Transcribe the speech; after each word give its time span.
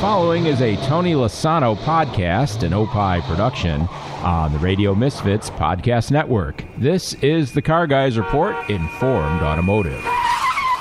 following 0.00 0.44
is 0.44 0.60
a 0.60 0.76
Tony 0.86 1.14
Lasano 1.14 1.74
podcast, 1.74 2.62
an 2.62 2.74
Opie 2.74 3.26
production 3.26 3.82
on 4.22 4.52
the 4.52 4.58
Radio 4.58 4.94
Misfits 4.94 5.48
Podcast 5.48 6.10
Network. 6.10 6.64
This 6.76 7.14
is 7.14 7.52
the 7.52 7.62
Car 7.62 7.86
Guys 7.86 8.18
Report 8.18 8.68
Informed 8.68 9.40
Automotive. 9.40 10.02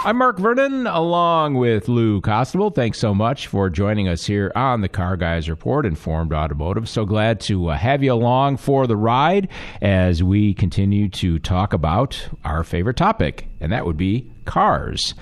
I'm 0.04 0.18
Mark 0.18 0.38
Vernon, 0.38 0.86
along 0.86 1.56
with 1.56 1.88
Lou 1.88 2.20
Costable. 2.20 2.76
Thanks 2.76 3.00
so 3.00 3.16
much 3.16 3.48
for 3.48 3.70
joining 3.70 4.10
us 4.10 4.26
here 4.26 4.52
on 4.54 4.82
the 4.82 4.90
Car 4.90 5.16
Guys 5.16 5.50
Report, 5.50 5.86
Informed 5.86 6.34
Automotive. 6.34 6.90
So 6.90 7.06
glad 7.06 7.40
to 7.42 7.70
uh, 7.70 7.78
have 7.78 8.04
you 8.04 8.12
along 8.12 8.58
for 8.58 8.86
the 8.86 8.98
ride 8.98 9.48
as 9.82 10.24
we 10.24 10.54
continue 10.54 11.08
to 11.10 11.40
talk 11.40 11.72
about 11.72 12.28
our 12.44 12.66
favorite 12.66 12.98
topic, 12.98 13.48
and 13.62 13.72
that 13.72 13.86
would 13.86 13.98
be 13.98 14.30
cars. 14.46 15.14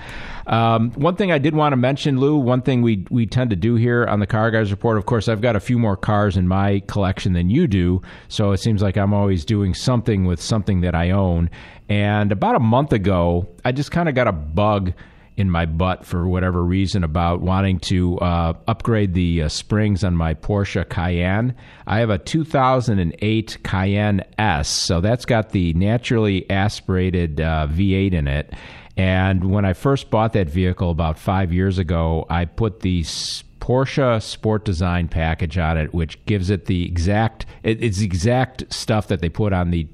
Um, 0.46 0.90
one 0.92 1.16
thing 1.16 1.32
I 1.32 1.38
did 1.38 1.54
want 1.54 1.72
to 1.72 1.76
mention, 1.76 2.18
Lou, 2.18 2.36
one 2.36 2.60
thing 2.60 2.82
we 2.82 3.06
we 3.10 3.26
tend 3.26 3.50
to 3.50 3.56
do 3.56 3.76
here 3.76 4.04
on 4.06 4.20
the 4.20 4.26
Car 4.26 4.50
Guys 4.50 4.70
Report, 4.70 4.98
of 4.98 5.06
course, 5.06 5.28
I've 5.28 5.40
got 5.40 5.56
a 5.56 5.60
few 5.60 5.78
more 5.78 5.96
cars 5.96 6.36
in 6.36 6.46
my 6.46 6.80
collection 6.86 7.32
than 7.32 7.50
you 7.50 7.66
do, 7.66 8.02
so 8.28 8.52
it 8.52 8.58
seems 8.58 8.82
like 8.82 8.96
I'm 8.96 9.14
always 9.14 9.44
doing 9.44 9.74
something 9.74 10.24
with 10.24 10.40
something 10.40 10.82
that 10.82 10.94
I 10.94 11.10
own. 11.10 11.50
And 11.88 12.32
about 12.32 12.56
a 12.56 12.60
month 12.60 12.92
ago, 12.92 13.48
I 13.64 13.72
just 13.72 13.90
kind 13.90 14.08
of 14.08 14.14
got 14.14 14.26
a 14.26 14.32
bug 14.32 14.92
in 15.36 15.50
my 15.50 15.66
butt 15.66 16.04
for 16.04 16.28
whatever 16.28 16.62
reason 16.62 17.02
about 17.02 17.40
wanting 17.40 17.80
to 17.80 18.18
uh, 18.20 18.52
upgrade 18.68 19.14
the 19.14 19.42
uh, 19.42 19.48
springs 19.48 20.04
on 20.04 20.14
my 20.14 20.32
Porsche 20.34 20.88
Cayenne. 20.88 21.54
I 21.86 21.98
have 21.98 22.10
a 22.10 22.18
2008 22.18 23.58
Cayenne 23.64 24.22
S, 24.38 24.68
so 24.68 25.00
that's 25.00 25.24
got 25.24 25.50
the 25.50 25.72
naturally 25.74 26.48
aspirated 26.50 27.40
uh, 27.40 27.66
V8 27.68 28.12
in 28.12 28.28
it. 28.28 28.52
And 28.96 29.50
when 29.50 29.64
I 29.64 29.72
first 29.72 30.10
bought 30.10 30.32
that 30.34 30.48
vehicle 30.48 30.90
about 30.90 31.18
five 31.18 31.52
years 31.52 31.78
ago, 31.78 32.26
I 32.30 32.44
put 32.44 32.80
the 32.80 33.02
Porsche 33.02 34.22
Sport 34.22 34.64
Design 34.64 35.08
package 35.08 35.58
on 35.58 35.78
it, 35.78 35.92
which 35.92 36.24
gives 36.26 36.50
it 36.50 36.66
the 36.66 36.84
exact 36.84 37.46
it's 37.62 37.98
the 37.98 38.04
exact 38.04 38.72
stuff 38.72 39.08
that 39.08 39.20
they 39.20 39.28
put 39.28 39.52
on 39.52 39.70
the 39.70 39.88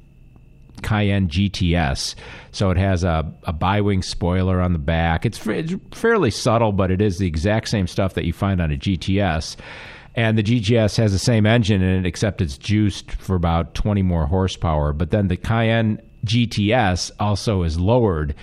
Cayenne 0.83 1.29
GTS. 1.29 2.15
So 2.53 2.71
it 2.71 2.77
has 2.77 3.05
a, 3.05 3.33
a 3.45 3.53
bi-wing 3.53 4.03
spoiler 4.03 4.61
on 4.61 4.73
the 4.73 4.79
back. 4.79 5.25
It's, 5.25 5.45
it's 5.47 5.75
fairly 5.93 6.31
subtle, 6.31 6.73
but 6.73 6.91
it 6.91 7.01
is 7.01 7.19
the 7.19 7.27
exact 7.27 7.69
same 7.69 7.87
stuff 7.87 8.15
that 8.15 8.25
you 8.25 8.33
find 8.33 8.61
on 8.61 8.73
a 8.73 8.77
GTS. 8.77 9.57
And 10.17 10.37
the 10.37 10.43
GTS 10.43 10.97
has 10.97 11.13
the 11.13 11.19
same 11.19 11.47
engine 11.47 11.83
in 11.83 12.01
it, 12.01 12.07
except 12.07 12.41
it's 12.41 12.59
juiced 12.59 13.13
for 13.13 13.37
about 13.37 13.75
20 13.75 14.03
more 14.03 14.27
horsepower. 14.27 14.93
But 14.93 15.11
then 15.11 15.29
the 15.29 15.37
Cayenne 15.37 16.01
GTS 16.25 17.11
also 17.19 17.63
is 17.63 17.79
lowered. 17.79 18.35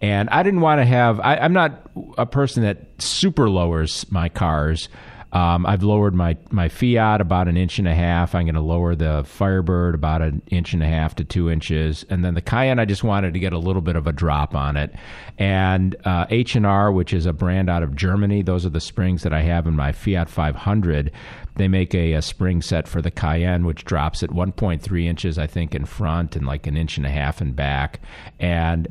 And 0.00 0.28
I 0.30 0.42
didn't 0.42 0.60
want 0.60 0.80
to 0.80 0.84
have, 0.84 1.20
I, 1.20 1.36
I'm 1.36 1.52
not 1.52 1.90
a 2.18 2.26
person 2.26 2.62
that 2.64 3.00
super 3.00 3.48
lowers 3.48 4.10
my 4.10 4.28
cars. 4.28 4.88
Um, 5.32 5.66
I've 5.66 5.82
lowered 5.82 6.14
my, 6.14 6.36
my 6.50 6.68
Fiat 6.68 7.20
about 7.20 7.48
an 7.48 7.56
inch 7.56 7.78
and 7.78 7.88
a 7.88 7.94
half. 7.94 8.34
I'm 8.34 8.44
going 8.44 8.54
to 8.54 8.60
lower 8.60 8.94
the 8.94 9.24
Firebird 9.26 9.94
about 9.94 10.22
an 10.22 10.42
inch 10.46 10.72
and 10.72 10.82
a 10.82 10.86
half 10.86 11.14
to 11.16 11.24
two 11.24 11.50
inches, 11.50 12.04
and 12.08 12.24
then 12.24 12.34
the 12.34 12.40
Cayenne 12.40 12.78
I 12.78 12.84
just 12.84 13.04
wanted 13.04 13.34
to 13.34 13.40
get 13.40 13.52
a 13.52 13.58
little 13.58 13.82
bit 13.82 13.96
of 13.96 14.06
a 14.06 14.12
drop 14.12 14.54
on 14.54 14.76
it. 14.76 14.94
And 15.38 15.96
uh, 16.04 16.26
H 16.30 16.54
and 16.54 16.64
R, 16.64 16.92
which 16.92 17.12
is 17.12 17.26
a 17.26 17.32
brand 17.32 17.68
out 17.68 17.82
of 17.82 17.96
Germany, 17.96 18.42
those 18.42 18.64
are 18.64 18.70
the 18.70 18.80
springs 18.80 19.22
that 19.24 19.32
I 19.32 19.42
have 19.42 19.66
in 19.66 19.74
my 19.74 19.92
Fiat 19.92 20.28
500. 20.28 21.10
They 21.56 21.68
make 21.68 21.94
a, 21.94 22.12
a 22.12 22.22
spring 22.22 22.62
set 22.62 22.86
for 22.86 23.02
the 23.02 23.10
Cayenne, 23.10 23.66
which 23.66 23.84
drops 23.84 24.22
at 24.22 24.30
1.3 24.30 25.04
inches, 25.04 25.38
I 25.38 25.46
think, 25.46 25.74
in 25.74 25.86
front 25.86 26.36
and 26.36 26.46
like 26.46 26.66
an 26.66 26.76
inch 26.76 26.96
and 26.96 27.06
a 27.06 27.10
half 27.10 27.40
in 27.40 27.52
back, 27.52 28.00
and 28.38 28.88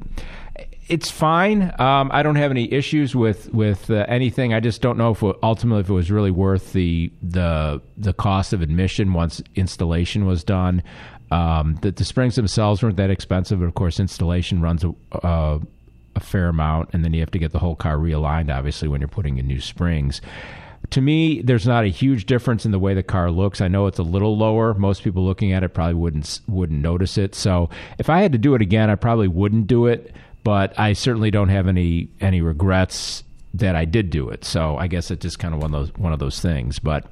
it's 0.88 1.10
fine. 1.10 1.74
Um, 1.80 2.12
I 2.14 2.22
don't 2.22 2.36
have 2.36 2.52
any 2.52 2.72
issues 2.72 3.16
with 3.16 3.52
with 3.54 3.90
uh, 3.90 4.06
anything. 4.08 4.54
I 4.54 4.60
just 4.60 4.82
don't 4.82 4.98
know 4.98 5.12
if 5.12 5.24
ultimately 5.44 5.82
if 5.82 5.90
it 5.90 5.94
was 5.94 6.12
really 6.12 6.32
worth 6.32 6.74
the 6.74 7.12
the 7.24 7.82
the 7.98 8.14
cost 8.14 8.54
of 8.54 8.62
admission 8.62 9.14
once 9.14 9.42
installation 9.56 10.26
was 10.26 10.44
done. 10.44 10.84
Um, 11.32 11.80
the, 11.82 11.92
the 11.92 12.06
springs 12.06 12.36
themselves 12.36 12.84
weren't 12.84 12.98
that 12.98 13.10
expensive, 13.10 13.60
but 13.60 13.66
of 13.66 13.74
course 13.74 14.00
installation 14.00 14.62
runs 14.62 14.84
a, 14.84 14.94
a, 15.12 15.60
a 16.16 16.20
fair 16.20 16.50
amount, 16.50 16.90
and 16.94 17.04
then 17.04 17.14
you 17.14 17.20
have 17.22 17.32
to 17.32 17.40
get 17.40 17.52
the 17.52 17.60
whole 17.60 17.76
car 17.76 17.98
realigned. 17.98 18.56
Obviously, 18.56 18.88
when 18.88 19.02
you're 19.02 19.08
putting 19.08 19.38
in 19.38 19.48
new 19.48 19.60
springs. 19.60 20.22
To 20.92 21.02
me, 21.02 21.42
there's 21.42 21.66
not 21.66 21.84
a 21.84 21.88
huge 21.88 22.28
difference 22.28 22.64
in 22.64 22.72
the 22.72 22.78
way 22.78 22.94
the 22.94 23.02
car 23.02 23.32
looks. 23.32 23.60
I 23.60 23.68
know 23.68 23.88
it's 23.88 23.98
a 23.98 24.04
little 24.04 24.38
lower. 24.38 24.76
Most 24.76 25.04
people 25.04 25.26
looking 25.26 25.52
at 25.52 25.64
it 25.64 25.70
probably 25.70 25.96
wouldn't 25.96 26.42
wouldn't 26.48 26.80
notice 26.80 27.18
it. 27.18 27.34
So, 27.34 27.72
if 27.98 28.08
I 28.08 28.22
had 28.22 28.34
to 28.34 28.38
do 28.38 28.54
it 28.54 28.62
again, 28.62 28.92
I 28.92 28.96
probably 28.96 29.28
wouldn't 29.28 29.66
do 29.66 29.88
it 29.88 30.14
but 30.46 30.80
I 30.80 30.94
certainly 30.94 31.32
don't 31.32 31.50
have 31.50 31.68
any 31.68 32.08
any 32.22 32.40
regrets 32.40 33.24
that 33.56 33.76
I 33.76 33.84
did 33.84 34.12
do 34.12 34.30
it. 34.30 34.46
So 34.46 34.78
I 34.78 34.88
guess 34.88 35.10
it's 35.12 35.24
just 35.24 35.40
kind 35.40 35.54
of 35.56 35.62
one 35.62 35.74
of 35.74 35.88
those 35.88 35.98
one 35.98 36.14
of 36.14 36.20
those 36.20 36.40
things. 36.40 36.78
But 36.80 37.08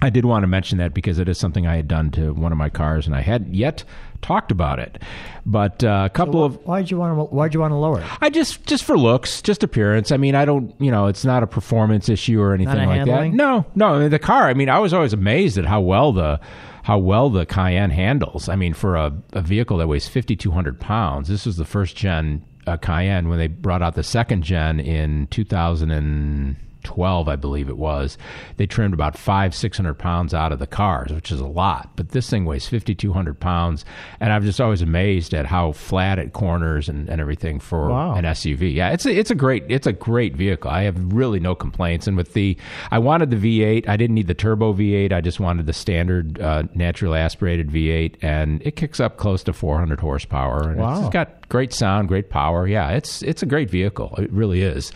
I 0.00 0.08
did 0.10 0.24
want 0.24 0.42
to 0.42 0.46
mention 0.46 0.78
that 0.78 0.94
because 0.94 1.18
it 1.18 1.28
is 1.28 1.38
something 1.38 1.66
I 1.66 1.76
had 1.76 1.86
done 1.86 2.10
to 2.12 2.32
one 2.32 2.52
of 2.52 2.58
my 2.58 2.70
cars, 2.70 3.06
and 3.06 3.14
I 3.14 3.20
hadn't 3.20 3.54
yet 3.54 3.84
talked 4.22 4.50
about 4.50 4.78
it. 4.78 5.02
But 5.44 5.84
uh, 5.84 6.04
a 6.06 6.10
couple 6.10 6.40
so 6.40 6.44
of 6.44 6.66
why'd 6.66 6.90
you 6.90 6.96
want 6.96 7.18
to 7.18 7.24
why'd 7.34 7.52
you 7.52 7.60
want 7.60 7.72
to 7.72 7.76
lower 7.76 8.00
it? 8.00 8.06
I 8.22 8.30
just 8.30 8.64
just 8.64 8.84
for 8.84 8.96
looks, 8.96 9.42
just 9.42 9.62
appearance. 9.62 10.10
I 10.10 10.16
mean, 10.16 10.34
I 10.34 10.46
don't 10.46 10.74
you 10.80 10.90
know, 10.90 11.08
it's 11.08 11.26
not 11.26 11.42
a 11.42 11.46
performance 11.46 12.08
issue 12.08 12.40
or 12.40 12.54
anything 12.54 12.74
like 12.74 12.88
handling? 12.88 13.32
that. 13.32 13.36
No, 13.36 13.66
no. 13.74 13.94
I 13.94 13.98
mean, 14.00 14.10
the 14.10 14.18
car. 14.18 14.48
I 14.48 14.54
mean, 14.54 14.70
I 14.70 14.78
was 14.78 14.94
always 14.94 15.12
amazed 15.12 15.58
at 15.58 15.66
how 15.66 15.82
well 15.82 16.12
the 16.12 16.40
how 16.86 16.98
well 16.98 17.30
the 17.30 17.44
Cayenne 17.44 17.90
handles. 17.90 18.48
I 18.48 18.54
mean, 18.54 18.72
for 18.72 18.94
a, 18.94 19.12
a 19.32 19.42
vehicle 19.42 19.78
that 19.78 19.88
weighs 19.88 20.06
5,200 20.06 20.78
pounds, 20.78 21.28
this 21.28 21.44
was 21.44 21.56
the 21.56 21.64
first 21.64 21.96
gen 21.96 22.44
uh, 22.64 22.76
Cayenne 22.76 23.28
when 23.28 23.38
they 23.38 23.48
brought 23.48 23.82
out 23.82 23.96
the 23.96 24.04
second 24.04 24.44
gen 24.44 24.78
in 24.78 25.26
2000 25.32 25.90
and 25.90 26.54
12, 26.86 27.28
I 27.28 27.36
believe 27.36 27.68
it 27.68 27.76
was, 27.76 28.16
they 28.56 28.66
trimmed 28.66 28.94
about 28.94 29.18
five, 29.18 29.54
600 29.54 29.94
pounds 29.94 30.32
out 30.32 30.52
of 30.52 30.58
the 30.60 30.66
cars, 30.66 31.12
which 31.12 31.30
is 31.30 31.40
a 31.40 31.46
lot. 31.46 31.90
But 31.96 32.10
this 32.10 32.30
thing 32.30 32.44
weighs 32.46 32.66
5,200 32.68 33.38
pounds. 33.38 33.84
And 34.20 34.32
I'm 34.32 34.42
just 34.44 34.60
always 34.60 34.80
amazed 34.82 35.34
at 35.34 35.44
how 35.46 35.72
flat 35.72 36.18
it 36.18 36.32
corners 36.32 36.88
and, 36.88 37.08
and 37.08 37.20
everything 37.20 37.58
for 37.60 37.88
Wow. 37.90 38.14
an 38.14 38.24
SUV. 38.24 38.72
Yeah, 38.72 38.90
it's 38.92 39.04
a, 39.04 39.10
it's 39.14 39.30
a 39.30 39.34
great, 39.34 39.64
it's 39.68 39.86
a 39.86 39.92
great 39.92 40.36
vehicle. 40.36 40.70
I 40.70 40.82
have 40.84 40.96
really 41.12 41.40
no 41.40 41.54
complaints. 41.54 42.06
And 42.06 42.16
with 42.16 42.32
the, 42.32 42.56
I 42.90 42.98
wanted 42.98 43.30
the 43.30 43.36
V8. 43.36 43.88
I 43.88 43.96
didn't 43.96 44.14
need 44.14 44.28
the 44.28 44.34
turbo 44.34 44.72
V8. 44.72 45.12
I 45.12 45.20
just 45.20 45.40
wanted 45.40 45.66
the 45.66 45.72
standard, 45.72 46.40
uh, 46.40 46.62
naturally 46.74 47.18
aspirated 47.18 47.68
V8. 47.70 48.16
And 48.22 48.62
it 48.64 48.76
kicks 48.76 49.00
up 49.00 49.16
close 49.16 49.42
to 49.44 49.52
400 49.52 50.00
horsepower. 50.00 50.70
And 50.70 50.80
Wow. 50.80 51.00
it's 51.00 51.12
got 51.12 51.48
great 51.48 51.72
sound, 51.72 52.08
great 52.08 52.30
power. 52.30 52.66
Yeah, 52.66 52.90
it's, 52.90 53.22
it's 53.22 53.42
a 53.42 53.46
great 53.46 53.68
vehicle. 53.70 54.14
It 54.18 54.30
really 54.32 54.62
is. 54.62 54.92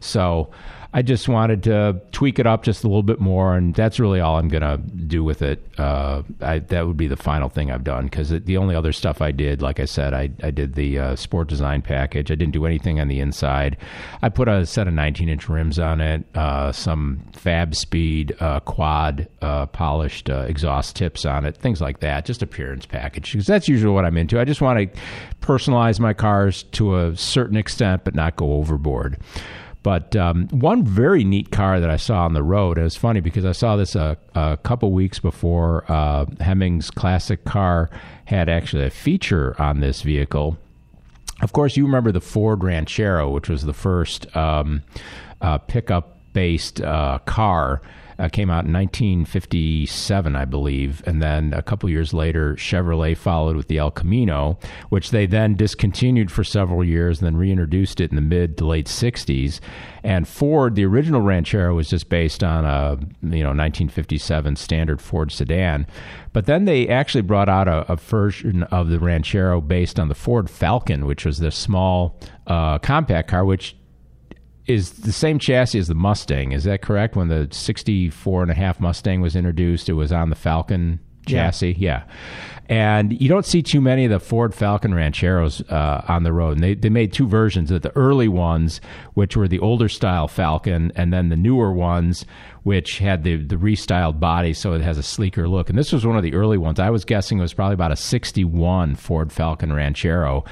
So, 0.00 0.50
I 0.96 1.02
just 1.02 1.28
wanted 1.28 1.64
to 1.64 2.00
tweak 2.12 2.38
it 2.38 2.46
up 2.46 2.62
just 2.62 2.84
a 2.84 2.86
little 2.86 3.02
bit 3.02 3.18
more, 3.18 3.56
and 3.56 3.74
that's 3.74 3.98
really 3.98 4.20
all 4.20 4.38
I'm 4.38 4.48
to 4.48 4.76
do 4.78 5.24
with 5.24 5.42
it. 5.42 5.60
Uh, 5.76 6.22
I, 6.40 6.60
that 6.60 6.86
would 6.86 6.96
be 6.96 7.08
the 7.08 7.16
final 7.16 7.48
thing 7.48 7.72
I've 7.72 7.82
done 7.82 8.04
because 8.04 8.28
the 8.28 8.56
only 8.56 8.76
other 8.76 8.92
stuff 8.92 9.20
I 9.20 9.32
did, 9.32 9.60
like 9.60 9.80
I 9.80 9.86
said, 9.86 10.14
I, 10.14 10.30
I 10.44 10.52
did 10.52 10.76
the 10.76 11.00
uh, 11.00 11.16
sport 11.16 11.48
design 11.48 11.82
package. 11.82 12.30
I 12.30 12.36
didn't 12.36 12.52
do 12.52 12.64
anything 12.64 13.00
on 13.00 13.08
the 13.08 13.18
inside. 13.18 13.76
I 14.22 14.28
put 14.28 14.46
a 14.46 14.64
set 14.66 14.86
of 14.86 14.94
19 14.94 15.28
inch 15.28 15.48
rims 15.48 15.80
on 15.80 16.00
it, 16.00 16.24
uh, 16.36 16.70
some 16.70 17.24
Fab 17.32 17.74
Speed 17.74 18.36
uh, 18.38 18.60
quad 18.60 19.28
uh, 19.42 19.66
polished 19.66 20.30
uh, 20.30 20.44
exhaust 20.46 20.94
tips 20.94 21.24
on 21.24 21.44
it, 21.44 21.56
things 21.56 21.80
like 21.80 21.98
that. 22.00 22.24
Just 22.24 22.40
appearance 22.40 22.86
package 22.86 23.32
because 23.32 23.48
that's 23.48 23.66
usually 23.66 23.92
what 23.92 24.04
I'm 24.04 24.16
into. 24.16 24.38
I 24.38 24.44
just 24.44 24.60
want 24.60 24.78
to 24.78 25.00
personalize 25.40 25.98
my 25.98 26.14
cars 26.14 26.62
to 26.72 26.96
a 26.98 27.16
certain 27.16 27.56
extent, 27.56 28.04
but 28.04 28.14
not 28.14 28.36
go 28.36 28.52
overboard. 28.52 29.18
But 29.84 30.16
um, 30.16 30.48
one 30.48 30.82
very 30.82 31.24
neat 31.24 31.50
car 31.50 31.78
that 31.78 31.90
I 31.90 31.98
saw 31.98 32.24
on 32.24 32.32
the 32.32 32.42
road, 32.42 32.78
and 32.78 32.86
it's 32.86 32.96
funny 32.96 33.20
because 33.20 33.44
I 33.44 33.52
saw 33.52 33.76
this 33.76 33.94
a, 33.94 34.16
a 34.34 34.56
couple 34.56 34.92
weeks 34.92 35.20
before 35.20 35.84
uh, 35.92 36.24
Hemmings 36.40 36.90
classic 36.90 37.44
car 37.44 37.90
had 38.24 38.48
actually 38.48 38.86
a 38.86 38.90
feature 38.90 39.54
on 39.60 39.80
this 39.80 40.00
vehicle. 40.00 40.56
Of 41.42 41.52
course, 41.52 41.76
you 41.76 41.84
remember 41.84 42.12
the 42.12 42.22
Ford 42.22 42.64
Ranchero, 42.64 43.28
which 43.28 43.50
was 43.50 43.64
the 43.64 43.74
first 43.74 44.34
um, 44.34 44.82
uh, 45.42 45.58
pickup 45.58 46.18
based 46.32 46.80
uh, 46.80 47.18
car. 47.26 47.82
Uh, 48.18 48.28
came 48.28 48.50
out 48.50 48.64
in 48.64 48.72
1957, 48.72 50.36
I 50.36 50.44
believe, 50.44 51.02
and 51.06 51.22
then 51.22 51.52
a 51.52 51.62
couple 51.62 51.88
years 51.90 52.14
later, 52.14 52.54
Chevrolet 52.54 53.16
followed 53.16 53.56
with 53.56 53.68
the 53.68 53.78
El 53.78 53.90
Camino, 53.90 54.58
which 54.88 55.10
they 55.10 55.26
then 55.26 55.54
discontinued 55.54 56.30
for 56.30 56.44
several 56.44 56.84
years, 56.84 57.20
and 57.20 57.26
then 57.26 57.36
reintroduced 57.36 58.00
it 58.00 58.10
in 58.10 58.16
the 58.16 58.22
mid 58.22 58.56
to 58.58 58.66
late 58.66 58.86
60s. 58.86 59.60
And 60.02 60.28
Ford, 60.28 60.74
the 60.74 60.84
original 60.84 61.20
Ranchero, 61.20 61.74
was 61.74 61.88
just 61.88 62.08
based 62.08 62.44
on 62.44 62.64
a 62.64 62.98
you 63.22 63.42
know 63.42 63.50
1957 63.50 64.56
standard 64.56 65.00
Ford 65.00 65.32
sedan, 65.32 65.86
but 66.32 66.46
then 66.46 66.64
they 66.66 66.88
actually 66.88 67.22
brought 67.22 67.48
out 67.48 67.68
a, 67.68 67.90
a 67.90 67.96
version 67.96 68.64
of 68.64 68.90
the 68.90 68.98
Ranchero 68.98 69.60
based 69.60 69.98
on 69.98 70.08
the 70.08 70.14
Ford 70.14 70.50
Falcon, 70.50 71.06
which 71.06 71.24
was 71.24 71.38
the 71.38 71.50
small 71.50 72.20
uh, 72.46 72.78
compact 72.78 73.28
car, 73.28 73.44
which 73.44 73.76
is 74.66 74.90
the 74.92 75.12
same 75.12 75.38
chassis 75.38 75.78
as 75.78 75.88
the 75.88 75.94
Mustang. 75.94 76.52
Is 76.52 76.64
that 76.64 76.80
correct? 76.82 77.16
When 77.16 77.28
the 77.28 77.48
64 77.50 78.42
and 78.42 78.50
a 78.50 78.54
half 78.54 78.80
Mustang 78.80 79.20
was 79.20 79.36
introduced, 79.36 79.88
it 79.88 79.92
was 79.94 80.12
on 80.12 80.30
the 80.30 80.36
Falcon 80.36 81.00
Yeah. 81.26 81.44
chassis. 81.46 81.76
Yeah. 81.78 82.04
And 82.66 83.20
you 83.20 83.28
don't 83.28 83.44
see 83.44 83.62
too 83.62 83.80
many 83.80 84.06
of 84.06 84.10
the 84.10 84.20
Ford 84.20 84.54
Falcon 84.54 84.94
Rancheros 84.94 85.60
uh, 85.68 86.02
on 86.08 86.22
the 86.22 86.32
road. 86.32 86.52
And 86.52 86.62
they, 86.62 86.74
they 86.74 86.88
made 86.88 87.12
two 87.12 87.28
versions 87.28 87.70
of 87.70 87.82
the 87.82 87.94
early 87.96 88.28
ones, 88.28 88.80
which 89.12 89.36
were 89.36 89.48
the 89.48 89.58
older 89.58 89.88
style 89.88 90.28
Falcon, 90.28 90.90
and 90.96 91.12
then 91.12 91.28
the 91.28 91.36
newer 91.36 91.72
ones, 91.72 92.24
which 92.62 92.98
had 92.98 93.22
the, 93.24 93.36
the 93.36 93.56
restyled 93.56 94.18
body, 94.18 94.54
so 94.54 94.72
it 94.72 94.80
has 94.80 94.96
a 94.96 95.02
sleeker 95.02 95.46
look. 95.46 95.68
And 95.68 95.78
this 95.78 95.92
was 95.92 96.06
one 96.06 96.16
of 96.16 96.22
the 96.22 96.34
early 96.34 96.56
ones. 96.56 96.80
I 96.80 96.88
was 96.88 97.04
guessing 97.04 97.38
it 97.38 97.42
was 97.42 97.52
probably 97.52 97.74
about 97.74 97.92
a 97.92 97.96
61 97.96 98.96
Ford 98.96 99.30
Falcon 99.30 99.72
Ranchero. 99.72 100.44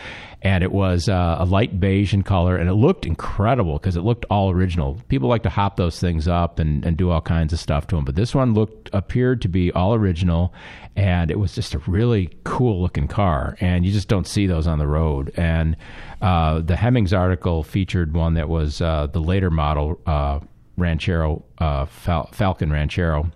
And 0.42 0.64
it 0.64 0.72
was 0.72 1.08
uh, 1.08 1.36
a 1.38 1.44
light 1.44 1.78
beige 1.78 2.12
in 2.12 2.24
color, 2.24 2.56
and 2.56 2.68
it 2.68 2.74
looked 2.74 3.06
incredible 3.06 3.74
because 3.74 3.96
it 3.96 4.00
looked 4.00 4.24
all 4.28 4.50
original. 4.50 5.00
People 5.08 5.28
like 5.28 5.44
to 5.44 5.48
hop 5.48 5.76
those 5.76 6.00
things 6.00 6.26
up 6.26 6.58
and, 6.58 6.84
and 6.84 6.96
do 6.96 7.10
all 7.10 7.20
kinds 7.20 7.52
of 7.52 7.60
stuff 7.60 7.86
to 7.86 7.96
them, 7.96 8.04
but 8.04 8.16
this 8.16 8.34
one 8.34 8.52
looked 8.52 8.90
appeared 8.92 9.40
to 9.42 9.48
be 9.48 9.70
all 9.70 9.94
original, 9.94 10.52
and 10.96 11.30
it 11.30 11.38
was 11.38 11.54
just 11.54 11.74
a 11.74 11.78
really 11.78 12.01
cool 12.44 12.80
looking 12.80 13.08
car. 13.08 13.56
And 13.60 13.84
you 13.84 13.92
just 13.92 14.08
don't 14.08 14.26
see 14.26 14.46
those 14.46 14.66
on 14.66 14.78
the 14.78 14.86
road. 14.86 15.32
And 15.36 15.76
uh, 16.20 16.60
the 16.60 16.76
Hemmings 16.76 17.12
article 17.12 17.62
featured 17.62 18.14
one 18.14 18.34
that 18.34 18.48
was 18.48 18.80
uh, 18.80 19.06
the 19.06 19.20
later 19.20 19.50
model 19.50 20.00
uh, 20.06 20.40
Ranchero 20.76 21.44
uh, 21.58 21.86
Fal- 21.86 22.30
Falcon 22.32 22.72
Ranchero 22.72 23.30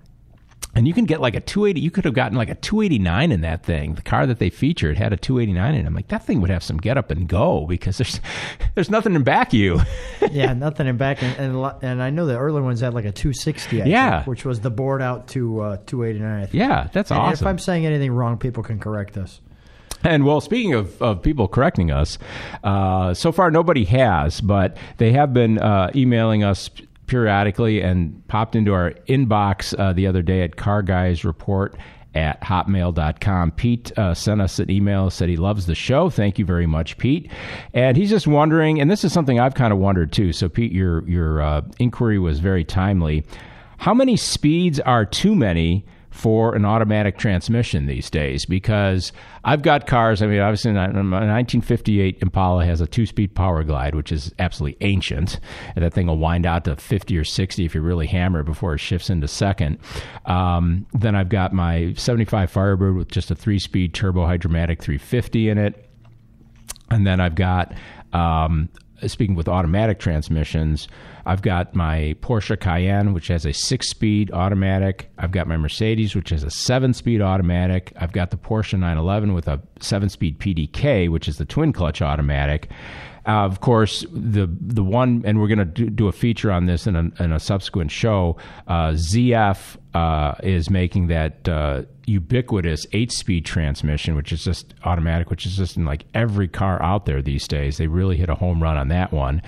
and 0.77 0.87
you 0.87 0.95
can 0.95 1.05
get 1.07 1.21
like 1.21 1.35
a 1.35 1.41
280 1.41 1.81
you 1.81 1.91
could 1.91 2.05
have 2.05 2.15
gotten 2.15 2.37
like 2.39 2.49
a 2.51 2.55
289 2.55 3.33
in 3.33 3.41
that 3.41 3.65
thing 3.65 3.95
the 3.95 4.03
car 4.03 4.27
that 4.27 4.39
they 4.39 4.51
featured 4.51 4.97
had 4.97 5.13
a 5.13 5.17
289 5.17 5.75
in 5.75 5.81
it 5.81 5.87
i'm 5.87 5.95
like 5.95 6.09
that 6.09 6.25
thing 6.25 6.41
would 6.41 6.51
have 6.51 6.63
some 6.63 6.77
get 6.77 6.97
up 6.99 7.11
and 7.11 7.29
go 7.29 7.67
because 7.67 7.99
there's 7.99 8.21
there's 8.75 8.91
nothing 8.91 9.15
in 9.15 9.23
back 9.25 9.49
of 9.49 9.55
you 9.55 9.81
yeah, 10.31 10.53
nothing 10.53 10.87
in 10.87 10.97
back, 10.97 11.23
and 11.23 11.35
and, 11.39 11.73
and 11.83 12.03
I 12.03 12.11
know 12.11 12.27
the 12.27 12.37
early 12.39 12.61
ones 12.63 12.81
had 12.81 12.95
like 12.95 13.05
a 13.05 13.13
260, 13.13 13.83
I 13.83 13.85
Yeah. 13.87 14.17
think, 14.19 14.27
which 14.29 14.45
was 14.45 14.61
the 14.61 14.71
bored 14.71 15.01
out 15.03 15.29
to 15.29 15.61
uh, 15.61 15.77
289. 15.87 16.43
I 16.43 16.47
think. 16.47 16.55
yeah 16.55 16.89
that's 16.93 17.11
And 17.11 17.21
awesome 17.21 17.47
If 17.47 17.49
I'm 17.49 17.59
saying 17.59 17.87
anything 17.87 18.13
wrong, 18.13 18.37
people 18.39 18.63
can 18.63 18.79
correct 18.79 19.17
us. 19.17 19.41
And 20.05 20.25
well, 20.25 20.41
speaking 20.41 20.75
of, 20.75 21.01
of 21.03 21.23
people 21.23 21.49
correcting 21.49 21.91
us, 21.91 22.19
uh, 22.65 23.15
so 23.15 23.33
far 23.33 23.51
nobody 23.51 23.85
has, 23.87 24.41
but 24.41 24.77
they 24.99 25.13
have 25.13 25.33
been 25.33 25.59
uh, 25.59 25.91
emailing 25.95 26.45
us 26.45 26.71
periodically 27.07 27.81
and 27.81 28.27
popped 28.29 28.57
into 28.57 28.73
our 28.73 28.93
inbox 29.09 29.79
uh, 29.79 29.93
the 29.93 30.07
other 30.07 30.23
day 30.23 30.43
at 30.43 30.57
Car 30.57 30.83
Guys 30.83 31.25
Report 31.25 31.77
at 32.15 32.41
hotmail.com. 32.41 33.51
Pete 33.53 33.97
uh, 33.99 34.15
sent 34.15 34.41
us 34.41 34.59
an 34.59 34.71
email, 34.71 35.11
said 35.11 35.29
he 35.29 35.37
loves 35.37 35.67
the 35.67 35.75
show. 35.75 36.09
Thank 36.09 36.39
you 36.39 36.45
very 36.45 36.67
much, 36.67 36.97
Pete. 36.97 37.31
And 37.75 37.97
he's 37.97 38.11
just 38.11 38.27
wondering, 38.27 38.81
and 38.81 38.91
this 38.91 39.05
is 39.05 39.13
something 39.13 39.39
I've 39.39 39.55
kind 39.55 39.73
of 39.73 39.79
wondered 39.79 40.13
too. 40.13 40.33
So, 40.33 40.49
Pete, 40.49 40.73
your, 40.73 41.07
your 41.09 41.43
uh, 41.43 41.63
inquiry 41.79 42.19
was 42.19 42.41
very 42.41 42.65
timely. 42.65 43.25
How 43.79 43.93
many 43.93 44.17
speeds 44.17 44.81
are 44.81 45.05
too 45.05 45.35
many 45.35 45.85
for 46.17 46.55
an 46.55 46.65
automatic 46.65 47.19
transmission 47.19 47.87
these 47.87 48.09
days 48.09 48.47
because 48.47 49.13
I've 49.45 49.61
got 49.61 49.87
cars. 49.87 50.23
I 50.23 50.27
mean, 50.27 50.41
obviously, 50.41 50.73
my 50.73 50.87
1958 50.87 52.19
Impala 52.23 52.65
has 52.65 52.81
a 52.81 52.87
two-speed 52.87 53.35
Powerglide, 53.35 53.95
which 53.95 54.11
is 54.11 54.35
absolutely 54.39 54.79
ancient, 54.81 55.39
and 55.75 55.85
that 55.85 55.93
thing 55.93 56.07
will 56.07 56.17
wind 56.17 56.47
out 56.47 56.65
to 56.65 56.77
50 56.77 57.19
or 57.19 57.25
60 57.25 57.65
if 57.65 57.75
you 57.75 57.83
really 57.83 58.07
hammer 58.07 58.41
it 58.41 58.45
before 58.45 58.75
it 58.75 58.79
shifts 58.79 59.11
into 59.11 59.29
second. 59.29 59.79
Um, 60.25 60.87
then 60.95 61.15
I've 61.15 61.29
got 61.29 61.53
my 61.53 61.93
75 61.97 62.51
Firebird 62.51 62.97
with 62.97 63.09
just 63.09 63.31
a 63.31 63.35
three-speed 63.35 63.93
Turbo-Hydramatic 63.93 64.81
350 64.81 65.51
in 65.51 65.59
it. 65.59 65.91
And 66.91 67.07
then 67.07 67.21
I've 67.21 67.35
got, 67.35 67.75
um, 68.13 68.71
Uh, 69.03 69.09
speaking 69.09 69.35
with 69.35 69.49
automatic 69.49 69.99
transmissions, 69.99 70.89
I've 71.25 71.43
got 71.43 71.75
my 71.75 72.17
Porsche 72.21 72.59
Cayenne, 72.59 73.13
which 73.13 73.29
has 73.29 73.45
a 73.45 73.53
six 73.53 73.91
speed 73.91 74.31
automatic. 74.33 75.11
I've 75.19 75.33
got 75.33 75.47
my 75.47 75.57
Mercedes, 75.57 76.15
which 76.15 76.31
has 76.31 76.43
a 76.43 76.51
seven 76.51 76.95
speed 76.95 77.21
automatic. 77.21 77.93
I've 77.97 78.13
got 78.13 78.31
the 78.31 78.37
Porsche 78.37 78.75
911 78.75 79.35
with 79.35 79.49
a 79.49 79.61
seven 79.81 80.09
speed 80.09 80.39
PDK, 80.39 81.11
which 81.11 81.29
is 81.29 81.37
the 81.37 81.45
twin 81.45 81.73
clutch 81.73 82.01
automatic. 82.01 82.71
Uh, 83.27 83.45
of 83.45 83.61
course, 83.61 84.07
the 84.13 84.49
the 84.61 84.85
one, 84.85 85.23
and 85.25 85.41
we're 85.41 85.49
going 85.49 85.59
to 85.59 85.65
do, 85.65 85.91
do 85.91 86.07
a 86.07 86.13
feature 86.13 86.53
on 86.53 86.67
this 86.67 86.87
in 86.87 86.95
a, 86.95 87.11
in 87.23 87.33
a 87.33 87.41
subsequent 87.41 87.91
show. 87.91 88.37
Uh, 88.69 88.91
ZF 88.91 89.77
uh, 89.95 90.35
is 90.45 90.71
making 90.71 91.09
that 91.09 91.49
uh, 91.49 91.83
ubiquitous 92.07 92.87
eight-speed 92.93 93.45
transmission, 93.45 94.15
which 94.15 94.31
is 94.31 94.45
just 94.45 94.75
automatic, 94.85 95.29
which 95.29 95.45
is 95.45 95.57
just 95.57 95.77
in 95.77 95.85
like 95.85 96.05
every 96.15 96.47
car 96.47 96.81
out 96.81 97.05
there 97.07 97.21
these 97.21 97.49
days. 97.49 97.79
They 97.79 97.89
really 97.89 98.17
hit 98.17 98.29
a 98.29 98.37
home 98.37 98.63
run 98.63 98.77
on 98.77 98.89
that 98.89 99.13
one. 99.13 99.43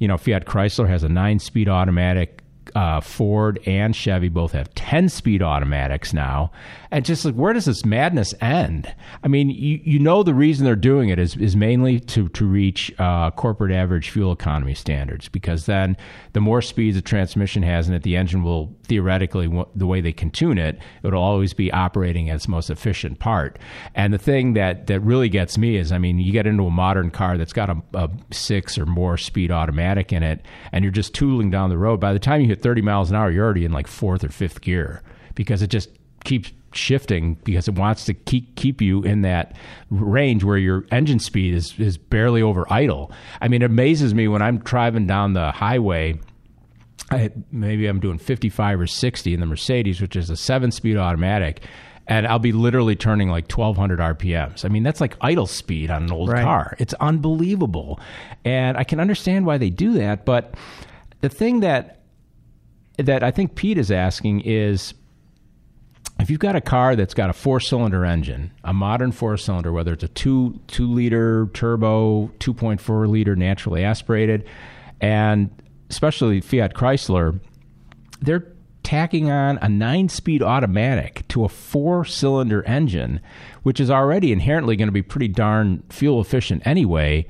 You 0.00 0.08
know, 0.08 0.16
Fiat 0.16 0.46
Chrysler 0.46 0.88
has 0.88 1.04
a 1.04 1.08
nine-speed 1.08 1.68
automatic. 1.68 2.39
Uh, 2.74 3.00
Ford 3.00 3.58
and 3.66 3.94
Chevy 3.96 4.28
both 4.28 4.52
have 4.52 4.72
10 4.74 5.08
speed 5.08 5.42
automatics 5.42 6.12
now. 6.12 6.52
And 6.92 7.04
just 7.04 7.24
like, 7.24 7.34
where 7.34 7.52
does 7.52 7.66
this 7.66 7.84
madness 7.84 8.34
end? 8.40 8.92
I 9.22 9.28
mean, 9.28 9.50
you, 9.50 9.80
you 9.82 9.98
know, 9.98 10.22
the 10.22 10.34
reason 10.34 10.64
they're 10.64 10.76
doing 10.76 11.08
it 11.08 11.18
is, 11.18 11.36
is 11.36 11.56
mainly 11.56 12.00
to, 12.00 12.28
to 12.30 12.46
reach 12.46 12.92
uh, 12.98 13.30
corporate 13.32 13.72
average 13.72 14.10
fuel 14.10 14.32
economy 14.32 14.74
standards 14.74 15.28
because 15.28 15.66
then 15.66 15.96
the 16.32 16.40
more 16.40 16.62
speeds 16.62 16.96
a 16.96 17.02
transmission 17.02 17.62
has 17.62 17.88
in 17.88 17.94
it, 17.94 18.02
the 18.02 18.16
engine 18.16 18.42
will 18.42 18.74
theoretically, 18.84 19.46
w- 19.46 19.68
the 19.74 19.86
way 19.86 20.00
they 20.00 20.12
can 20.12 20.30
tune 20.30 20.58
it, 20.58 20.78
it'll 21.04 21.22
always 21.22 21.54
be 21.54 21.72
operating 21.72 22.28
at 22.28 22.36
its 22.36 22.48
most 22.48 22.70
efficient 22.70 23.20
part. 23.20 23.58
And 23.94 24.12
the 24.12 24.18
thing 24.18 24.54
that, 24.54 24.88
that 24.88 25.00
really 25.00 25.28
gets 25.28 25.56
me 25.56 25.76
is, 25.76 25.92
I 25.92 25.98
mean, 25.98 26.18
you 26.18 26.32
get 26.32 26.46
into 26.46 26.64
a 26.64 26.70
modern 26.70 27.10
car 27.10 27.38
that's 27.38 27.52
got 27.52 27.70
a, 27.70 27.82
a 27.94 28.10
six 28.32 28.76
or 28.76 28.86
more 28.86 29.16
speed 29.16 29.52
automatic 29.52 30.12
in 30.12 30.22
it, 30.24 30.44
and 30.72 30.84
you're 30.84 30.90
just 30.90 31.14
tooling 31.14 31.50
down 31.50 31.70
the 31.70 31.78
road. 31.78 32.00
By 32.00 32.12
the 32.12 32.18
time 32.18 32.40
you 32.40 32.48
hit 32.50 32.62
30 32.62 32.82
miles 32.82 33.10
an 33.10 33.16
hour, 33.16 33.30
you're 33.30 33.44
already 33.44 33.64
in 33.64 33.72
like 33.72 33.86
fourth 33.86 34.22
or 34.24 34.28
fifth 34.28 34.60
gear 34.60 35.02
because 35.34 35.62
it 35.62 35.68
just 35.70 35.88
keeps 36.24 36.52
shifting 36.72 37.34
because 37.42 37.66
it 37.66 37.74
wants 37.74 38.04
to 38.04 38.14
keep 38.14 38.54
keep 38.54 38.80
you 38.80 39.02
in 39.02 39.22
that 39.22 39.56
range 39.90 40.44
where 40.44 40.56
your 40.58 40.84
engine 40.92 41.18
speed 41.18 41.52
is 41.54 41.74
is 41.78 41.98
barely 41.98 42.42
over 42.42 42.64
idle. 42.72 43.10
I 43.40 43.48
mean, 43.48 43.62
it 43.62 43.66
amazes 43.66 44.14
me 44.14 44.28
when 44.28 44.40
I'm 44.42 44.58
driving 44.58 45.06
down 45.06 45.32
the 45.32 45.50
highway. 45.50 46.20
I, 47.10 47.30
maybe 47.50 47.86
I'm 47.88 47.98
doing 47.98 48.18
55 48.18 48.80
or 48.82 48.86
60 48.86 49.34
in 49.34 49.40
the 49.40 49.46
Mercedes, 49.46 50.00
which 50.00 50.14
is 50.14 50.30
a 50.30 50.36
seven 50.36 50.70
speed 50.70 50.96
automatic, 50.96 51.64
and 52.06 52.24
I'll 52.24 52.38
be 52.38 52.52
literally 52.52 52.94
turning 52.94 53.28
like 53.30 53.50
1200 53.50 53.98
RPMs. 53.98 54.64
I 54.64 54.68
mean, 54.68 54.84
that's 54.84 55.00
like 55.00 55.16
idle 55.20 55.48
speed 55.48 55.90
on 55.90 56.04
an 56.04 56.12
old 56.12 56.28
Right. 56.28 56.44
car. 56.44 56.76
It's 56.78 56.94
unbelievable. 56.94 57.98
And 58.44 58.76
I 58.76 58.84
can 58.84 59.00
understand 59.00 59.44
why 59.44 59.58
they 59.58 59.70
do 59.70 59.94
that, 59.94 60.24
but 60.24 60.54
the 61.20 61.28
thing 61.28 61.60
that 61.60 61.99
that 63.06 63.22
I 63.22 63.30
think 63.30 63.54
Pete 63.54 63.78
is 63.78 63.90
asking 63.90 64.40
is 64.40 64.94
if 66.18 66.30
you've 66.30 66.40
got 66.40 66.56
a 66.56 66.60
car 66.60 66.96
that's 66.96 67.14
got 67.14 67.30
a 67.30 67.32
four 67.32 67.60
cylinder 67.60 68.04
engine, 68.04 68.52
a 68.64 68.72
modern 68.72 69.12
four 69.12 69.36
cylinder, 69.36 69.72
whether 69.72 69.92
it's 69.92 70.04
a 70.04 70.08
two 70.08 70.60
two 70.66 70.86
liter 70.86 71.48
turbo, 71.54 72.30
two 72.38 72.52
point 72.52 72.80
four 72.80 73.06
liter 73.06 73.34
naturally 73.36 73.84
aspirated, 73.84 74.46
and 75.00 75.50
especially 75.88 76.40
Fiat 76.40 76.74
Chrysler, 76.74 77.40
they're 78.20 78.52
tacking 78.82 79.30
on 79.30 79.58
a 79.62 79.68
nine 79.68 80.08
speed 80.08 80.42
automatic 80.42 81.26
to 81.28 81.44
a 81.44 81.48
four 81.48 82.04
cylinder 82.04 82.62
engine, 82.64 83.20
which 83.62 83.80
is 83.80 83.90
already 83.90 84.32
inherently 84.32 84.76
going 84.76 84.88
to 84.88 84.92
be 84.92 85.02
pretty 85.02 85.28
darn 85.28 85.82
fuel 85.90 86.20
efficient 86.20 86.62
anyway. 86.66 87.26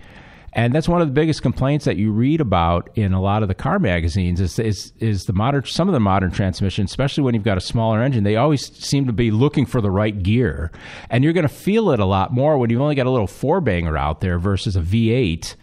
And 0.52 0.72
that's 0.74 0.88
one 0.88 1.00
of 1.00 1.06
the 1.06 1.14
biggest 1.14 1.42
complaints 1.42 1.84
that 1.84 1.96
you 1.96 2.10
read 2.10 2.40
about 2.40 2.90
in 2.96 3.12
a 3.12 3.20
lot 3.20 3.42
of 3.42 3.48
the 3.48 3.54
car 3.54 3.78
magazines 3.78 4.40
is, 4.40 4.58
is 4.58 4.92
is 4.98 5.24
the 5.24 5.32
modern 5.32 5.64
some 5.64 5.88
of 5.88 5.92
the 5.92 6.00
modern 6.00 6.30
transmissions, 6.30 6.90
especially 6.90 7.22
when 7.22 7.34
you've 7.34 7.44
got 7.44 7.56
a 7.56 7.60
smaller 7.60 8.02
engine, 8.02 8.24
they 8.24 8.36
always 8.36 8.66
seem 8.76 9.06
to 9.06 9.12
be 9.12 9.30
looking 9.30 9.64
for 9.64 9.80
the 9.80 9.90
right 9.90 10.22
gear. 10.22 10.72
And 11.08 11.22
you're 11.22 11.32
going 11.32 11.46
to 11.46 11.48
feel 11.48 11.90
it 11.90 12.00
a 12.00 12.04
lot 12.04 12.32
more 12.32 12.58
when 12.58 12.70
you've 12.70 12.80
only 12.80 12.96
got 12.96 13.06
a 13.06 13.10
little 13.10 13.26
four 13.26 13.60
banger 13.60 13.96
out 13.96 14.20
there 14.20 14.38
versus 14.38 14.76
a 14.76 14.80
V8 14.80 15.54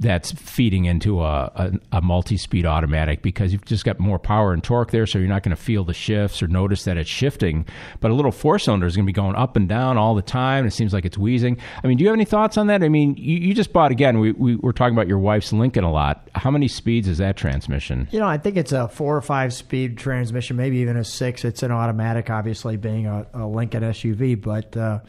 that's 0.00 0.32
feeding 0.32 0.86
into 0.86 1.20
a, 1.20 1.52
a, 1.54 1.72
a 1.98 2.00
multi-speed 2.00 2.64
automatic 2.64 3.20
because 3.20 3.52
you've 3.52 3.66
just 3.66 3.84
got 3.84 4.00
more 4.00 4.18
power 4.18 4.54
and 4.54 4.64
torque 4.64 4.90
there, 4.90 5.06
so 5.06 5.18
you're 5.18 5.28
not 5.28 5.42
going 5.42 5.54
to 5.54 5.62
feel 5.62 5.84
the 5.84 5.92
shifts 5.92 6.42
or 6.42 6.48
notice 6.48 6.84
that 6.84 6.96
it's 6.96 7.08
shifting. 7.08 7.66
But 8.00 8.10
a 8.10 8.14
little 8.14 8.32
four-cylinder 8.32 8.86
is 8.86 8.96
going 8.96 9.04
to 9.04 9.08
be 9.08 9.12
going 9.12 9.36
up 9.36 9.56
and 9.56 9.68
down 9.68 9.98
all 9.98 10.14
the 10.14 10.22
time. 10.22 10.66
It 10.66 10.72
seems 10.72 10.94
like 10.94 11.04
it's 11.04 11.18
wheezing. 11.18 11.58
I 11.84 11.86
mean, 11.86 11.98
do 11.98 12.02
you 12.02 12.08
have 12.08 12.16
any 12.16 12.24
thoughts 12.24 12.56
on 12.56 12.66
that? 12.68 12.82
I 12.82 12.88
mean, 12.88 13.14
you, 13.18 13.36
you 13.36 13.54
just 13.54 13.74
bought 13.74 13.92
again. 13.92 14.18
We, 14.18 14.32
we 14.32 14.56
were 14.56 14.72
talking 14.72 14.94
about 14.94 15.06
your 15.06 15.18
wife's 15.18 15.52
Lincoln 15.52 15.84
a 15.84 15.92
lot. 15.92 16.26
How 16.34 16.50
many 16.50 16.66
speeds 16.66 17.06
is 17.06 17.18
that 17.18 17.36
transmission? 17.36 18.08
You 18.10 18.20
know, 18.20 18.26
I 18.26 18.38
think 18.38 18.56
it's 18.56 18.72
a 18.72 18.88
four 18.88 19.14
or 19.14 19.22
five 19.22 19.52
speed 19.52 19.98
transmission, 19.98 20.56
maybe 20.56 20.78
even 20.78 20.96
a 20.96 21.04
six. 21.04 21.44
It's 21.44 21.62
an 21.62 21.72
automatic, 21.72 22.30
obviously, 22.30 22.78
being 22.78 23.06
a, 23.06 23.26
a 23.34 23.46
Lincoln 23.46 23.82
SUV. 23.82 24.40
But 24.40 24.74
uh, 24.78 25.00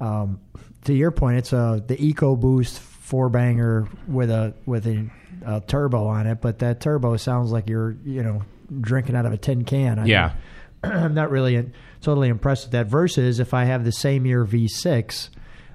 um, 0.00 0.40
to 0.84 0.94
your 0.94 1.10
point, 1.10 1.38
it's 1.38 1.52
a 1.52 1.82
the 1.84 1.96
EcoBoost 1.96 2.89
four 3.10 3.28
banger 3.28 3.88
with 4.06 4.30
a 4.30 4.54
with 4.66 4.86
a, 4.86 5.10
a 5.44 5.60
turbo 5.60 6.06
on 6.06 6.28
it. 6.28 6.40
But 6.40 6.60
that 6.60 6.80
turbo 6.80 7.16
sounds 7.16 7.50
like 7.50 7.68
you're 7.68 7.96
you 8.04 8.22
know 8.22 8.42
drinking 8.80 9.16
out 9.16 9.26
of 9.26 9.32
a 9.32 9.36
tin 9.36 9.64
can. 9.64 9.98
I 9.98 10.04
Yeah. 10.04 10.32
I'm 10.84 11.12
not 11.12 11.30
really 11.30 11.70
totally 12.00 12.28
impressed 12.28 12.66
with 12.66 12.72
that. 12.72 12.86
Versus 12.86 13.40
if 13.40 13.52
I 13.52 13.64
have 13.64 13.84
the 13.84 13.90
same 13.92 14.24
year 14.26 14.46
V6, 14.46 15.28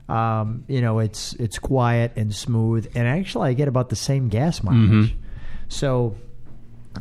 um, 0.07 0.63
you 0.67 0.79
know, 0.79 0.99
it's 0.99 1.33
it's 1.33 1.59
quiet 1.59 2.13
and 2.15 2.33
smooth, 2.33 2.89
and 2.95 3.05
actually 3.05 3.49
I 3.49 3.53
get 3.53 3.67
about 3.67 3.89
the 3.89 3.95
same 3.97 4.29
gas 4.29 4.63
mileage. 4.63 5.15
So 5.67 6.15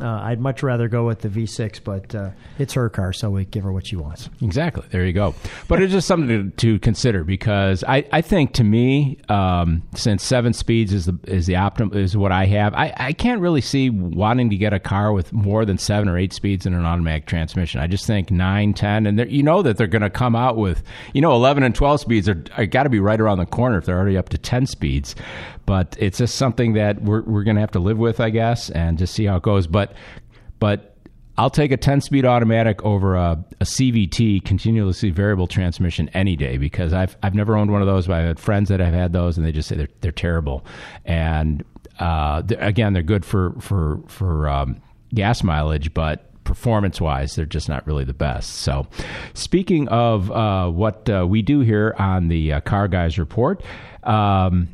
Uh, 0.01 0.21
I'd 0.23 0.39
much 0.39 0.63
rather 0.63 0.87
go 0.87 1.05
with 1.05 1.21
the 1.21 1.29
V6, 1.29 1.83
but 1.83 2.13
uh, 2.13 2.31
it's 2.59 2.73
her 2.73 2.89
car, 2.89 3.13
so 3.13 3.29
we 3.29 3.45
give 3.45 3.63
her 3.63 3.71
what 3.71 3.87
she 3.87 3.95
wants. 3.95 4.29
Exactly. 4.41 4.83
There 4.91 5.05
you 5.05 5.13
go. 5.13 5.35
But 5.67 5.81
it's 5.81 5.91
just 5.91 6.07
something 6.07 6.51
to, 6.51 6.57
to 6.57 6.79
consider 6.79 7.23
because 7.23 7.83
I, 7.83 8.05
I 8.11 8.21
think 8.21 8.53
to 8.53 8.63
me, 8.63 9.19
um, 9.29 9.83
since 9.95 10.23
seven 10.23 10.53
speeds 10.53 10.93
is 10.93 11.05
the 11.05 11.17
is 11.23 11.45
the 11.45 11.53
optim 11.53 11.95
is 11.95 12.17
what 12.17 12.31
I 12.31 12.45
have, 12.45 12.73
I, 12.73 12.93
I 12.97 13.13
can't 13.13 13.41
really 13.41 13.61
see 13.61 13.89
wanting 13.89 14.49
to 14.49 14.57
get 14.57 14.73
a 14.73 14.79
car 14.79 15.13
with 15.13 15.31
more 15.31 15.65
than 15.65 15.77
seven 15.77 16.09
or 16.09 16.17
eight 16.17 16.33
speeds 16.33 16.65
in 16.65 16.73
an 16.73 16.85
automatic 16.85 17.25
transmission. 17.25 17.79
I 17.79 17.87
just 17.87 18.05
think 18.05 18.31
nine, 18.31 18.73
ten, 18.73 19.05
and 19.05 19.31
you 19.31 19.43
know 19.43 19.61
that 19.61 19.77
they're 19.77 19.87
going 19.87 20.01
to 20.01 20.09
come 20.09 20.35
out 20.35 20.57
with 20.57 20.83
you 21.13 21.21
know 21.21 21.33
eleven 21.33 21.63
and 21.63 21.73
twelve 21.73 21.99
speeds 21.99 22.27
are, 22.27 22.43
are 22.57 22.65
got 22.65 22.83
to 22.83 22.89
be 22.89 22.99
right 22.99 23.19
around 23.19 23.37
the 23.37 23.45
corner 23.45 23.77
if 23.77 23.85
they're 23.85 23.97
already 23.97 24.17
up 24.17 24.29
to 24.29 24.37
ten 24.37 24.65
speeds. 24.65 25.15
But 25.65 25.95
it's 25.99 26.19
just 26.19 26.35
something 26.35 26.73
that 26.73 27.01
we're 27.01 27.21
we're 27.23 27.43
going 27.43 27.55
to 27.55 27.61
have 27.61 27.71
to 27.71 27.79
live 27.79 27.97
with, 27.97 28.19
I 28.19 28.29
guess, 28.29 28.69
and 28.69 28.97
just 28.97 29.13
see 29.13 29.25
how 29.25 29.37
it 29.37 29.43
goes. 29.43 29.67
But 29.67 29.93
but 30.59 30.95
I'll 31.37 31.49
take 31.49 31.71
a 31.71 31.77
10 31.77 32.01
speed 32.01 32.25
automatic 32.25 32.83
over 32.83 33.15
a, 33.15 33.43
a, 33.59 33.65
CVT, 33.65 34.45
continuously 34.45 35.09
variable 35.09 35.47
transmission, 35.47 36.09
any 36.13 36.37
day 36.37 36.57
because 36.57 36.93
I've, 36.93 37.17
I've 37.21 37.35
never 37.35 37.57
owned 37.57 37.71
one 37.71 37.81
of 37.81 37.87
those, 37.87 38.07
but 38.07 38.13
I've 38.13 38.27
had 38.27 38.39
friends 38.39 38.69
that 38.69 38.79
have 38.79 38.93
had 38.93 39.11
those 39.11 39.37
and 39.37 39.45
they 39.45 39.51
just 39.51 39.67
say 39.67 39.75
they're, 39.75 39.89
they're 39.99 40.11
terrible. 40.13 40.65
And 41.03 41.63
uh, 41.99 42.41
they're, 42.41 42.61
again, 42.61 42.93
they're 42.93 43.03
good 43.03 43.25
for, 43.25 43.53
for, 43.59 43.99
for 44.07 44.47
um, 44.47 44.81
gas 45.13 45.43
mileage, 45.43 45.93
but 45.93 46.31
performance 46.45 47.01
wise, 47.01 47.35
they're 47.35 47.45
just 47.45 47.67
not 47.67 47.85
really 47.85 48.05
the 48.05 48.13
best. 48.13 48.57
So, 48.57 48.87
speaking 49.33 49.89
of 49.89 50.31
uh, 50.31 50.69
what 50.69 51.09
uh, 51.09 51.25
we 51.27 51.41
do 51.41 51.59
here 51.61 51.95
on 51.97 52.29
the 52.29 52.53
uh, 52.53 52.59
Car 52.61 52.87
Guys 52.87 53.19
Report, 53.19 53.61
um, 54.03 54.69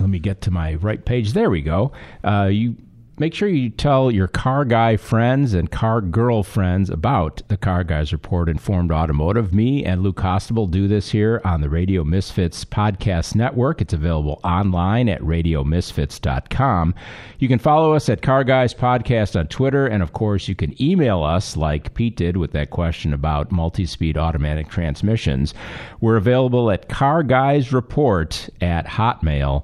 let 0.00 0.08
me 0.08 0.18
get 0.18 0.40
to 0.42 0.50
my 0.50 0.74
right 0.74 1.04
page. 1.04 1.32
There 1.32 1.50
we 1.50 1.62
go. 1.62 1.92
Uh, 2.24 2.48
you 2.50 2.76
make 3.18 3.34
sure 3.34 3.48
you 3.48 3.68
tell 3.68 4.10
your 4.10 4.26
car 4.26 4.64
guy 4.64 4.96
friends 4.96 5.52
and 5.54 5.70
car 5.70 6.00
girl 6.00 6.42
friends 6.42 6.88
about 6.90 7.42
the 7.48 7.56
Car 7.56 7.84
Guys 7.84 8.12
Report 8.12 8.48
Informed 8.48 8.90
Automotive. 8.90 9.52
Me 9.52 9.84
and 9.84 10.02
Lou 10.02 10.12
Costable 10.12 10.70
do 10.70 10.88
this 10.88 11.10
here 11.10 11.40
on 11.44 11.60
the 11.60 11.68
Radio 11.68 12.04
Misfits 12.04 12.64
Podcast 12.64 13.34
Network. 13.34 13.80
It's 13.80 13.92
available 13.92 14.40
online 14.42 15.08
at 15.08 15.20
radiomisfits.com. 15.20 16.94
You 17.38 17.48
can 17.48 17.58
follow 17.58 17.92
us 17.92 18.08
at 18.08 18.22
Car 18.22 18.44
Guys 18.44 18.72
Podcast 18.74 19.38
on 19.38 19.46
Twitter, 19.46 19.86
and 19.86 20.02
of 20.02 20.12
course, 20.14 20.48
you 20.48 20.54
can 20.54 20.80
email 20.82 21.22
us 21.22 21.56
like 21.56 21.94
Pete 21.94 22.16
did 22.16 22.38
with 22.38 22.52
that 22.52 22.70
question 22.70 23.12
about 23.12 23.52
multi 23.52 23.86
speed 23.86 24.16
automatic 24.16 24.68
transmissions. 24.68 25.54
We're 26.00 26.16
available 26.16 26.70
at 26.70 26.88
carguysreport 26.88 28.50
at 28.62 28.86
hotmail.com. 28.86 29.62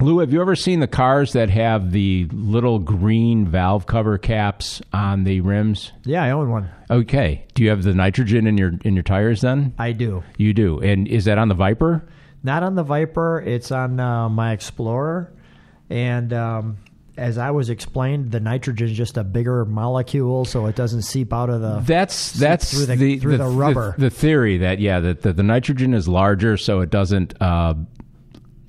Lou, 0.00 0.18
have 0.18 0.32
you 0.32 0.40
ever 0.40 0.56
seen 0.56 0.80
the 0.80 0.88
cars 0.88 1.32
that 1.32 1.48
have 1.50 1.92
the 1.92 2.26
little 2.32 2.78
green 2.78 3.46
valve 3.46 3.86
cover 3.86 4.18
caps 4.18 4.82
on 4.92 5.24
the 5.24 5.40
rims? 5.40 5.92
Yeah, 6.04 6.24
I 6.24 6.30
own 6.30 6.50
one. 6.50 6.68
Okay. 6.90 7.44
Do 7.54 7.62
you 7.62 7.70
have 7.70 7.82
the 7.82 7.94
nitrogen 7.94 8.46
in 8.46 8.58
your 8.58 8.72
in 8.84 8.94
your 8.94 9.02
tires 9.02 9.42
then? 9.42 9.74
I 9.78 9.92
do. 9.92 10.24
You 10.38 10.54
do. 10.54 10.80
And 10.80 11.06
is 11.06 11.26
that 11.26 11.38
on 11.38 11.48
the 11.48 11.54
Viper? 11.54 12.04
Not 12.42 12.62
on 12.62 12.74
the 12.74 12.82
Viper. 12.82 13.40
It's 13.40 13.70
on 13.70 14.00
uh, 14.00 14.28
my 14.28 14.52
Explorer. 14.52 15.32
And 15.88 16.32
um, 16.32 16.78
as 17.16 17.38
I 17.38 17.50
was 17.50 17.70
explained, 17.70 18.32
the 18.32 18.40
nitrogen 18.40 18.88
is 18.88 18.96
just 18.96 19.16
a 19.16 19.24
bigger 19.24 19.64
molecule, 19.64 20.44
so 20.44 20.66
it 20.66 20.74
doesn't 20.74 21.02
seep 21.02 21.32
out 21.32 21.50
of 21.50 21.60
the. 21.60 21.80
That's 21.80 22.32
that's 22.32 22.72
through 22.72 22.86
the, 22.86 22.96
the 22.96 23.18
through 23.18 23.36
the, 23.36 23.44
the 23.44 23.50
rubber. 23.50 23.94
The, 23.98 24.04
the, 24.04 24.10
theory 24.10 24.58
that 24.58 24.80
yeah 24.80 25.00
that 25.00 25.22
the, 25.22 25.32
the 25.32 25.42
nitrogen 25.42 25.94
is 25.94 26.08
larger, 26.08 26.56
so 26.56 26.80
it 26.80 26.90
doesn't 26.90 27.40
uh, 27.40 27.74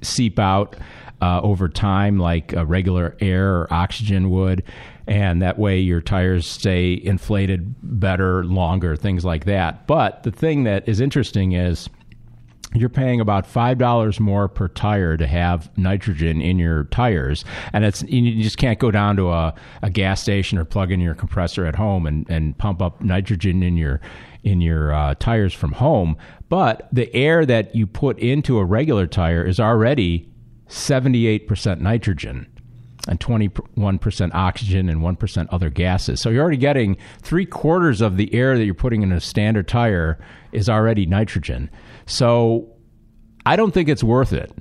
seep 0.04 0.40
out 0.40 0.76
uh, 1.22 1.40
over 1.42 1.70
time, 1.70 2.20
like 2.20 2.54
regular 2.56 3.16
air 3.22 3.56
or 3.56 3.74
oxygen 3.74 4.30
would. 4.30 4.64
And 5.08 5.42
that 5.42 5.58
way 5.58 5.80
your 5.80 6.02
tires 6.02 6.48
stay 6.48 7.00
inflated 7.02 7.76
better, 7.82 8.44
longer, 8.46 8.96
things 8.96 9.26
like 9.26 9.46
that. 9.46 9.86
But 9.88 10.24
the 10.24 10.32
thing 10.32 10.64
that 10.64 10.88
is 10.88 11.02
interesting 11.02 11.54
is 11.54 11.90
you're 12.74 12.90
paying 12.90 13.22
about 13.22 13.46
five 13.46 13.78
dollars 13.78 14.20
more 14.20 14.48
per 14.48 14.68
tire 14.68 15.16
to 15.18 15.28
have 15.28 15.76
nitrogen 15.78 16.42
in 16.42 16.58
your 16.58 16.86
tires, 16.86 17.46
and 17.72 17.86
it's 17.86 18.02
you 18.04 18.42
just 18.42 18.58
can't 18.58 18.80
go 18.80 18.92
down 18.92 19.16
to 19.18 19.30
a, 19.30 19.54
a 19.82 19.90
gas 19.90 20.22
station 20.22 20.58
or 20.58 20.66
plug 20.66 20.92
in 20.92 21.00
your 21.00 21.14
compressor 21.14 21.66
at 21.66 21.76
home 21.76 22.08
and, 22.08 22.28
and 22.30 22.58
pump 22.58 22.82
up 22.82 23.02
nitrogen 23.02 23.62
in 23.62 23.78
your 23.78 24.02
in 24.44 24.62
your 24.62 24.94
uh, 24.94 25.16
tires 25.16 25.54
from 25.54 25.74
home. 25.74 26.18
But 26.50 26.88
the 26.92 27.14
air 27.16 27.46
that 27.46 27.76
you 27.76 27.88
put 27.88 28.20
into 28.20 28.58
a 28.60 28.66
regular 28.66 29.08
tire 29.08 29.44
is 29.44 29.60
already 29.60 30.30
78% 30.68 31.80
nitrogen 31.80 32.48
and 33.08 33.20
21% 33.20 34.32
oxygen 34.34 34.90
and 34.90 35.02
1% 35.02 35.48
other 35.52 35.70
gases. 35.70 36.22
So 36.22 36.30
you're 36.30 36.42
already 36.42 36.58
getting 36.58 36.98
three 37.22 37.46
quarters 37.46 38.02
of 38.02 38.18
the 38.18 38.34
air 38.34 38.58
that 38.58 38.64
you're 38.64 38.74
putting 38.74 39.02
in 39.02 39.12
a 39.12 39.20
standard 39.20 39.68
tire 39.68 40.20
is 40.52 40.70
already 40.70 41.06
nitrogen. 41.06 41.70
So 42.06 42.70
I 43.46 43.56
don't 43.56 43.74
think 43.74 43.90
it's 43.90 44.04
worth 44.04 44.32
it. 44.32 44.52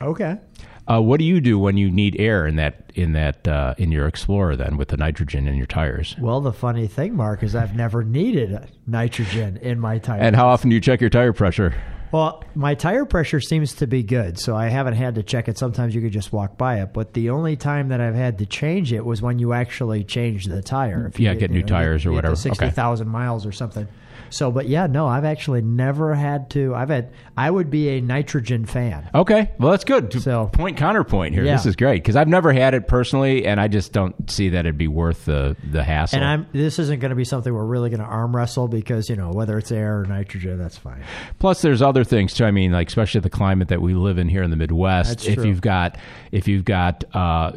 Okay. 0.00 0.36
Uh, 0.86 1.00
what 1.00 1.18
do 1.18 1.24
you 1.24 1.40
do 1.40 1.58
when 1.58 1.76
you 1.76 1.90
need 1.90 2.20
air 2.20 2.46
in 2.46 2.56
that 2.56 2.92
in 2.94 3.12
that 3.12 3.48
uh, 3.48 3.74
in 3.78 3.90
your 3.90 4.06
Explorer 4.06 4.54
then 4.54 4.76
with 4.76 4.88
the 4.88 4.96
nitrogen 4.96 5.48
in 5.48 5.56
your 5.56 5.66
tires? 5.66 6.14
Well, 6.20 6.40
the 6.40 6.52
funny 6.52 6.86
thing, 6.86 7.16
Mark, 7.16 7.42
is 7.42 7.54
I've 7.54 7.74
never 7.74 8.04
needed 8.04 8.70
nitrogen 8.86 9.56
in 9.58 9.80
my 9.80 9.98
tires. 9.98 10.22
And 10.22 10.36
how 10.36 10.48
often 10.48 10.68
do 10.70 10.74
you 10.74 10.80
check 10.80 11.00
your 11.00 11.10
tire 11.10 11.32
pressure? 11.32 11.74
Well, 12.12 12.44
my 12.54 12.76
tire 12.76 13.06
pressure 13.06 13.40
seems 13.40 13.74
to 13.74 13.88
be 13.88 14.04
good, 14.04 14.38
so 14.38 14.54
I 14.54 14.68
haven't 14.68 14.94
had 14.94 15.16
to 15.16 15.24
check 15.24 15.48
it. 15.48 15.58
Sometimes 15.58 15.96
you 15.96 16.00
could 16.00 16.12
just 16.12 16.32
walk 16.32 16.56
by 16.56 16.80
it, 16.80 16.92
but 16.92 17.12
the 17.12 17.30
only 17.30 17.56
time 17.56 17.88
that 17.88 18.00
I've 18.00 18.14
had 18.14 18.38
to 18.38 18.46
change 18.46 18.92
it 18.92 19.04
was 19.04 19.20
when 19.20 19.40
you 19.40 19.52
actually 19.52 20.04
change 20.04 20.44
the 20.44 20.62
tire. 20.62 21.08
If 21.08 21.18
you 21.18 21.24
yeah, 21.24 21.32
get, 21.32 21.40
get 21.40 21.50
new 21.50 21.62
know, 21.62 21.66
tires 21.66 22.06
or 22.06 22.12
whatever. 22.12 22.36
Sixty 22.36 22.70
thousand 22.70 23.08
okay. 23.08 23.12
miles 23.12 23.46
or 23.46 23.50
something. 23.50 23.88
So, 24.30 24.50
but 24.50 24.68
yeah, 24.68 24.86
no, 24.86 25.06
I've 25.06 25.24
actually 25.24 25.62
never 25.62 26.14
had 26.14 26.50
to. 26.50 26.74
I've 26.74 26.88
had. 26.88 27.12
I 27.36 27.50
would 27.50 27.70
be 27.70 27.88
a 27.90 28.00
nitrogen 28.00 28.66
fan. 28.66 29.08
Okay, 29.14 29.50
well 29.58 29.70
that's 29.70 29.84
good. 29.84 30.12
So 30.22 30.46
point 30.52 30.76
counterpoint 30.76 31.34
here. 31.34 31.44
Yeah. 31.44 31.56
This 31.56 31.66
is 31.66 31.76
great 31.76 32.02
because 32.02 32.16
I've 32.16 32.28
never 32.28 32.52
had 32.52 32.74
it 32.74 32.88
personally, 32.88 33.46
and 33.46 33.60
I 33.60 33.68
just 33.68 33.92
don't 33.92 34.30
see 34.30 34.50
that 34.50 34.60
it'd 34.60 34.78
be 34.78 34.88
worth 34.88 35.24
the 35.24 35.56
the 35.70 35.82
hassle. 35.82 36.18
And 36.18 36.24
I'm. 36.24 36.46
This 36.52 36.78
isn't 36.78 37.00
going 37.00 37.10
to 37.10 37.16
be 37.16 37.24
something 37.24 37.52
we're 37.52 37.64
really 37.64 37.90
going 37.90 38.00
to 38.00 38.06
arm 38.06 38.34
wrestle 38.34 38.68
because 38.68 39.08
you 39.08 39.16
know 39.16 39.30
whether 39.30 39.58
it's 39.58 39.72
air 39.72 40.00
or 40.00 40.04
nitrogen, 40.06 40.58
that's 40.58 40.78
fine. 40.78 41.02
Plus, 41.38 41.62
there's 41.62 41.82
other 41.82 42.04
things 42.04 42.34
too. 42.34 42.44
I 42.44 42.50
mean, 42.50 42.72
like 42.72 42.88
especially 42.88 43.20
the 43.20 43.30
climate 43.30 43.68
that 43.68 43.82
we 43.82 43.94
live 43.94 44.18
in 44.18 44.28
here 44.28 44.42
in 44.42 44.50
the 44.50 44.56
Midwest. 44.56 45.10
That's 45.10 45.26
if 45.26 45.34
true. 45.36 45.46
you've 45.46 45.60
got 45.60 45.96
if 46.32 46.48
you've 46.48 46.64
got 46.64 47.04
uh, 47.14 47.52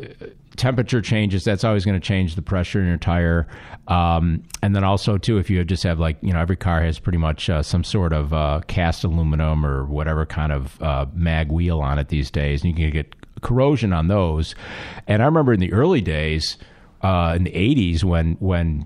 temperature 0.58 1.02
changes, 1.02 1.44
that's 1.44 1.64
always 1.64 1.86
going 1.86 2.00
to 2.00 2.06
change 2.06 2.36
the 2.36 2.42
pressure 2.42 2.82
in 2.82 2.88
your 2.88 2.98
tire. 2.98 3.48
Um, 3.88 4.44
and 4.62 4.76
then 4.76 4.84
also 4.84 5.18
too, 5.18 5.38
if 5.38 5.50
you 5.50 5.64
just 5.64 5.84
have 5.84 6.00
like 6.00 6.18
you 6.22 6.34
know 6.34 6.40
every 6.40 6.58
car 6.58 6.82
has 6.82 7.00
pretty 7.00 7.18
much 7.20 7.50
uh, 7.50 7.64
some 7.64 7.84
sort 7.84 8.12
of 8.12 8.34
uh, 8.34 8.62
cast 8.68 9.04
aluminum 9.04 9.66
or 9.66 9.86
whatever 9.86 10.26
kind 10.26 10.52
of 10.52 10.82
uh, 10.82 11.06
mag 11.14 11.52
wheel 11.52 11.80
on 11.80 11.98
it 12.00 12.10
these 12.10 12.30
days, 12.30 12.64
and 12.64 12.72
you 12.72 12.76
can 12.76 12.92
get 12.92 13.16
corrosion 13.42 13.94
on 13.94 14.08
those. 14.08 14.56
And 15.08 15.22
I 15.22 15.26
remember 15.26 15.54
in 15.54 15.60
the 15.60 15.72
early 15.72 16.02
days, 16.02 16.58
uh, 17.02 17.34
in 17.36 17.44
the 17.44 17.52
'80s, 17.52 18.04
when 18.04 18.34
when 18.40 18.86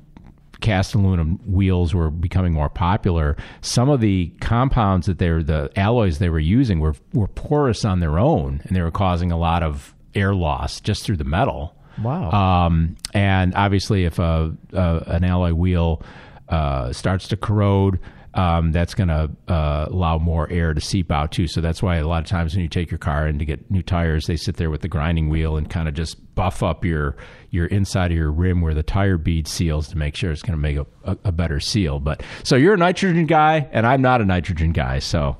cast 0.60 0.94
aluminum 0.94 1.40
wheels 1.46 1.96
were 1.96 2.12
becoming 2.12 2.54
more 2.54 2.70
popular, 2.70 3.36
some 3.62 3.90
of 3.90 4.00
the 4.00 4.32
compounds 4.42 5.08
that 5.08 5.18
they're 5.18 5.42
the 5.42 5.72
alloys 5.76 6.20
they 6.20 6.30
were 6.30 6.40
using 6.40 6.80
were 6.80 6.96
were 7.14 7.28
porous 7.28 7.84
on 7.84 8.02
their 8.02 8.20
own, 8.20 8.62
and 8.66 8.76
they 8.76 8.82
were 8.82 8.92
causing 8.92 9.32
a 9.32 9.38
lot 9.38 9.64
of 9.64 9.96
air 10.16 10.34
loss 10.36 10.80
just 10.82 11.04
through 11.04 11.18
the 11.18 11.24
metal. 11.24 11.76
Wow. 12.02 12.32
Um, 12.32 12.96
and 13.14 13.54
obviously, 13.56 14.06
if 14.06 14.20
a, 14.20 14.56
a 14.74 15.04
an 15.08 15.24
alloy 15.24 15.54
wheel 15.54 16.02
uh, 16.50 16.94
starts 16.94 17.28
to 17.30 17.38
corrode, 17.38 18.00
um, 18.34 18.72
that's 18.72 18.94
going 18.94 19.10
to 19.10 19.30
uh, 19.48 19.88
allow 19.90 20.18
more 20.18 20.50
air 20.50 20.74
to 20.74 20.82
seep 20.82 21.12
out 21.12 21.32
too. 21.32 21.48
So 21.48 21.60
that's 21.60 21.84
why 21.84 21.98
a 21.98 22.08
lot 22.08 22.24
of 22.24 22.30
times 22.30 22.54
when 22.54 22.62
you 22.62 22.70
take 22.70 22.90
your 22.90 22.98
car 22.98 23.28
in 23.28 23.40
to 23.40 23.46
get 23.46 23.70
new 23.70 23.82
tires, 23.82 24.26
they 24.26 24.38
sit 24.38 24.56
there 24.56 24.70
with 24.70 24.82
the 24.82 24.88
grinding 24.88 25.30
wheel 25.30 25.58
and 25.58 25.70
kind 25.70 25.88
of 25.88 25.94
just 25.94 26.34
buff 26.34 26.64
up 26.64 26.86
your 26.86 27.18
your 27.50 27.66
inside 27.66 28.12
of 28.12 28.18
your 28.18 28.32
rim 28.32 28.62
where 28.62 28.74
the 28.74 28.84
tire 28.84 29.18
bead 29.18 29.48
seals 29.48 29.90
to 29.90 29.98
make 29.98 30.16
sure 30.16 30.32
it's 30.32 30.42
going 30.42 30.58
to 30.58 30.62
make 30.62 30.78
a, 30.78 30.86
a, 31.04 31.18
a 31.26 31.32
better 31.32 31.60
seal. 31.60 32.00
But 32.00 32.24
so 32.44 32.56
you're 32.56 32.76
a 32.76 32.78
nitrogen 32.78 33.26
guy, 33.26 33.68
and 33.72 33.86
I'm 33.86 34.02
not 34.02 34.22
a 34.22 34.26
nitrogen 34.26 34.72
guy, 34.72 35.00
so 35.00 35.36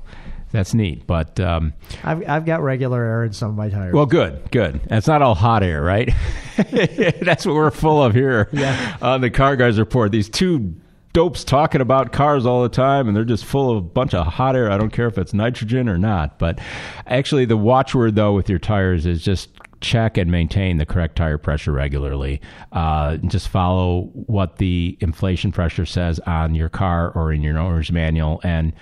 that's 0.52 0.74
neat. 0.74 1.06
But 1.06 1.40
um, 1.40 1.72
I've 2.04 2.28
I've 2.28 2.44
got 2.44 2.62
regular 2.62 3.02
air 3.02 3.24
in 3.24 3.32
some 3.32 3.50
of 3.50 3.56
my 3.56 3.68
tires. 3.68 3.94
Well, 3.94 4.06
good, 4.06 4.50
good. 4.50 4.74
And 4.74 4.92
it's 4.92 5.06
not 5.06 5.22
all 5.22 5.34
hot 5.34 5.62
air, 5.62 5.82
right? 5.82 6.10
that's 6.56 7.46
what 7.46 7.54
we're 7.54 7.70
full 7.70 8.02
of 8.02 8.14
here 8.14 8.48
yeah. 8.52 8.96
on 9.00 9.22
the 9.22 9.30
Car 9.30 9.56
Guys 9.56 9.78
Report. 9.78 10.12
These 10.12 10.28
two 10.28 10.74
dopes 11.12 11.44
talking 11.44 11.80
about 11.80 12.12
cars 12.12 12.46
all 12.46 12.62
the 12.62 12.68
time, 12.68 13.08
and 13.08 13.16
they're 13.16 13.24
just 13.24 13.44
full 13.44 13.70
of 13.70 13.78
a 13.78 13.80
bunch 13.80 14.14
of 14.14 14.26
hot 14.26 14.54
air. 14.54 14.70
I 14.70 14.76
don't 14.76 14.92
care 14.92 15.06
if 15.06 15.18
it's 15.18 15.34
nitrogen 15.34 15.88
or 15.88 15.98
not. 15.98 16.38
But 16.38 16.60
actually, 17.06 17.46
the 17.46 17.56
watchword 17.56 18.14
though 18.14 18.34
with 18.34 18.48
your 18.48 18.58
tires 18.58 19.06
is 19.06 19.22
just 19.22 19.48
check 19.80 20.16
and 20.16 20.30
maintain 20.30 20.76
the 20.76 20.86
correct 20.86 21.16
tire 21.16 21.38
pressure 21.38 21.72
regularly. 21.72 22.40
Uh, 22.70 23.16
just 23.16 23.48
follow 23.48 24.10
what 24.12 24.56
the 24.56 24.96
inflation 25.00 25.52
pressure 25.52 25.86
says 25.86 26.20
on 26.20 26.54
your 26.54 26.68
car 26.68 27.10
or 27.14 27.32
in 27.32 27.42
your 27.42 27.58
owner's 27.58 27.90
manual 27.90 28.40
and 28.44 28.72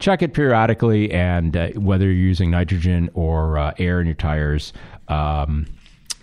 check 0.00 0.22
it 0.22 0.34
periodically, 0.34 1.12
and 1.12 1.56
uh, 1.56 1.68
whether 1.70 2.06
you're 2.06 2.14
using 2.14 2.50
nitrogen 2.50 3.10
or 3.14 3.58
uh, 3.58 3.74
air 3.78 4.00
in 4.00 4.06
your 4.06 4.16
tires, 4.16 4.72
um, 5.08 5.66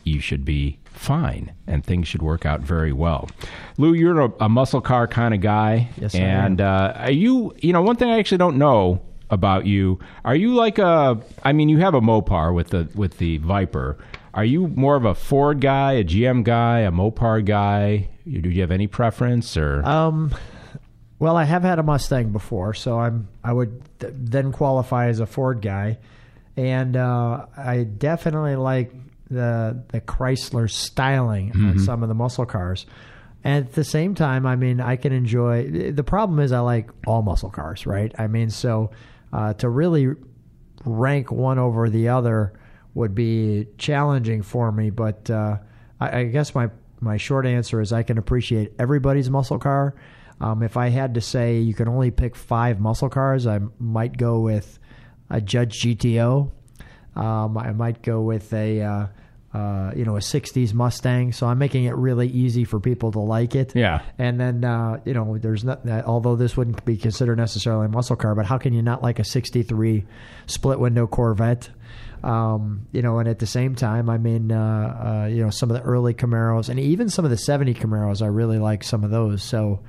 you 0.04 0.20
should 0.20 0.44
be 0.44 0.80
fine 0.86 1.54
and 1.68 1.86
things 1.86 2.08
should 2.08 2.22
work 2.22 2.46
out 2.46 2.60
very 2.62 2.92
well. 2.92 3.30
Lou, 3.78 3.94
you're 3.94 4.20
a, 4.20 4.32
a 4.42 4.50
muscle 4.50 4.82
car 4.82 5.08
kind 5.08 5.34
of 5.34 5.42
guy. 5.42 5.90
Yes, 5.98 6.16
I 6.16 6.20
and 6.20 6.60
am. 6.60 6.68
Uh, 6.68 6.94
are 6.94 7.12
you? 7.12 7.56
You 7.60 7.74
know, 7.74 7.82
one 7.82 7.96
thing 7.96 8.10
I 8.10 8.20
actually 8.20 8.40
don't 8.40 8.58
know 8.58 9.02
about 9.30 9.66
you. 9.66 10.00
Are 10.26 10.36
you 10.36 10.54
like 10.54 10.80
a? 10.80 11.22
I 11.44 11.54
mean, 11.54 11.70
you 11.70 11.78
have 11.78 11.94
a 11.94 12.02
Mopar 12.02 12.54
with 12.54 12.70
the 12.70 12.90
with 12.96 13.18
the 13.20 13.38
Viper. 13.38 13.98
Are 14.34 14.46
you 14.46 14.68
more 14.68 14.96
of 14.96 15.06
a 15.06 15.16
Ford 15.16 15.62
guy, 15.62 15.94
a 15.94 16.04
GM 16.04 16.44
guy, 16.44 16.80
a 16.80 16.92
Mopar 16.92 17.44
guy? 17.44 18.10
Do 18.26 18.50
you 18.50 18.62
have 18.62 18.72
any 18.72 18.88
preference 18.88 19.58
or? 19.58 19.84
Um, 19.86 20.34
well, 21.20 21.36
I 21.36 21.46
have 21.46 21.64
had 21.64 21.80
a 21.80 21.84
Mustang 21.84 22.32
before, 22.32 22.74
so 22.74 23.00
I'm 23.00 23.28
I 23.44 23.54
would 23.54 23.82
th- 24.00 24.14
then 24.16 24.52
qualify 24.52 25.08
as 25.08 25.20
a 25.20 25.26
Ford 25.26 25.62
guy, 25.62 25.98
and 26.56 26.96
uh, 26.96 27.46
I 27.56 27.84
definitely 27.84 28.56
like 28.56 28.92
the 29.30 29.84
the 29.90 30.02
Chrysler 30.02 30.70
styling 30.70 31.52
on 31.54 31.80
some 31.80 32.04
of 32.04 32.10
the 32.10 32.16
muscle 32.16 32.46
cars. 32.46 32.86
And 33.44 33.66
at 33.66 33.74
the 33.74 33.84
same 33.84 34.16
time, 34.16 34.46
I 34.46 34.56
mean, 34.56 34.82
I 34.82 34.96
can 34.96 35.14
enjoy. 35.14 35.92
The 35.92 36.04
problem 36.04 36.40
is, 36.40 36.52
I 36.52 36.60
like 36.60 36.90
all 37.06 37.22
muscle 37.22 37.50
cars, 37.50 37.86
right? 37.86 38.12
I 38.18 38.28
mean, 38.28 38.50
so 38.50 38.92
uh, 39.32 39.54
to 39.56 39.70
really 39.70 40.16
rank 40.86 41.32
one 41.32 41.60
over 41.60 41.90
the 41.90 42.10
other 42.10 42.54
would 42.94 43.14
be 43.16 43.68
challenging 43.78 44.42
for 44.42 44.72
me. 44.72 44.90
But 44.90 45.30
uh, 45.30 45.58
I, 46.00 46.20
I 46.20 46.24
guess 46.26 46.54
my 46.56 46.70
my 47.00 47.18
short 47.18 47.46
answer 47.46 47.80
is 47.80 47.94
I 47.94 48.04
can 48.04 48.18
appreciate 48.18 48.74
everybody's 48.80 49.30
muscle 49.30 49.60
car. 49.60 49.94
Um, 50.40 50.62
if 50.64 50.78
I 50.78 50.90
had 50.90 51.16
to 51.16 51.22
say 51.22 51.60
you 51.60 51.74
can 51.74 51.88
only 51.88 52.12
pick 52.12 52.36
five 52.36 52.80
muscle 52.80 53.10
cars, 53.10 53.48
I 53.48 53.60
might 53.80 54.18
go 54.18 54.40
with 54.40 54.80
a 55.30 55.42
Judge 55.42 55.82
GTO. 55.82 56.52
Um, 57.16 57.58
I 57.58 57.72
might 57.72 58.04
go 58.04 58.22
with 58.22 58.54
a 58.54 58.82
uh, 58.82 59.08
uh, 59.54 59.92
you 59.96 60.06
know 60.06 60.16
a 60.18 60.20
'60s 60.20 60.74
Mustang. 60.74 61.32
So 61.32 61.48
I'm 61.48 61.58
making 61.58 61.86
it 61.86 61.96
really 61.96 62.28
easy 62.28 62.64
for 62.64 62.80
people 62.80 63.12
to 63.14 63.20
like 63.20 63.56
it. 63.56 63.76
Yeah. 63.76 64.02
And 64.20 64.40
then 64.40 64.64
uh, 64.64 65.00
you 65.06 65.14
know 65.14 65.38
there's 65.38 65.64
not 65.64 65.88
although 66.06 66.36
this 66.36 66.56
wouldn't 66.56 66.86
be 66.86 66.98
considered 66.98 67.38
necessarily 67.38 67.88
a 67.88 67.90
muscle 67.90 68.16
car, 68.16 68.36
but 68.36 68.46
how 68.46 68.58
can 68.58 68.74
you 68.74 68.82
not 68.82 69.02
like 69.02 69.20
a 69.20 69.24
'63 69.24 70.06
split 70.46 70.80
window 70.80 71.08
Corvette? 71.08 71.70
Um, 72.24 72.88
you 72.92 73.02
know, 73.02 73.20
and 73.20 73.30
at 73.30 73.40
the 73.40 73.46
same 73.48 73.76
time, 73.76 74.10
I 74.10 74.18
mean, 74.18 74.52
uh, 74.52 75.24
uh, 75.24 75.28
you 75.28 75.44
know, 75.44 75.50
some 75.50 75.70
of 75.70 75.78
the 75.78 75.84
early 75.84 76.14
Camaros 76.14 76.68
and 76.68 76.80
even 76.80 77.10
some 77.10 77.26
of 77.26 77.32
the 77.32 77.38
'70 77.38 77.74
Camaros, 77.76 78.22
I 78.22 78.28
really 78.28 78.60
like 78.60 78.84
some 78.84 79.04
of 79.04 79.10
those. 79.12 79.44
So. 79.44 79.80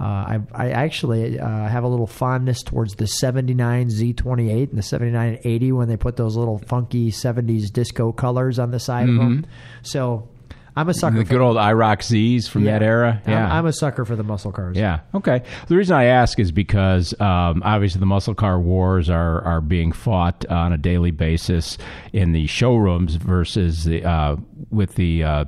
Uh, 0.00 0.04
I, 0.04 0.40
I 0.54 0.70
actually 0.70 1.40
uh, 1.40 1.46
have 1.66 1.82
a 1.84 1.88
little 1.88 2.06
fondness 2.06 2.62
towards 2.62 2.94
the 2.94 3.06
79 3.06 3.88
Z28 3.88 4.68
and 4.70 4.78
the 4.78 4.82
79 4.82 5.28
and 5.34 5.38
80 5.44 5.72
when 5.72 5.88
they 5.88 5.96
put 5.96 6.16
those 6.16 6.36
little 6.36 6.58
funky 6.58 7.10
70s 7.10 7.72
disco 7.72 8.12
colors 8.12 8.58
on 8.58 8.70
the 8.70 8.78
side 8.78 9.08
of 9.08 9.16
them. 9.16 9.46
So 9.82 10.28
I'm 10.76 10.88
a 10.88 10.94
sucker 10.94 11.16
the 11.18 11.24
for 11.24 11.30
good 11.30 11.40
old 11.40 11.56
IROC 11.56 12.04
Z's 12.04 12.46
from 12.46 12.62
that 12.64 12.80
era. 12.84 13.20
I'm- 13.26 13.32
Yeah. 13.32 13.52
I'm, 13.52 13.66
a 13.66 13.72
sucker 13.72 14.04
for 14.04 14.14
the 14.14 14.22
muscle 14.22 14.52
cars. 14.52 14.76
Yeah. 14.76 15.00
Okay. 15.12 15.42
The 15.66 15.76
reason 15.76 15.96
I 15.96 16.04
ask 16.04 16.38
is 16.38 16.52
because 16.52 17.12
um, 17.20 17.62
obviously 17.64 17.98
the 17.98 18.06
muscle 18.06 18.34
car 18.36 18.60
wars 18.60 19.10
are 19.10 19.42
are 19.42 19.60
being 19.60 19.90
fought 19.90 20.46
on 20.46 20.72
a 20.72 20.78
daily 20.78 21.10
basis 21.10 21.76
in 22.12 22.30
the 22.30 22.46
showrooms 22.46 23.16
versus 23.16 23.82
the 23.82 24.04
uh, 24.04 24.36
with 24.70 24.94
the. 24.94 25.24
Uh, 25.24 25.44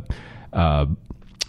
uh, 0.52 0.86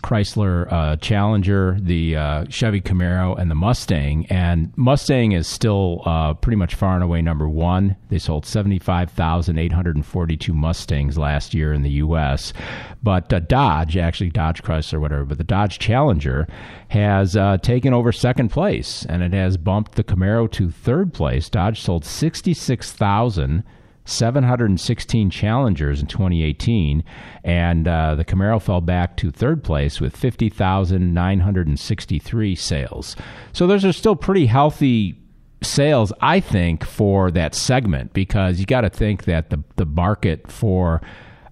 Chrysler 0.02 0.72
uh, 0.72 0.96
Challenger, 0.98 1.78
the 1.80 2.16
uh, 2.16 2.46
Chevy 2.50 2.82
Camaro, 2.82 3.38
and 3.38 3.50
the 3.50 3.56
Mustang. 3.56 4.26
And 4.30 4.74
Mustang 4.76 5.32
is 5.32 5.48
still 5.48 6.02
uh, 6.06 6.34
pretty 6.34 6.58
much 6.58 6.76
far 6.76 6.96
and 6.96 7.04
away 7.04 7.22
number 7.22 7.48
one. 7.48 7.96
They 8.10 8.18
sold 8.18 8.46
75,842 8.46 10.54
Mustangs 10.54 11.18
last 11.18 11.54
year 11.54 11.74
in 11.74 11.84
the 11.84 11.92
U.S. 11.92 12.54
But 13.02 13.32
uh, 13.32 13.40
Dodge, 13.40 13.98
actually 13.98 14.30
Dodge 14.30 14.64
Chrysler, 14.64 15.00
whatever, 15.00 15.26
but 15.26 15.38
the 15.38 15.44
Dodge 15.44 15.80
Challenger 15.80 16.48
has 16.90 17.36
uh, 17.36 17.58
taken 17.58 17.94
over 17.94 18.12
second 18.12 18.50
place, 18.50 19.06
and 19.08 19.24
it 19.24 19.34
has 19.34 19.58
bumped 19.58 19.94
the 19.94 20.04
Camaro 20.04 20.52
to 20.52 20.70
third 20.70 21.14
place. 21.14 21.50
Dodge 21.50 21.82
sold 21.82 22.06
66,000. 22.06 23.64
716 24.12 25.30
challengers 25.30 26.02
in 26.02 26.08
2018, 26.08 27.04
and 27.44 27.88
uh, 27.88 28.16
the 28.16 28.26
Camaro 28.26 28.62
fell 28.62 28.82
back 28.82 29.16
to 29.18 29.32
third 29.32 29.64
place 29.64 30.02
with 30.02 30.16
50,963 30.16 32.56
sales. 32.56 33.16
So 33.54 33.68
those 33.68 33.86
are 33.86 33.94
still 33.94 34.16
pretty 34.16 34.46
healthy 34.46 35.18
sales, 35.64 36.14
I 36.22 36.40
think, 36.40 36.84
for 36.84 37.32
that 37.32 37.56
segment 37.56 38.14
because 38.14 38.60
you 38.60 38.66
got 38.66 38.82
to 38.82 38.90
think 38.90 39.26
that 39.26 39.50
the 39.50 39.64
the 39.76 39.86
market 39.86 40.52
for 40.52 41.02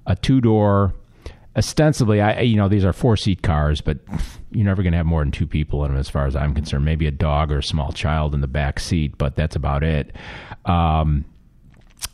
a 0.06 0.15
two 0.15 0.41
door 0.41 0.93
ostensibly 1.56 2.22
i 2.22 2.41
you 2.41 2.56
know 2.56 2.69
these 2.69 2.86
are 2.86 2.93
four 2.93 3.17
seat 3.17 3.41
cars 3.41 3.82
but 3.82 3.98
you're 4.52 4.65
never 4.65 4.84
going 4.84 4.91
to 4.91 4.98
have 4.98 5.06
more 5.06 5.22
than 5.22 5.32
two 5.32 5.48
people 5.48 5.84
in 5.84 5.91
them 5.91 6.00
as 6.00 6.08
far 6.08 6.28
as 6.28 6.36
i'm 6.36 6.54
concerned 6.54 6.86
maybe 6.86 7.08
a 7.08 7.12
dog 7.12 7.52
or 7.52 7.58
a 7.58 7.63
small 7.63 7.91
child 7.91 8.36
in 8.36 8.41
the 8.41 8.48
back 8.48 8.80
seat 8.80 9.17
but 9.17 9.36
that's 9.36 9.56
about 9.56 9.84
it 9.84 10.15
um, 10.65 11.26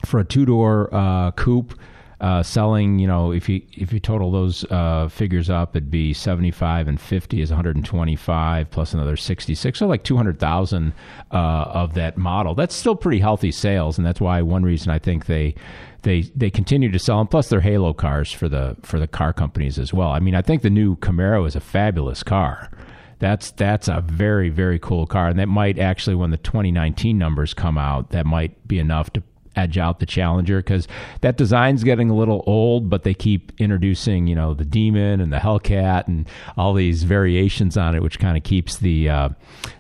for 0.06 0.20
a 0.20 0.26
two 0.26 0.46
door 0.46 0.94
uh, 0.94 1.32
coupe, 1.32 1.78
uh, 2.22 2.42
selling, 2.42 2.98
you 2.98 3.08
know, 3.08 3.32
if 3.32 3.50
you 3.50 3.62
if 3.74 3.92
you 3.92 4.00
total 4.00 4.32
those 4.32 4.64
uh, 4.72 5.08
figures 5.10 5.50
up, 5.50 5.76
it'd 5.76 5.92
be 5.92 6.14
seventy 6.14 6.52
five 6.52 6.88
and 6.88 7.00
fifty 7.00 7.42
is 7.42 7.50
one 7.50 7.58
hundred 7.58 7.76
and 7.76 7.86
twenty 7.86 8.16
five 8.16 8.70
plus 8.72 8.94
another 8.94 9.18
sixty 9.18 9.54
six, 9.54 9.80
so 9.80 9.88
like 9.88 10.04
two 10.04 10.16
hundred 10.16 10.40
thousand 10.40 10.94
uh, 11.32 11.36
of 11.68 11.94
that 11.96 12.18
model. 12.18 12.56
That's 12.56 12.76
still 12.76 12.96
pretty 12.96 13.20
healthy 13.20 13.52
sales, 13.52 13.98
and 13.98 14.08
that's 14.08 14.22
why 14.22 14.42
one 14.42 14.64
reason 14.64 14.92
I 14.92 15.00
think 15.00 15.26
they. 15.26 15.56
They, 16.02 16.22
they 16.36 16.52
continue 16.52 16.92
to 16.92 17.00
sell 17.00 17.18
them. 17.18 17.26
Plus, 17.26 17.50
they're 17.50 17.62
halo 17.62 17.92
cars 17.92 18.32
for 18.32 18.48
the 18.48 18.78
for 18.84 19.00
the 19.00 19.08
car 19.08 19.34
companies 19.34 19.80
as 19.80 19.92
well. 19.92 20.10
I 20.10 20.20
mean, 20.20 20.36
I 20.36 20.44
think 20.44 20.62
the 20.62 20.70
new 20.70 20.98
Camaro 20.98 21.48
is 21.48 21.56
a 21.56 21.60
fabulous 21.60 22.22
car 22.22 22.70
that's 23.18 23.50
that's 23.52 23.88
a 23.88 24.02
very 24.02 24.50
very 24.50 24.78
cool 24.78 25.08
car 25.08 25.30
and 25.30 25.40
that 25.40 25.48
might 25.48 25.80
actually 25.80 26.16
when 26.16 26.32
the 26.32 26.38
2019 26.38 27.18
numbers 27.18 27.54
come 27.54 27.78
out 27.78 28.10
that 28.10 28.26
might 28.26 28.68
be 28.68 28.78
enough 28.78 29.12
to 29.14 29.24
edge 29.56 29.78
out 29.78 30.00
the 30.00 30.06
challenger 30.06 30.60
because 30.60 30.88
that 31.22 31.38
design's 31.38 31.84
getting 31.84 32.10
a 32.10 32.16
little 32.16 32.44
old 32.46 32.90
but 32.90 33.04
they 33.04 33.14
keep 33.14 33.52
introducing 33.60 34.28
you 34.28 34.36
know 34.36 34.54
the 34.54 34.66
demon 34.66 35.20
and 35.22 35.32
the 35.32 35.38
hellcat 35.38 36.08
and 36.08 36.28
all 36.58 36.74
these 36.74 37.04
variations 37.04 37.78
on 37.78 37.96
it 37.96 38.02
which 38.02 38.20
kind 38.20 38.38
of 38.38 38.44
keeps 38.44 38.78
the 38.78 39.10
uh, 39.10 39.30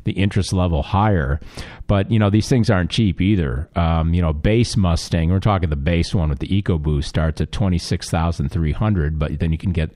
the 0.03 0.13
interest 0.13 0.53
level 0.53 0.83
higher. 0.83 1.39
But 1.87 2.09
you 2.11 2.19
know 2.19 2.29
these 2.29 2.49
things 2.49 2.69
aren't 2.69 2.89
cheap 2.89 3.21
either. 3.21 3.69
Um, 3.75 4.13
you 4.13 4.21
know 4.21 4.33
base 4.33 4.75
mustang 4.75 5.31
we're 5.31 5.39
talking 5.39 5.69
the 5.69 5.75
base 5.75 6.13
one 6.15 6.29
with 6.29 6.39
the 6.39 6.47
EcoBoost 6.47 7.05
starts 7.05 7.41
at 7.41 7.51
26300 7.51 9.19
but 9.19 9.39
then 9.39 9.51
you 9.51 9.57
can 9.57 9.71
get 9.71 9.91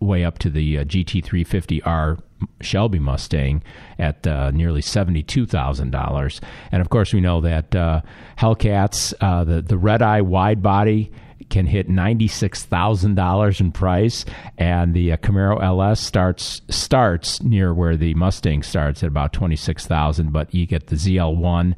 way 0.00 0.24
up 0.24 0.38
to 0.38 0.50
the 0.50 0.78
uh, 0.78 0.84
GT350R 0.84 2.20
Shelby 2.60 2.98
Mustang 2.98 3.62
at 3.98 4.26
uh, 4.26 4.50
nearly 4.50 4.82
seventy-two 4.82 5.46
thousand 5.46 5.90
dollars, 5.90 6.40
and 6.72 6.80
of 6.80 6.90
course 6.90 7.12
we 7.12 7.20
know 7.20 7.40
that 7.40 7.74
uh, 7.74 8.02
Hellcats, 8.38 9.14
uh, 9.20 9.44
the 9.44 9.62
the 9.62 9.78
red 9.78 10.02
eye 10.02 10.20
wide 10.20 10.62
body. 10.62 11.12
Can 11.48 11.66
hit 11.66 11.88
ninety 11.88 12.28
six 12.28 12.64
thousand 12.64 13.16
dollars 13.16 13.60
in 13.60 13.72
price, 13.72 14.24
and 14.56 14.94
the 14.94 15.12
uh, 15.12 15.16
Camaro 15.16 15.60
LS 15.60 15.98
starts 15.98 16.62
starts 16.68 17.42
near 17.42 17.74
where 17.74 17.96
the 17.96 18.14
Mustang 18.14 18.62
starts 18.62 19.02
at 19.02 19.08
about 19.08 19.32
twenty 19.32 19.56
six 19.56 19.84
thousand. 19.84 20.32
But 20.32 20.54
you 20.54 20.64
get 20.66 20.86
the 20.86 20.94
ZL 20.94 21.34
one 21.34 21.74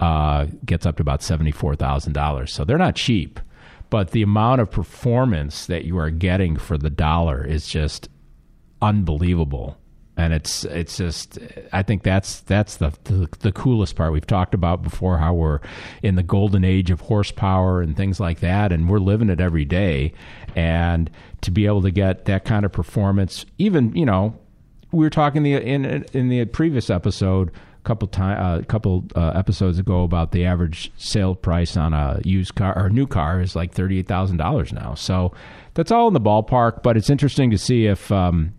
uh, 0.00 0.46
gets 0.66 0.86
up 0.86 0.96
to 0.96 1.02
about 1.02 1.22
seventy 1.22 1.52
four 1.52 1.76
thousand 1.76 2.14
dollars. 2.14 2.52
So 2.52 2.64
they're 2.64 2.78
not 2.78 2.96
cheap 2.96 3.38
but 3.92 4.12
the 4.12 4.22
amount 4.22 4.58
of 4.58 4.70
performance 4.70 5.66
that 5.66 5.84
you 5.84 5.98
are 5.98 6.08
getting 6.08 6.56
for 6.56 6.78
the 6.78 6.88
dollar 6.88 7.44
is 7.44 7.68
just 7.68 8.08
unbelievable 8.80 9.76
and 10.16 10.32
it's 10.32 10.64
it's 10.64 10.96
just 10.96 11.38
I 11.72 11.82
think 11.82 12.02
that's 12.02 12.40
that's 12.40 12.76
the, 12.76 12.92
the 13.04 13.28
the 13.40 13.52
coolest 13.52 13.96
part 13.96 14.12
we've 14.12 14.26
talked 14.26 14.54
about 14.54 14.82
before 14.82 15.18
how 15.18 15.34
we're 15.34 15.60
in 16.02 16.16
the 16.16 16.22
golden 16.22 16.64
age 16.64 16.90
of 16.90 17.00
horsepower 17.00 17.80
and 17.80 17.96
things 17.96 18.20
like 18.20 18.40
that 18.40 18.72
and 18.72 18.88
we're 18.88 18.98
living 18.98 19.30
it 19.30 19.40
every 19.40 19.64
day 19.64 20.12
and 20.54 21.10
to 21.40 21.50
be 21.50 21.66
able 21.66 21.82
to 21.82 21.90
get 21.90 22.26
that 22.26 22.44
kind 22.44 22.66
of 22.66 22.72
performance 22.72 23.46
even 23.58 23.94
you 23.96 24.04
know 24.04 24.36
we 24.92 25.04
were 25.04 25.10
talking 25.10 25.42
the 25.42 25.54
in 25.54 25.84
in 26.12 26.28
the 26.28 26.44
previous 26.44 26.90
episode 26.90 27.48
a 27.48 27.82
couple 27.84 28.06
time 28.06 28.38
a 28.38 28.60
uh, 28.60 28.62
couple 28.64 29.04
uh, 29.16 29.32
episodes 29.34 29.78
ago 29.78 30.02
about 30.04 30.32
the 30.32 30.44
average 30.44 30.92
sale 30.98 31.34
price 31.34 31.76
on 31.76 31.94
a 31.94 32.20
used 32.22 32.54
car 32.54 32.78
or 32.78 32.90
new 32.90 33.06
car 33.06 33.40
is 33.40 33.56
like 33.56 33.72
thirty 33.72 33.98
eight 33.98 34.06
thousand 34.06 34.36
dollars 34.36 34.72
now. 34.72 34.94
So 34.94 35.32
that's 35.74 35.90
all 35.90 36.06
in 36.06 36.14
the 36.14 36.20
ballpark. 36.20 36.82
But 36.82 36.96
it's 36.96 37.10
interesting 37.10 37.50
to 37.50 37.58
see 37.58 37.86
if. 37.86 38.12
Um, 38.12 38.52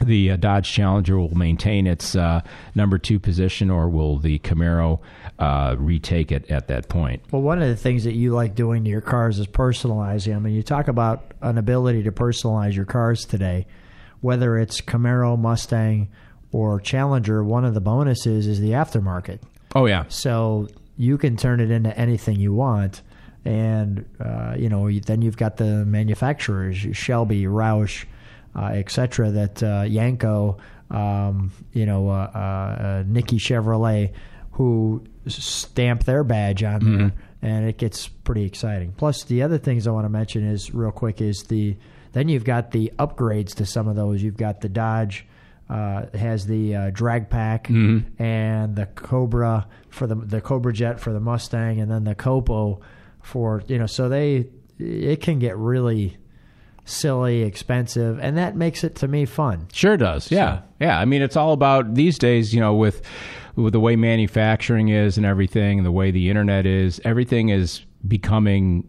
the 0.00 0.32
uh, 0.32 0.36
Dodge 0.36 0.70
Challenger 0.70 1.18
will 1.18 1.34
maintain 1.36 1.86
its 1.86 2.16
uh, 2.16 2.40
number 2.74 2.98
two 2.98 3.18
position, 3.20 3.70
or 3.70 3.88
will 3.88 4.18
the 4.18 4.38
Camaro 4.40 5.00
uh, 5.38 5.76
retake 5.78 6.32
it 6.32 6.50
at 6.50 6.66
that 6.68 6.88
point? 6.88 7.22
Well, 7.30 7.42
one 7.42 7.62
of 7.62 7.68
the 7.68 7.76
things 7.76 8.04
that 8.04 8.14
you 8.14 8.34
like 8.34 8.54
doing 8.54 8.82
to 8.84 8.90
your 8.90 9.00
cars 9.00 9.38
is 9.38 9.46
personalizing. 9.46 10.34
I 10.34 10.38
mean, 10.40 10.54
you 10.54 10.62
talk 10.62 10.88
about 10.88 11.32
an 11.42 11.58
ability 11.58 12.02
to 12.04 12.12
personalize 12.12 12.74
your 12.74 12.84
cars 12.86 13.24
today, 13.24 13.66
whether 14.20 14.58
it's 14.58 14.80
Camaro, 14.80 15.38
Mustang, 15.38 16.08
or 16.50 16.80
Challenger. 16.80 17.44
One 17.44 17.64
of 17.64 17.74
the 17.74 17.80
bonuses 17.80 18.46
is 18.46 18.60
the 18.60 18.70
aftermarket. 18.70 19.40
Oh 19.76 19.86
yeah, 19.86 20.04
So 20.08 20.68
you 20.96 21.18
can 21.18 21.36
turn 21.36 21.60
it 21.60 21.70
into 21.70 21.96
anything 21.98 22.38
you 22.38 22.52
want. 22.52 23.02
and 23.44 24.04
uh, 24.20 24.54
you 24.56 24.68
know 24.68 24.90
then 25.00 25.20
you've 25.20 25.36
got 25.36 25.56
the 25.58 25.84
manufacturers 25.84 26.76
Shelby, 26.96 27.42
Roush, 27.42 28.04
uh, 28.56 28.66
etc. 28.66 29.30
That 29.30 29.62
uh, 29.62 29.82
Yenko, 29.84 30.58
um, 30.90 31.50
you 31.72 31.86
know, 31.86 32.08
uh, 32.08 32.12
uh, 32.12 33.04
Nickey 33.06 33.38
Chevrolet, 33.38 34.12
who 34.52 35.04
stamp 35.26 36.04
their 36.04 36.22
badge 36.24 36.62
on 36.62 36.80
Mm-hmm. 36.80 36.98
there, 36.98 37.12
and 37.42 37.68
it 37.68 37.76
gets 37.78 38.08
pretty 38.08 38.44
exciting. 38.44 38.92
Plus, 38.96 39.24
the 39.24 39.42
other 39.42 39.58
things 39.58 39.86
I 39.86 39.90
want 39.90 40.04
to 40.06 40.08
mention 40.10 40.44
is 40.46 40.72
real 40.74 40.92
quick 40.92 41.20
is 41.20 41.44
the 41.44 41.76
then 42.12 42.28
you've 42.28 42.44
got 42.44 42.70
the 42.70 42.92
upgrades 42.98 43.54
to 43.56 43.66
some 43.66 43.88
of 43.88 43.96
those. 43.96 44.22
You've 44.22 44.36
got 44.36 44.60
the 44.60 44.68
Dodge. 44.68 45.26
Uh, 45.66 46.04
has 46.14 46.46
the 46.46 46.76
uh, 46.76 46.90
drag 46.90 47.30
pack 47.30 47.68
Mm-hmm. 47.68 48.22
and 48.22 48.76
the 48.76 48.84
Cobra 48.84 49.66
for 49.88 50.06
the 50.06 50.14
the 50.14 50.42
Cobra 50.42 50.74
Jet 50.74 51.00
for 51.00 51.10
the 51.14 51.20
Mustang, 51.20 51.80
and 51.80 51.90
then 51.90 52.04
the 52.04 52.14
Copo 52.14 52.80
for 53.22 53.62
you 53.66 53.78
know. 53.78 53.86
So 53.86 54.10
they 54.10 54.50
it 54.78 55.22
can 55.22 55.38
get 55.38 55.56
really 55.56 56.18
silly, 56.84 57.42
expensive, 57.42 58.18
and 58.20 58.36
that 58.36 58.56
makes 58.56 58.84
it 58.84 58.94
to 58.96 59.08
me 59.08 59.24
fun. 59.24 59.68
Sure 59.72 59.96
does. 59.96 60.30
Yeah. 60.30 60.62
Yeah. 60.80 60.98
I 60.98 61.04
mean, 61.04 61.22
it's 61.22 61.36
all 61.36 61.52
about 61.52 61.94
these 61.94 62.18
days, 62.18 62.54
you 62.54 62.60
know, 62.60 62.74
with 62.74 63.02
with 63.56 63.72
the 63.72 63.80
way 63.80 63.96
manufacturing 63.96 64.88
is 64.88 65.16
and 65.16 65.24
everything, 65.24 65.84
the 65.84 65.92
way 65.92 66.10
the 66.10 66.28
internet 66.28 66.66
is, 66.66 67.00
everything 67.04 67.50
is 67.50 67.84
becoming 68.06 68.88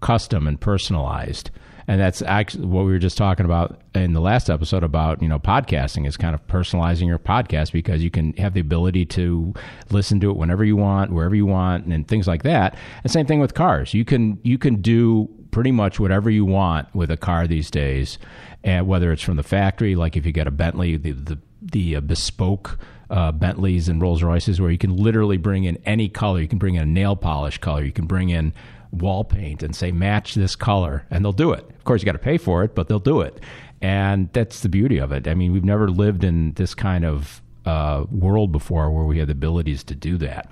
custom 0.00 0.46
and 0.46 0.60
personalized. 0.60 1.50
And 1.88 1.98
that's 1.98 2.20
actually 2.20 2.66
what 2.66 2.84
we 2.84 2.92
were 2.92 2.98
just 2.98 3.16
talking 3.16 3.46
about 3.46 3.80
in 3.94 4.12
the 4.12 4.20
last 4.20 4.50
episode 4.50 4.84
about, 4.84 5.22
you 5.22 5.28
know, 5.28 5.38
podcasting 5.38 6.06
is 6.06 6.18
kind 6.18 6.34
of 6.34 6.46
personalizing 6.46 7.06
your 7.06 7.18
podcast 7.18 7.72
because 7.72 8.04
you 8.04 8.10
can 8.10 8.34
have 8.34 8.52
the 8.52 8.60
ability 8.60 9.06
to 9.06 9.54
listen 9.90 10.20
to 10.20 10.30
it 10.30 10.36
whenever 10.36 10.66
you 10.66 10.76
want, 10.76 11.12
wherever 11.12 11.34
you 11.34 11.46
want, 11.46 11.86
and, 11.86 12.06
things 12.06 12.28
like 12.28 12.42
that. 12.42 12.76
And 13.02 13.10
same 13.10 13.24
thing 13.24 13.40
with 13.40 13.54
cars. 13.54 13.94
You 13.94 14.04
can 14.04 14.38
you 14.44 14.58
can 14.58 14.82
do 14.82 15.30
pretty 15.58 15.72
much 15.72 15.98
whatever 15.98 16.30
you 16.30 16.44
want 16.44 16.86
with 16.94 17.10
a 17.10 17.16
car 17.16 17.48
these 17.48 17.68
days, 17.68 18.16
and 18.62 18.86
whether 18.86 19.10
it's 19.10 19.22
from 19.22 19.34
the 19.34 19.42
factory, 19.42 19.96
like 19.96 20.16
if 20.16 20.24
you 20.24 20.30
get 20.30 20.46
a 20.46 20.52
Bentley, 20.52 20.96
the 20.96 21.10
the, 21.10 21.38
the 21.60 21.96
uh, 21.96 22.00
bespoke 22.00 22.78
uh, 23.10 23.32
Bentleys 23.32 23.88
and 23.88 24.00
Rolls 24.00 24.22
Royces, 24.22 24.60
where 24.60 24.70
you 24.70 24.78
can 24.78 24.96
literally 24.96 25.36
bring 25.36 25.64
in 25.64 25.76
any 25.84 26.08
color. 26.08 26.40
You 26.40 26.46
can 26.46 26.60
bring 26.60 26.76
in 26.76 26.82
a 26.82 26.86
nail 26.86 27.16
polish 27.16 27.58
color. 27.58 27.82
You 27.82 27.90
can 27.90 28.06
bring 28.06 28.28
in 28.28 28.54
wall 28.92 29.24
paint 29.24 29.64
and 29.64 29.74
say 29.74 29.90
match 29.90 30.36
this 30.36 30.54
color, 30.54 31.04
and 31.10 31.24
they'll 31.24 31.32
do 31.32 31.50
it. 31.50 31.68
Of 31.68 31.82
course, 31.82 32.02
you 32.02 32.06
got 32.06 32.12
to 32.12 32.18
pay 32.20 32.38
for 32.38 32.62
it, 32.62 32.76
but 32.76 32.86
they'll 32.86 33.00
do 33.00 33.20
it, 33.20 33.40
and 33.82 34.32
that's 34.32 34.60
the 34.60 34.68
beauty 34.68 34.98
of 34.98 35.10
it. 35.10 35.26
I 35.26 35.34
mean, 35.34 35.52
we've 35.52 35.64
never 35.64 35.90
lived 35.90 36.22
in 36.22 36.52
this 36.52 36.72
kind 36.72 37.04
of 37.04 37.42
uh, 37.68 38.06
world 38.10 38.50
before 38.50 38.90
where 38.90 39.04
we 39.04 39.18
had 39.18 39.28
the 39.28 39.32
abilities 39.32 39.84
to 39.84 39.94
do 39.94 40.16
that. 40.16 40.50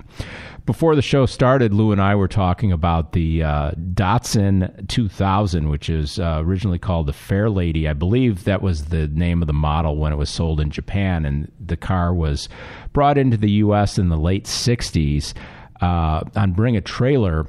Before 0.67 0.95
the 0.95 1.01
show 1.01 1.25
started, 1.25 1.73
Lou 1.73 1.91
and 1.91 2.01
I 2.01 2.13
were 2.13 2.27
talking 2.27 2.71
about 2.71 3.13
the 3.13 3.41
uh, 3.41 3.71
Datsun 3.71 4.87
2000, 4.87 5.69
which 5.69 5.89
is 5.89 6.19
uh, 6.19 6.41
originally 6.43 6.77
called 6.77 7.07
the 7.07 7.13
Fairlady. 7.13 7.89
I 7.89 7.93
believe 7.93 8.43
that 8.43 8.61
was 8.61 8.85
the 8.85 9.07
name 9.07 9.41
of 9.41 9.47
the 9.47 9.53
model 9.53 9.97
when 9.97 10.13
it 10.13 10.17
was 10.17 10.29
sold 10.29 10.59
in 10.59 10.69
Japan, 10.69 11.25
and 11.25 11.51
the 11.59 11.77
car 11.77 12.13
was 12.13 12.49
brought 12.93 13.17
into 13.17 13.37
the 13.37 13.51
U.S. 13.51 13.97
in 13.97 14.09
the 14.09 14.17
late 14.17 14.43
60s 14.45 15.33
uh, 15.81 16.21
on 16.35 16.51
Bring 16.51 16.77
a 16.77 16.81
Trailer 16.81 17.47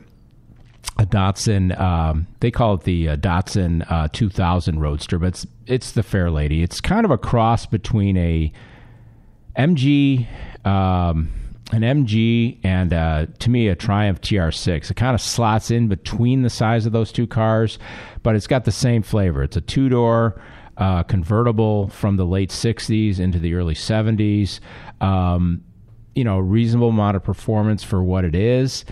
a 0.97 1.07
Datsun. 1.07 1.79
Um, 1.79 2.27
they 2.41 2.51
call 2.51 2.75
it 2.75 2.85
the 2.85 3.11
uh, 3.11 3.17
Datsun 3.17 3.85
uh, 3.91 4.09
2000 4.13 4.81
Roadster, 4.81 5.19
but 5.19 5.27
it's 5.29 5.47
it's 5.67 5.93
the 5.93 6.03
Fairlady. 6.03 6.63
It's 6.63 6.81
kind 6.81 7.05
of 7.05 7.11
a 7.11 7.19
cross 7.19 7.67
between 7.67 8.17
a 8.17 8.53
MG, 9.59 10.27
um, 10.65 11.31
an 11.73 11.83
MG, 11.83 12.59
and 12.63 12.93
uh, 12.93 13.27
to 13.41 13.51
me 13.51 13.69
a 13.69 13.75
Triumph 13.75 14.21
TR6. 14.21 14.91
It 14.91 14.95
kind 14.95 15.15
of 15.15 15.21
slots 15.21 15.71
in 15.71 15.89
between 15.89 16.43
the 16.43 16.51
size 16.51 16.87
of 16.87 16.93
those 16.93 17.13
two 17.13 17.27
cars, 17.27 17.79
but 18.23 18.37
it's 18.37 18.47
got 18.47 18.65
the 18.65 18.73
same 18.73 19.03
flavor. 19.03 19.43
It's 19.43 19.57
a 19.57 19.61
two 19.61 19.89
door. 19.89 20.41
Uh, 20.77 21.03
convertible 21.03 21.89
from 21.89 22.17
the 22.17 22.25
late 22.25 22.51
60s 22.51 23.19
into 23.19 23.41
the 23.41 23.53
early 23.55 23.75
70s. 23.75 24.61
Um, 25.01 25.65
you 26.15 26.23
know, 26.23 26.39
reasonable 26.39 26.91
amount 26.91 27.17
of 27.17 27.25
performance 27.25 27.83
for 27.83 28.01
what 28.01 28.25
it 28.25 28.37
is 28.37 28.85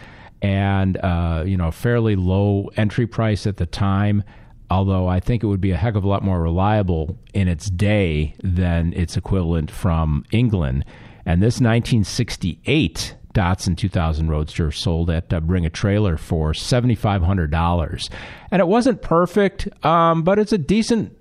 and 0.42 0.96
uh, 0.98 1.42
you 1.46 1.56
know 1.56 1.70
fairly 1.70 2.16
low 2.16 2.70
entry 2.76 3.06
price 3.06 3.46
at 3.46 3.56
the 3.56 3.66
time. 3.66 4.22
Although 4.70 5.06
I 5.06 5.20
think 5.20 5.42
it 5.42 5.46
would 5.46 5.60
be 5.60 5.70
a 5.70 5.76
heck 5.76 5.94
of 5.94 6.04
a 6.04 6.08
lot 6.08 6.22
more 6.22 6.40
reliable 6.40 7.18
in 7.32 7.48
its 7.48 7.70
day 7.70 8.34
than 8.42 8.92
its 8.94 9.16
equivalent 9.16 9.70
from 9.70 10.24
England. 10.32 10.84
And 11.24 11.42
this 11.42 11.60
1968 11.60 13.14
Datsun 13.36 13.76
2000 13.76 14.30
Roadster 14.30 14.72
sold 14.72 15.10
at 15.10 15.30
uh, 15.30 15.40
Bring 15.40 15.66
a 15.66 15.70
Trailer 15.70 16.16
for 16.16 16.52
$7,500. 16.52 18.10
And 18.50 18.60
it 18.60 18.66
wasn't 18.66 19.02
perfect, 19.02 19.68
um, 19.84 20.22
but 20.22 20.38
it's 20.38 20.52
a 20.52 20.58
decent 20.58 21.16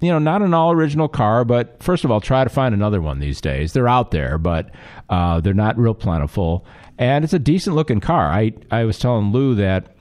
you 0.00 0.12
know, 0.12 0.20
not 0.20 0.42
an 0.42 0.54
all 0.54 0.70
original 0.70 1.08
car, 1.08 1.44
but 1.44 1.82
first 1.82 2.04
of 2.04 2.10
all, 2.12 2.20
try 2.20 2.44
to 2.44 2.50
find 2.50 2.72
another 2.72 3.00
one 3.00 3.18
these 3.18 3.40
days. 3.40 3.72
They're 3.72 3.88
out 3.88 4.12
there, 4.12 4.38
but 4.38 4.70
uh, 5.10 5.40
they're 5.40 5.54
not 5.54 5.76
real 5.76 5.94
plentiful. 5.94 6.64
And 6.98 7.24
it's 7.24 7.32
a 7.32 7.38
decent 7.40 7.74
looking 7.74 7.98
car. 7.98 8.28
I, 8.28 8.52
I 8.70 8.84
was 8.84 9.00
telling 9.00 9.32
Lou 9.32 9.56
that 9.56 9.96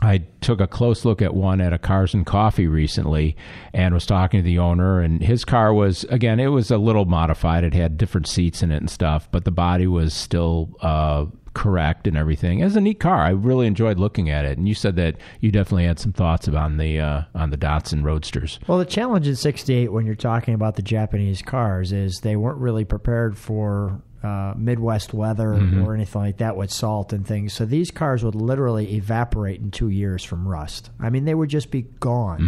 I 0.00 0.18
took 0.40 0.60
a 0.60 0.66
close 0.66 1.04
look 1.04 1.20
at 1.20 1.34
one 1.34 1.60
at 1.60 1.72
a 1.72 1.78
Cars 1.78 2.14
and 2.14 2.24
Coffee 2.24 2.68
recently 2.68 3.36
and 3.72 3.92
was 3.94 4.06
talking 4.06 4.40
to 4.40 4.44
the 4.44 4.58
owner. 4.58 5.00
And 5.00 5.22
his 5.22 5.44
car 5.44 5.74
was, 5.74 6.04
again, 6.04 6.38
it 6.38 6.48
was 6.48 6.70
a 6.70 6.78
little 6.78 7.04
modified. 7.04 7.64
It 7.64 7.74
had 7.74 7.98
different 7.98 8.28
seats 8.28 8.62
in 8.62 8.70
it 8.70 8.76
and 8.76 8.90
stuff, 8.90 9.28
but 9.32 9.44
the 9.44 9.50
body 9.50 9.88
was 9.88 10.14
still 10.14 10.76
uh, 10.80 11.26
correct 11.54 12.06
and 12.06 12.16
everything. 12.16 12.60
It 12.60 12.64
was 12.64 12.76
a 12.76 12.80
neat 12.80 13.00
car. 13.00 13.22
I 13.22 13.30
really 13.30 13.66
enjoyed 13.66 13.98
looking 13.98 14.30
at 14.30 14.44
it. 14.44 14.56
And 14.56 14.68
you 14.68 14.74
said 14.74 14.94
that 14.96 15.16
you 15.40 15.50
definitely 15.50 15.86
had 15.86 15.98
some 15.98 16.12
thoughts 16.12 16.46
about 16.46 16.76
the 16.76 17.00
uh, 17.00 17.22
on 17.34 17.50
the 17.50 17.56
Datsun 17.56 18.04
Roadsters. 18.04 18.60
Well, 18.68 18.78
the 18.78 18.84
challenge 18.84 19.26
in 19.26 19.34
'68 19.34 19.92
when 19.92 20.06
you're 20.06 20.14
talking 20.14 20.54
about 20.54 20.76
the 20.76 20.82
Japanese 20.82 21.42
cars 21.42 21.92
is 21.92 22.20
they 22.20 22.36
weren't 22.36 22.58
really 22.58 22.84
prepared 22.84 23.36
for 23.36 24.00
uh, 24.22 24.54
Midwest 24.56 25.14
weather 25.14 25.52
or 25.84 25.94
anything 25.94 26.22
like 26.22 26.38
that 26.38 26.56
with 26.56 26.70
salt 26.72 27.12
and 27.12 27.26
things. 27.26 27.52
So 27.52 27.64
these 27.64 27.90
cars 27.90 28.24
would 28.24 28.34
literally 28.34 28.94
evaporate 28.94 29.60
in 29.60 29.70
two 29.70 29.88
years 29.90 30.24
from 30.24 30.46
rust. 30.46 30.90
I 31.00 31.10
mean, 31.10 31.24
they 31.24 31.34
would 31.34 31.50
just 31.50 31.70
be 31.70 31.82
gone. 32.00 32.38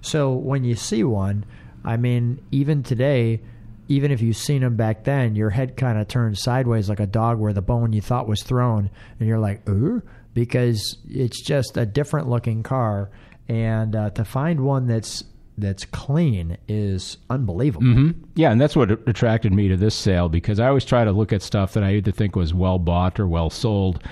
So 0.00 0.32
when 0.32 0.64
you 0.64 0.74
see 0.74 1.04
one, 1.04 1.44
I 1.84 1.96
mean, 1.96 2.40
even 2.50 2.82
today. 2.82 3.40
Even 3.88 4.10
if 4.10 4.22
you've 4.22 4.36
seen 4.36 4.62
them 4.62 4.76
back 4.76 5.04
then, 5.04 5.34
your 5.34 5.50
head 5.50 5.76
kind 5.76 5.98
of 5.98 6.08
turns 6.08 6.40
sideways 6.40 6.88
like 6.88 7.00
a 7.00 7.06
dog 7.06 7.38
where 7.38 7.52
the 7.52 7.60
bone 7.60 7.92
you 7.92 8.00
thought 8.00 8.26
was 8.26 8.42
thrown, 8.42 8.88
and 9.18 9.28
you're 9.28 9.40
like, 9.40 9.68
"Ooh," 9.68 10.00
because 10.32 10.96
it's 11.10 11.42
just 11.42 11.76
a 11.76 11.84
different 11.84 12.28
looking 12.28 12.62
car. 12.62 13.10
And 13.48 13.94
uh, 13.94 14.10
to 14.10 14.24
find 14.24 14.60
one 14.60 14.86
that's 14.86 15.24
that's 15.58 15.84
clean 15.84 16.56
is 16.68 17.18
unbelievable. 17.30 17.86
Mm-hmm. 17.86 18.24
Yeah, 18.34 18.50
and 18.50 18.60
that's 18.60 18.74
what 18.74 18.90
attracted 19.08 19.52
me 19.52 19.68
to 19.68 19.76
this 19.76 19.94
sale 19.94 20.28
because 20.28 20.58
I 20.58 20.68
always 20.68 20.84
try 20.84 21.04
to 21.04 21.12
look 21.12 21.32
at 21.32 21.42
stuff 21.42 21.74
that 21.74 21.82
I 21.82 21.94
either 21.94 22.10
think 22.10 22.36
was 22.36 22.54
well 22.54 22.78
bought 22.78 23.20
or 23.20 23.26
well 23.26 23.50
sold, 23.50 24.02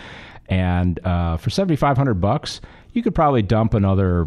and 0.48 1.05
uh, 1.05 1.37
for 1.37 1.50
seventy 1.50 1.76
five 1.76 1.96
hundred 1.96 2.14
bucks, 2.14 2.61
you 2.92 3.03
could 3.03 3.14
probably 3.14 3.42
dump 3.42 3.74
another, 3.74 4.26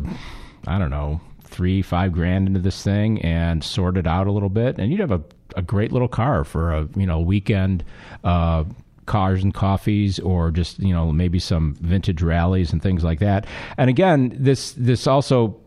I 0.67 0.79
don't 0.79 0.89
know, 0.89 1.21
three 1.43 1.81
five 1.81 2.11
grand 2.11 2.47
into 2.47 2.59
this 2.59 2.83
thing 2.83 3.21
and 3.21 3.63
sort 3.63 3.97
it 3.97 4.07
out 4.07 4.27
a 4.27 4.31
little 4.31 4.49
bit, 4.49 4.79
and 4.79 4.91
you'd 4.91 4.99
have 4.99 5.11
a, 5.11 5.21
a 5.55 5.61
great 5.61 5.91
little 5.91 6.07
car 6.07 6.43
for 6.43 6.73
a 6.73 6.87
you 6.95 7.05
know 7.05 7.19
weekend. 7.19 7.83
Uh, 8.23 8.63
cars 9.05 9.43
and 9.43 9.53
coffees 9.53 10.17
or 10.19 10.49
just 10.49 10.79
you 10.79 10.93
know 10.93 11.11
maybe 11.11 11.37
some 11.37 11.75
vintage 11.81 12.21
rallies 12.21 12.71
and 12.71 12.81
things 12.81 13.03
like 13.03 13.19
that 13.19 13.45
and 13.77 13.89
again 13.89 14.33
this 14.33 14.71
this 14.77 15.07
also 15.07 15.59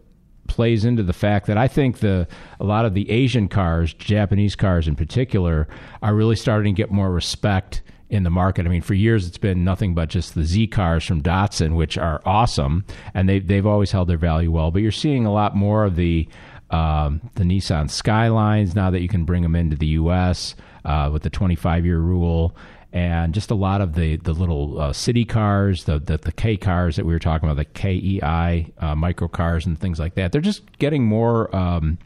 plays 0.56 0.86
into 0.86 1.02
the 1.02 1.12
fact 1.12 1.46
that 1.48 1.58
I 1.58 1.68
think 1.68 1.98
the 1.98 2.26
a 2.58 2.64
lot 2.64 2.86
of 2.86 2.94
the 2.94 3.10
Asian 3.10 3.46
cars, 3.46 3.92
Japanese 3.92 4.56
cars 4.56 4.88
in 4.88 4.96
particular, 4.96 5.68
are 6.00 6.14
really 6.14 6.34
starting 6.34 6.74
to 6.74 6.82
get 6.82 6.90
more 6.90 7.10
respect 7.10 7.82
in 8.08 8.22
the 8.22 8.30
market. 8.30 8.64
I 8.64 8.70
mean, 8.70 8.80
for 8.80 8.94
years 8.94 9.26
it's 9.26 9.36
been 9.36 9.64
nothing 9.64 9.94
but 9.94 10.08
just 10.08 10.34
the 10.34 10.44
Z 10.44 10.68
cars 10.68 11.04
from 11.04 11.22
Datsun, 11.22 11.76
which 11.76 11.98
are 11.98 12.22
awesome, 12.24 12.86
and 13.12 13.28
they 13.28 13.38
they've 13.38 13.66
always 13.66 13.92
held 13.92 14.08
their 14.08 14.16
value 14.16 14.50
well. 14.50 14.70
But 14.70 14.80
you're 14.80 14.92
seeing 14.92 15.26
a 15.26 15.32
lot 15.32 15.54
more 15.54 15.84
of 15.84 15.94
the 15.94 16.26
um, 16.70 17.20
the 17.34 17.44
Nissan 17.44 17.90
Skylines 17.90 18.74
now 18.74 18.90
that 18.90 19.02
you 19.02 19.08
can 19.08 19.26
bring 19.26 19.42
them 19.42 19.54
into 19.54 19.76
the 19.76 19.88
U.S. 19.88 20.56
Uh, 20.86 21.10
with 21.12 21.22
the 21.22 21.30
25 21.30 21.84
year 21.84 21.98
rule 21.98 22.56
and 22.96 23.34
just 23.34 23.50
a 23.50 23.54
lot 23.54 23.82
of 23.82 23.94
the 23.94 24.16
the 24.16 24.32
little 24.32 24.80
uh, 24.80 24.90
city 24.90 25.26
cars, 25.26 25.84
the, 25.84 25.98
the 25.98 26.16
the 26.16 26.32
K 26.32 26.56
cars 26.56 26.96
that 26.96 27.04
we 27.04 27.12
were 27.12 27.18
talking 27.18 27.46
about, 27.46 27.58
the 27.58 27.66
KEI 27.66 28.72
uh, 28.78 28.94
micro 28.94 29.28
cars 29.28 29.66
and 29.66 29.78
things 29.78 29.98
like 29.98 30.14
that. 30.14 30.32
They're 30.32 30.40
just 30.40 30.78
getting 30.78 31.04
more. 31.04 31.54
Um, 31.54 31.98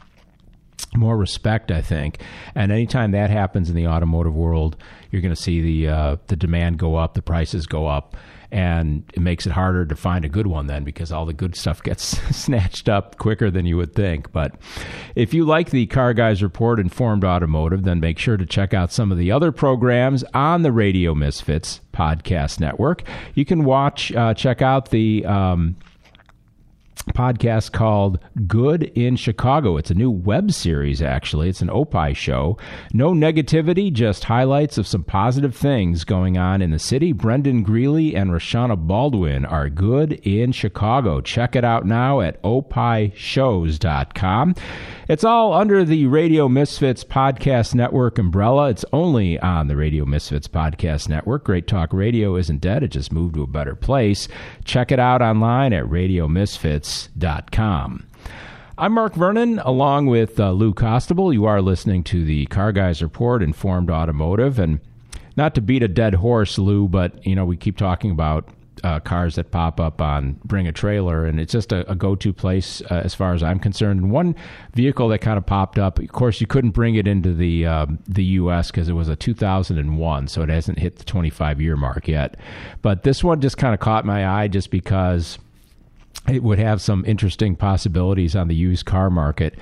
more 0.93 1.15
respect, 1.15 1.71
I 1.71 1.81
think, 1.81 2.21
and 2.53 2.69
anytime 2.69 3.11
that 3.11 3.29
happens 3.29 3.69
in 3.69 3.77
the 3.77 3.87
automotive 3.87 4.35
world, 4.35 4.75
you're 5.09 5.21
going 5.21 5.33
to 5.33 5.41
see 5.41 5.61
the 5.61 5.87
uh, 5.87 6.17
the 6.27 6.35
demand 6.35 6.79
go 6.79 6.95
up, 6.95 7.13
the 7.13 7.21
prices 7.21 7.65
go 7.65 7.87
up, 7.87 8.17
and 8.51 9.03
it 9.13 9.21
makes 9.21 9.45
it 9.45 9.51
harder 9.51 9.85
to 9.85 9.95
find 9.95 10.25
a 10.25 10.29
good 10.29 10.47
one 10.47 10.67
then 10.67 10.83
because 10.83 11.11
all 11.11 11.25
the 11.25 11.33
good 11.33 11.55
stuff 11.55 11.81
gets 11.83 12.03
snatched 12.35 12.89
up 12.89 13.17
quicker 13.17 13.49
than 13.49 13.65
you 13.65 13.77
would 13.77 13.95
think. 13.95 14.31
But 14.31 14.55
if 15.15 15.33
you 15.33 15.45
like 15.45 15.69
the 15.69 15.85
Car 15.87 16.13
Guys 16.13 16.43
Report 16.43 16.79
Informed 16.79 17.23
Automotive, 17.23 17.83
then 17.83 17.99
make 17.99 18.19
sure 18.19 18.37
to 18.37 18.45
check 18.45 18.73
out 18.73 18.91
some 18.91 19.11
of 19.11 19.17
the 19.17 19.31
other 19.31 19.51
programs 19.51 20.23
on 20.33 20.63
the 20.63 20.71
Radio 20.71 21.15
Misfits 21.15 21.81
podcast 21.93 22.59
network. 22.59 23.03
You 23.35 23.45
can 23.45 23.63
watch, 23.63 24.11
uh, 24.13 24.33
check 24.33 24.61
out 24.61 24.89
the. 24.89 25.25
Um, 25.25 25.77
podcast 27.13 27.71
called 27.71 28.19
Good 28.47 28.83
in 28.83 29.15
Chicago. 29.15 29.77
It's 29.77 29.91
a 29.91 29.95
new 29.95 30.11
web 30.11 30.51
series, 30.51 31.01
actually. 31.01 31.49
It's 31.49 31.61
an 31.61 31.69
Opie 31.69 32.13
show. 32.13 32.57
No 32.93 33.11
negativity, 33.11 33.91
just 33.91 34.25
highlights 34.25 34.77
of 34.77 34.87
some 34.87 35.03
positive 35.03 35.55
things 35.55 36.03
going 36.03 36.37
on 36.37 36.61
in 36.61 36.71
the 36.71 36.79
city. 36.79 37.11
Brendan 37.11 37.63
Greeley 37.63 38.15
and 38.15 38.31
Rashana 38.31 38.77
Baldwin 38.77 39.45
are 39.45 39.69
good 39.69 40.13
in 40.25 40.51
Chicago. 40.51 41.21
Check 41.21 41.55
it 41.55 41.65
out 41.65 41.85
now 41.85 42.21
at 42.21 42.41
opishows.com. 42.43 44.55
It's 45.11 45.25
all 45.25 45.51
under 45.51 45.83
the 45.83 46.05
Radio 46.05 46.47
Misfits 46.47 47.03
Podcast 47.03 47.75
Network 47.75 48.17
umbrella. 48.17 48.69
It's 48.69 48.85
only 48.93 49.37
on 49.39 49.67
the 49.67 49.75
Radio 49.75 50.05
Misfits 50.05 50.47
Podcast 50.47 51.09
Network. 51.09 51.43
Great 51.43 51.67
Talk 51.67 51.91
Radio 51.91 52.37
isn't 52.37 52.61
dead, 52.61 52.81
it 52.81 52.91
just 52.91 53.11
moved 53.11 53.35
to 53.35 53.43
a 53.43 53.47
better 53.47 53.75
place. 53.75 54.29
Check 54.63 54.89
it 54.89 54.99
out 54.99 55.21
online 55.21 55.73
at 55.73 55.83
radiomisfits.com. 55.83 58.07
I'm 58.77 58.93
Mark 58.93 59.15
Vernon, 59.15 59.59
along 59.59 60.05
with 60.05 60.39
uh, 60.39 60.51
Lou 60.51 60.73
Costable. 60.73 61.33
You 61.33 61.43
are 61.43 61.61
listening 61.61 62.05
to 62.05 62.23
the 62.23 62.45
Car 62.45 62.71
Guys 62.71 63.03
Report, 63.03 63.43
Informed 63.43 63.91
Automotive, 63.91 64.59
and 64.59 64.79
not 65.35 65.55
to 65.55 65.61
beat 65.61 65.83
a 65.83 65.89
dead 65.89 66.15
horse, 66.15 66.57
Lou, 66.57 66.87
but 66.87 67.27
you 67.27 67.35
know 67.35 67.43
we 67.43 67.57
keep 67.57 67.75
talking 67.75 68.11
about 68.11 68.47
uh, 68.83 68.99
cars 68.99 69.35
that 69.35 69.51
pop 69.51 69.79
up 69.79 70.01
on 70.01 70.39
Bring 70.43 70.67
a 70.67 70.71
Trailer, 70.71 71.25
and 71.25 71.39
it's 71.39 71.51
just 71.51 71.71
a, 71.71 71.89
a 71.89 71.95
go-to 71.95 72.33
place 72.33 72.81
uh, 72.89 73.01
as 73.03 73.13
far 73.13 73.33
as 73.33 73.43
I'm 73.43 73.59
concerned. 73.59 74.11
One 74.11 74.35
vehicle 74.73 75.07
that 75.09 75.19
kind 75.19 75.37
of 75.37 75.45
popped 75.45 75.77
up, 75.77 75.99
of 75.99 76.11
course, 76.11 76.41
you 76.41 76.47
couldn't 76.47 76.71
bring 76.71 76.95
it 76.95 77.07
into 77.07 77.33
the 77.33 77.65
um, 77.65 77.99
the 78.07 78.23
U.S. 78.23 78.71
because 78.71 78.89
it 78.89 78.93
was 78.93 79.07
a 79.07 79.15
2001, 79.15 80.27
so 80.27 80.41
it 80.41 80.49
hasn't 80.49 80.79
hit 80.79 80.97
the 80.97 81.03
25 81.03 81.61
year 81.61 81.75
mark 81.75 82.07
yet. 82.07 82.37
But 82.81 83.03
this 83.03 83.23
one 83.23 83.41
just 83.41 83.57
kind 83.57 83.73
of 83.73 83.79
caught 83.79 84.05
my 84.05 84.27
eye 84.27 84.47
just 84.47 84.71
because 84.71 85.37
it 86.29 86.43
would 86.43 86.59
have 86.59 86.81
some 86.81 87.03
interesting 87.05 87.55
possibilities 87.55 88.35
on 88.35 88.47
the 88.47 88.55
used 88.55 88.85
car 88.85 89.09
market. 89.09 89.57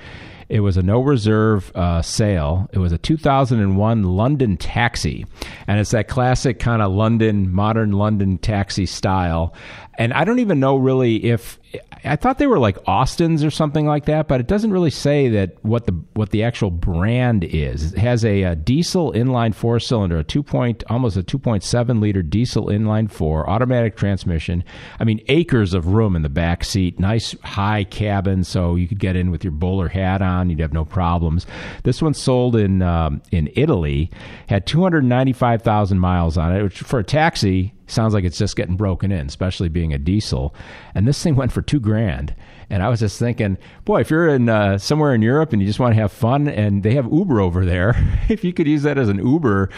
It 0.50 0.60
was 0.60 0.76
a 0.76 0.82
no 0.82 1.00
reserve 1.00 1.70
uh, 1.76 2.02
sale. 2.02 2.68
It 2.72 2.78
was 2.78 2.90
a 2.90 2.98
2001 2.98 4.02
London 4.02 4.56
taxi. 4.56 5.24
And 5.68 5.78
it's 5.78 5.92
that 5.92 6.08
classic 6.08 6.58
kind 6.58 6.82
of 6.82 6.90
London, 6.90 7.52
modern 7.52 7.92
London 7.92 8.36
taxi 8.36 8.84
style. 8.84 9.54
And 10.00 10.14
I 10.14 10.24
don't 10.24 10.38
even 10.38 10.60
know 10.60 10.78
really 10.78 11.26
if 11.26 11.60
I 12.04 12.16
thought 12.16 12.38
they 12.38 12.46
were 12.46 12.58
like 12.58 12.78
Austins 12.86 13.44
or 13.44 13.50
something 13.50 13.86
like 13.86 14.06
that, 14.06 14.28
but 14.28 14.40
it 14.40 14.46
doesn't 14.46 14.72
really 14.72 14.90
say 14.90 15.28
that 15.28 15.62
what 15.62 15.84
the 15.84 15.92
what 16.14 16.30
the 16.30 16.42
actual 16.42 16.70
brand 16.70 17.44
is. 17.44 17.92
It 17.92 17.98
has 17.98 18.24
a, 18.24 18.44
a 18.44 18.56
diesel 18.56 19.12
inline 19.12 19.54
four 19.54 19.78
cylinder, 19.78 20.18
a 20.18 20.24
two 20.24 20.42
point 20.42 20.82
almost 20.88 21.18
a 21.18 21.22
two 21.22 21.38
point 21.38 21.62
seven 21.62 22.00
liter 22.00 22.22
diesel 22.22 22.68
inline 22.68 23.10
four 23.10 23.48
automatic 23.48 23.94
transmission. 23.94 24.64
I 24.98 25.04
mean, 25.04 25.20
acres 25.28 25.74
of 25.74 25.88
room 25.88 26.16
in 26.16 26.22
the 26.22 26.30
back 26.30 26.64
seat, 26.64 26.98
nice 26.98 27.38
high 27.42 27.84
cabin, 27.84 28.42
so 28.42 28.76
you 28.76 28.88
could 28.88 29.00
get 29.00 29.16
in 29.16 29.30
with 29.30 29.44
your 29.44 29.52
bowler 29.52 29.88
hat 29.88 30.22
on. 30.22 30.48
You'd 30.48 30.60
have 30.60 30.72
no 30.72 30.86
problems. 30.86 31.46
This 31.84 32.00
one 32.00 32.14
sold 32.14 32.56
in 32.56 32.80
um, 32.80 33.20
in 33.32 33.50
Italy, 33.54 34.10
had 34.48 34.66
two 34.66 34.82
hundred 34.82 35.04
ninety 35.04 35.34
five 35.34 35.60
thousand 35.60 35.98
miles 35.98 36.38
on 36.38 36.56
it, 36.56 36.62
which 36.62 36.78
for 36.78 37.00
a 37.00 37.04
taxi 37.04 37.74
sounds 37.90 38.14
like 38.14 38.24
it's 38.24 38.38
just 38.38 38.56
getting 38.56 38.76
broken 38.76 39.12
in, 39.12 39.26
especially 39.26 39.68
being 39.68 39.92
a 39.92 39.98
diesel. 39.98 40.54
And 40.94 41.06
this 41.06 41.22
thing 41.22 41.36
went 41.36 41.52
for 41.52 41.62
two 41.62 41.80
grand. 41.80 42.34
And 42.70 42.82
I 42.84 42.88
was 42.88 43.00
just 43.00 43.18
thinking, 43.18 43.58
boy, 43.84 44.00
if 44.00 44.10
you're 44.10 44.28
in 44.28 44.48
uh, 44.48 44.78
somewhere 44.78 45.12
in 45.12 45.22
Europe 45.22 45.52
and 45.52 45.60
you 45.60 45.66
just 45.66 45.80
want 45.80 45.94
to 45.94 46.00
have 46.00 46.12
fun, 46.12 46.46
and 46.46 46.84
they 46.84 46.94
have 46.94 47.12
Uber 47.12 47.40
over 47.40 47.64
there, 47.64 47.94
if 48.28 48.44
you 48.44 48.52
could 48.52 48.68
use 48.68 48.82
that 48.84 48.96
as 48.96 49.08
an 49.08 49.18
Uber, 49.18 49.70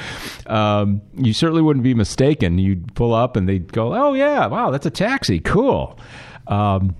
um, 0.46 1.00
you 1.14 1.32
certainly 1.32 1.62
wouldn't 1.62 1.84
be 1.84 1.94
mistaken. 1.94 2.58
You'd 2.58 2.94
pull 2.94 3.14
up 3.14 3.34
and 3.36 3.48
they'd 3.48 3.72
go, 3.72 3.94
"Oh 3.94 4.12
yeah, 4.12 4.46
wow, 4.46 4.70
that's 4.70 4.86
a 4.86 4.90
taxi, 4.90 5.40
cool." 5.40 5.98
Um, 6.46 6.94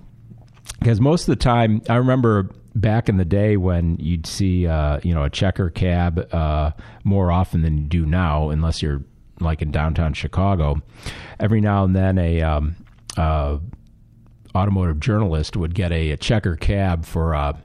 because 0.79 0.99
most 0.99 1.21
of 1.21 1.27
the 1.27 1.41
time, 1.41 1.81
I 1.87 1.95
remember 1.95 2.49
back 2.75 3.07
in 3.07 3.17
the 3.17 3.25
day 3.25 3.55
when 3.55 3.97
you'd 3.97 4.25
see 4.25 4.67
uh, 4.67 4.99
you 5.03 5.13
know 5.13 5.23
a 5.23 5.29
checker 5.29 5.69
cab 5.69 6.27
uh, 6.33 6.71
more 7.03 7.31
often 7.31 7.61
than 7.61 7.77
you 7.77 7.83
do 7.83 8.05
now, 8.05 8.49
unless 8.49 8.81
you're 8.81 9.03
like 9.43 9.61
in 9.61 9.71
downtown 9.71 10.13
Chicago. 10.13 10.81
Every 11.39 11.61
now 11.61 11.83
and 11.83 11.95
then, 11.95 12.17
a 12.17 12.41
um, 12.41 12.75
uh, 13.17 13.57
automotive 14.55 14.99
journalist 14.99 15.57
would 15.57 15.73
get 15.75 15.91
a, 15.91 16.11
a 16.11 16.17
checker 16.17 16.55
cab 16.55 17.05
for 17.05 17.33
a, 17.33 17.57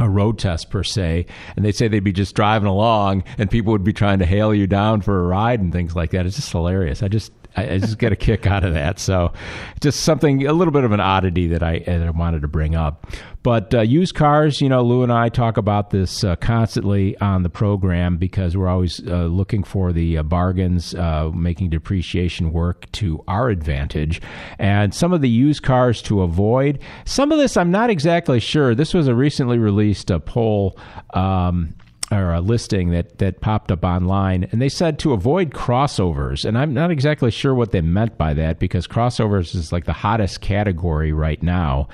a 0.00 0.08
road 0.08 0.38
test 0.38 0.70
per 0.70 0.82
se, 0.82 1.26
and 1.54 1.64
they'd 1.64 1.76
say 1.76 1.88
they'd 1.88 2.00
be 2.00 2.12
just 2.12 2.34
driving 2.34 2.68
along, 2.68 3.24
and 3.38 3.50
people 3.50 3.72
would 3.72 3.84
be 3.84 3.92
trying 3.92 4.18
to 4.18 4.26
hail 4.26 4.54
you 4.54 4.66
down 4.66 5.00
for 5.00 5.24
a 5.24 5.26
ride 5.26 5.60
and 5.60 5.72
things 5.72 5.94
like 5.94 6.10
that. 6.10 6.26
It's 6.26 6.36
just 6.36 6.52
hilarious. 6.52 7.02
I 7.02 7.08
just 7.08 7.32
I, 7.56 7.74
I 7.74 7.78
just 7.78 7.98
get 7.98 8.12
a 8.12 8.16
kick 8.16 8.46
out 8.46 8.64
of 8.64 8.74
that. 8.74 8.98
So, 8.98 9.32
just 9.80 10.00
something 10.00 10.46
a 10.46 10.52
little 10.52 10.72
bit 10.72 10.84
of 10.84 10.92
an 10.92 11.00
oddity 11.00 11.48
that 11.48 11.62
I, 11.62 11.80
that 11.80 12.02
I 12.02 12.10
wanted 12.10 12.42
to 12.42 12.48
bring 12.48 12.74
up. 12.74 13.06
But 13.42 13.72
uh, 13.74 13.82
used 13.82 14.16
cars, 14.16 14.60
you 14.60 14.68
know, 14.68 14.82
Lou 14.82 15.04
and 15.04 15.12
I 15.12 15.28
talk 15.28 15.56
about 15.56 15.90
this 15.90 16.24
uh, 16.24 16.34
constantly 16.34 17.16
on 17.18 17.44
the 17.44 17.48
program 17.48 18.16
because 18.16 18.56
we're 18.56 18.66
always 18.66 19.00
uh, 19.06 19.26
looking 19.26 19.62
for 19.62 19.92
the 19.92 20.18
uh, 20.18 20.24
bargains, 20.24 20.96
uh, 20.96 21.30
making 21.32 21.70
depreciation 21.70 22.52
work 22.52 22.90
to 22.92 23.22
our 23.28 23.48
advantage. 23.48 24.20
And 24.58 24.92
some 24.92 25.12
of 25.12 25.20
the 25.20 25.28
used 25.28 25.62
cars 25.62 26.02
to 26.02 26.22
avoid. 26.22 26.80
Some 27.04 27.30
of 27.30 27.38
this, 27.38 27.56
I'm 27.56 27.70
not 27.70 27.88
exactly 27.88 28.40
sure. 28.40 28.74
This 28.74 28.92
was 28.92 29.06
a 29.06 29.14
recently 29.14 29.58
released 29.58 30.10
uh, 30.10 30.18
poll. 30.18 30.76
Um, 31.14 31.76
or 32.10 32.32
a 32.32 32.40
listing 32.40 32.90
that 32.90 33.18
that 33.18 33.40
popped 33.40 33.72
up 33.72 33.84
online, 33.84 34.44
and 34.52 34.62
they 34.62 34.68
said 34.68 34.98
to 35.00 35.12
avoid 35.12 35.50
crossovers. 35.50 36.44
And 36.44 36.56
I'm 36.56 36.72
not 36.72 36.90
exactly 36.90 37.30
sure 37.30 37.54
what 37.54 37.72
they 37.72 37.80
meant 37.80 38.16
by 38.16 38.34
that 38.34 38.58
because 38.58 38.86
crossovers 38.86 39.54
is 39.54 39.72
like 39.72 39.84
the 39.84 39.92
hottest 39.92 40.40
category 40.40 41.12
right 41.12 41.42
now 41.42 41.88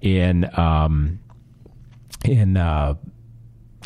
in 0.00 0.48
um, 0.58 1.18
in 2.24 2.56
uh, 2.56 2.94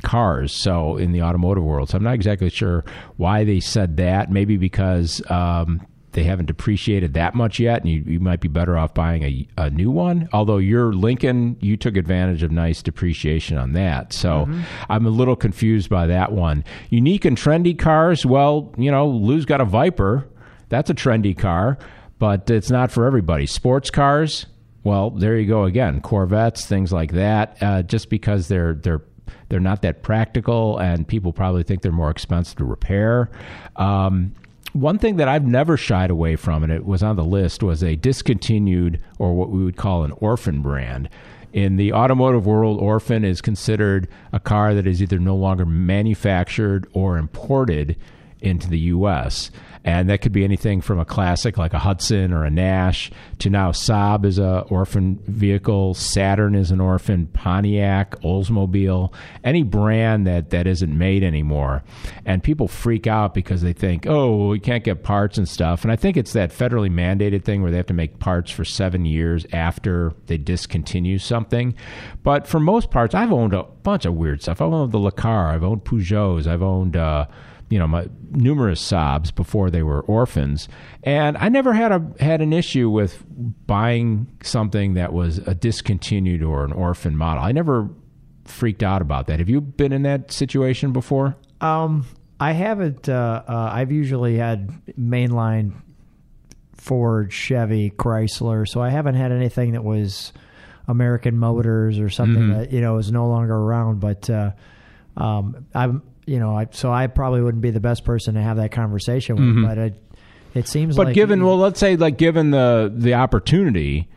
cars. 0.03 0.53
So 0.53 0.97
in 0.97 1.13
the 1.13 1.23
automotive 1.23 1.65
world, 1.65 1.91
so 1.91 1.97
I'm 1.97 2.05
not 2.05 2.15
exactly 2.15 2.51
sure 2.51 2.85
why 3.17 3.45
they 3.45 3.61
said 3.61 3.97
that. 3.97 4.31
Maybe 4.31 4.59
because 4.59 5.23
um, 5.31 5.87
they 6.13 6.25
haven't 6.25 6.47
depreciated 6.47 7.15
that 7.15 7.35
much 7.35 7.61
yet, 7.61 7.83
and 7.83 7.91
you, 7.91 8.03
you 8.07 8.21
might 8.21 8.41
be 8.41 8.49
better 8.49 8.77
off 8.77 8.95
buying 8.95 9.23
a, 9.23 9.47
a 9.57 9.71
new 9.71 9.91
one. 9.91 10.29
Although 10.33 10.59
your 10.59 10.93
Lincoln, 10.93 11.57
you 11.61 11.77
took 11.77 11.97
advantage 11.97 12.43
of 12.43 12.51
nice 12.51 12.83
depreciation 12.83 13.57
on 13.57 13.73
that. 13.75 14.13
So 14.13 14.47
mm-hmm. 14.47 14.63
I'm 14.89 15.07
a 15.07 15.11
little 15.11 15.37
confused 15.37 15.89
by 15.89 16.07
that 16.09 16.33
one. 16.33 16.65
Unique 16.89 17.25
and 17.25 17.37
trendy 17.37 17.79
cars, 17.79 18.27
well, 18.27 18.75
you 18.77 18.91
know, 18.91 19.09
Lou's 19.09 19.45
got 19.45 19.61
a 19.61 19.65
Viper. 19.65 20.27
That's 20.69 20.91
a 20.91 20.95
trendy 20.95 21.37
car, 21.37 21.79
but 22.19 22.51
it's 22.51 22.71
not 22.71 22.91
for 22.91 23.05
everybody. 23.05 23.47
Sports 23.47 23.91
cars, 23.91 24.47
well, 24.83 25.11
there 25.11 25.37
you 25.37 25.47
go 25.47 25.65
again. 25.65 26.01
Corvettes, 26.01 26.67
things 26.67 26.93
like 26.93 27.13
that. 27.13 27.57
Uh, 27.61 27.83
just 27.83 28.09
because 28.09 28.49
they're 28.49 28.75
they're 28.75 29.03
they're 29.49 29.61
not 29.61 29.83
that 29.83 30.03
practical, 30.03 30.79
and 30.79 31.07
people 31.07 31.33
probably 31.33 31.65
think 31.65 31.83
they're 31.83 31.93
more 31.93 32.11
expensive 32.11 32.57
to 32.59 32.65
repair. 32.65 33.31
Um, 33.77 34.33
one 34.73 34.99
thing 34.99 35.17
that 35.17 35.29
I've 35.29 35.47
never 35.47 35.77
shied 35.77 36.11
away 36.11 36.37
from, 36.37 36.63
and 36.63 36.73
it 36.73 36.87
was 36.87 37.03
on 37.03 37.17
the 37.17 37.25
list, 37.25 37.63
was 37.63 37.83
a 37.83 37.97
discontinued 37.97 39.01
or 39.19 39.35
what 39.35 39.51
we 39.51 39.65
would 39.65 39.77
call 39.77 40.05
an 40.05 40.13
orphan 40.13 40.63
brand. 40.63 41.09
In 41.53 41.77
the 41.77 41.93
automotive 41.93 42.47
world, 42.47 42.81
orphan 42.81 43.25
is 43.25 43.41
considered 43.41 44.07
a 44.33 44.39
car 44.39 44.75
that 44.75 44.87
is 44.87 45.03
either 45.03 45.19
no 45.19 45.35
longer 45.35 45.67
manufactured 45.67 46.87
or 46.93 47.19
imported 47.19 47.97
into 48.43 48.69
the 48.69 48.79
U.S 48.79 49.51
and 49.85 50.11
that 50.11 50.21
could 50.21 50.33
be 50.33 50.45
anything 50.45 50.81
from 50.81 50.99
a 50.99 51.05
classic 51.05 51.57
like 51.57 51.73
a 51.73 51.79
Hudson 51.79 52.33
or 52.33 52.45
a 52.45 52.51
Nash 52.51 53.11
to 53.39 53.49
now 53.49 53.71
Saab 53.71 54.27
is 54.27 54.39
a 54.39 54.67
orphan 54.69 55.19
vehicle, 55.27 55.95
Saturn 55.95 56.55
is 56.55 56.71
an 56.71 56.81
orphan, 56.81 57.29
Pontiac, 57.29 58.21
Oldsmobile, 58.21 59.13
any 59.43 59.63
brand 59.63 60.27
that 60.27 60.51
that 60.51 60.67
isn't 60.67 60.97
made 60.97 61.23
anymore, 61.23 61.83
and 62.27 62.43
people 62.43 62.69
freak 62.69 63.07
out 63.07 63.33
because 63.33 63.63
they 63.63 63.73
think, 63.73 64.07
oh, 64.07 64.49
we 64.49 64.61
can't 64.61 64.85
get 64.85 65.03
parts 65.03 65.39
and 65.39 65.49
stuff, 65.49 65.83
and 65.83 65.91
I 65.91 65.97
think 65.97 66.17
it's 66.17 66.35
that 66.35 66.51
federally 66.51 66.91
mandated 66.91 67.45
thing 67.45 67.63
where 67.63 67.71
they 67.71 67.79
have 67.79 67.87
to 67.87 67.95
make 67.95 68.19
parts 68.19 68.51
for 68.51 68.65
seven 68.65 69.07
years 69.07 69.47
after 69.53 70.13
they 70.27 70.37
discontinue 70.37 71.19
something, 71.19 71.75
but 72.23 72.47
for 72.47 72.61
most 72.61 72.91
parts, 72.91 73.15
I've 73.15 73.33
owned 73.33 73.55
a 73.55 73.63
bunch 73.63 74.05
of 74.05 74.15
weird 74.15 74.43
stuff. 74.43 74.61
I've 74.61 74.73
owned 74.73 74.93
the 74.93 74.99
Le 74.99 75.13
Car, 75.13 75.49
I've 75.49 75.65
owned 75.65 75.85
Peugeots, 75.85 76.47
I've 76.47 76.63
owned. 76.63 76.97
Uh, 76.97 77.27
you 77.71 77.79
know 77.79 77.87
my 77.87 78.07
numerous 78.33 78.81
Saabs 78.87 79.35
before 79.35 79.71
they 79.71 79.83
were 79.83 80.01
orphans, 80.03 80.69
and 81.03 81.39
I 81.39 81.49
never 81.49 81.73
had 81.73 81.93
a 81.93 82.03
had 82.21 82.43
an 82.43 82.53
issue 82.53 82.91
with 82.91 83.25
buying 83.67 84.27
something 84.43 84.95
that 84.95 85.13
was 85.13 85.39
a 85.39 85.55
discontinued 85.55 86.43
or 86.43 86.65
an 86.65 86.73
orphan 86.73 87.17
model. 87.17 87.43
I 87.43 87.53
never 87.53 87.89
freaked 88.45 88.83
out 88.83 89.01
about 89.01 89.29
that. 89.29 89.39
Have 89.39 89.49
you 89.49 89.61
been 89.61 89.93
in 89.93 90.03
that 90.03 90.31
situation 90.33 90.93
before? 90.93 91.37
Um, 91.61 92.05
I 92.41 92.53
haven't. 92.53 93.09
Uh, 93.09 93.43
uh, 93.47 93.71
I've 93.73 93.93
usually 93.93 94.37
had 94.37 94.71
mainline 94.99 95.73
Ford, 96.77 97.33
Chevy, 97.33 97.91
Chrysler. 97.91 98.67
So 98.67 98.81
I 98.81 98.89
haven't 98.91 99.15
had 99.15 99.33
anything 99.33 99.73
that 99.73 99.85
was 99.85 100.33
American 100.89 101.37
Motors 101.39 101.99
or 101.99 102.09
something 102.09 102.45
Mhm. 102.49 102.57
that 102.59 102.73
you 102.73 102.81
know 102.81 102.97
is 102.99 103.13
no 103.13 103.29
longer 103.29 103.55
around. 103.55 104.01
But 104.01 104.29
uh, 104.31 104.53
um, 105.17 105.67
I'm 105.75 106.03
you 106.31 106.39
know 106.39 106.57
I, 106.57 106.69
so 106.71 106.93
I 106.93 107.07
probably 107.09 107.43
wouldn't 107.43 107.63
be 107.63 107.71
the 107.71 107.81
best 107.81 108.05
person 108.05 108.35
to 108.35 108.43
have 108.43 108.57
that 108.59 108.71
conversation 108.71 109.35
with. 109.37 109.45
Mhm. 109.57 109.67
But 109.67 109.79
it 109.79 110.03
it 110.55 110.69
seems 110.69 110.97
like 110.97 111.05
But 111.05 111.09
like 111.09 111.15
given, 111.15 111.45
well, 111.45 111.59
let's 111.59 111.79
say, 111.81 111.97
like, 111.97 112.17
given 112.19 112.51
the 112.53 112.93
the 112.95 113.15
opportunity, 113.15 114.09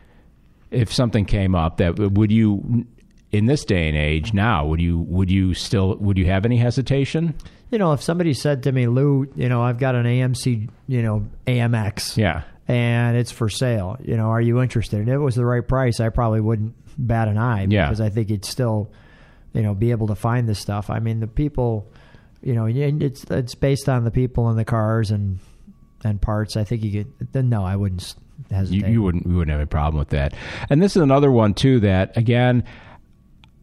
if 0.70 0.92
something 0.92 1.24
came 1.24 1.54
up, 1.54 1.76
that 1.78 1.98
would 1.98 2.30
you, 2.32 2.86
in 3.32 3.46
this 3.46 3.64
day 3.64 3.88
and 3.88 3.96
age, 3.96 4.32
now, 4.34 4.66
would 4.66 4.80
you 4.80 4.98
would 5.00 5.30
you 5.30 5.54
still 5.54 5.96
would 5.96 6.16
you 6.18 6.26
have 6.26 6.44
any 6.44 6.56
hesitation? 6.56 7.34
you 7.70 7.78
know 7.78 7.92
if 7.92 8.00
somebody 8.02 8.32
said 8.34 8.62
to 8.62 8.70
me, 8.70 8.86
Lou, 8.86 9.26
you 9.34 9.48
know 9.48 9.60
I've 9.62 9.78
got 9.78 9.94
an 9.96 10.06
AMC 10.06 10.68
you 10.86 11.02
know 11.02 11.26
AMX. 11.48 12.16
Yeah, 12.16 12.42
and 12.68 13.16
it's 13.16 13.32
for 13.32 13.48
sale. 13.48 13.96
You 14.04 14.16
know, 14.16 14.26
are 14.26 14.40
you 14.40 14.60
interested? 14.62 15.00
And 15.00 15.08
if 15.08 15.14
it 15.14 15.18
was 15.18 15.34
the 15.34 15.44
right 15.44 15.66
price, 15.66 15.98
I 15.98 16.10
probably 16.10 16.40
wouldn't 16.40 16.74
bat 16.96 17.26
an 17.26 17.38
eye 17.38 17.66
Yeah. 17.68 17.86
because 17.86 18.00
I 18.00 18.08
think 18.10 18.30
you'd 18.30 18.44
still, 18.44 18.88
you 19.52 19.62
know, 19.62 19.74
be 19.74 19.90
able 19.90 20.06
to 20.08 20.14
find 20.14 20.48
this 20.48 20.60
stuff. 20.60 20.88
I 20.90 21.00
mean, 21.00 21.18
the 21.20 21.26
people, 21.26 21.90
you 22.44 22.54
know, 22.54 22.66
it's 22.66 23.24
it's 23.24 23.54
based 23.54 23.88
on 23.88 24.04
the 24.04 24.10
people 24.10 24.50
in 24.50 24.56
the 24.56 24.64
cars 24.64 25.10
and 25.10 25.38
and 26.04 26.20
parts. 26.20 26.56
I 26.56 26.64
think 26.64 26.82
you 26.84 27.04
could. 27.04 27.32
Then 27.32 27.48
no, 27.48 27.64
I 27.64 27.76
wouldn't 27.76 28.02
s- 28.02 28.16
you, 28.50 28.56
hesitate. 28.56 28.90
you 28.92 29.02
wouldn't 29.02 29.26
you 29.26 29.36
wouldn't 29.36 29.52
have 29.52 29.62
a 29.62 29.66
problem 29.66 29.98
with 29.98 30.10
that. 30.10 30.34
And 30.68 30.82
this 30.82 30.94
is 30.96 31.02
another 31.02 31.30
one 31.32 31.54
too 31.54 31.80
that 31.80 32.16
again. 32.16 32.64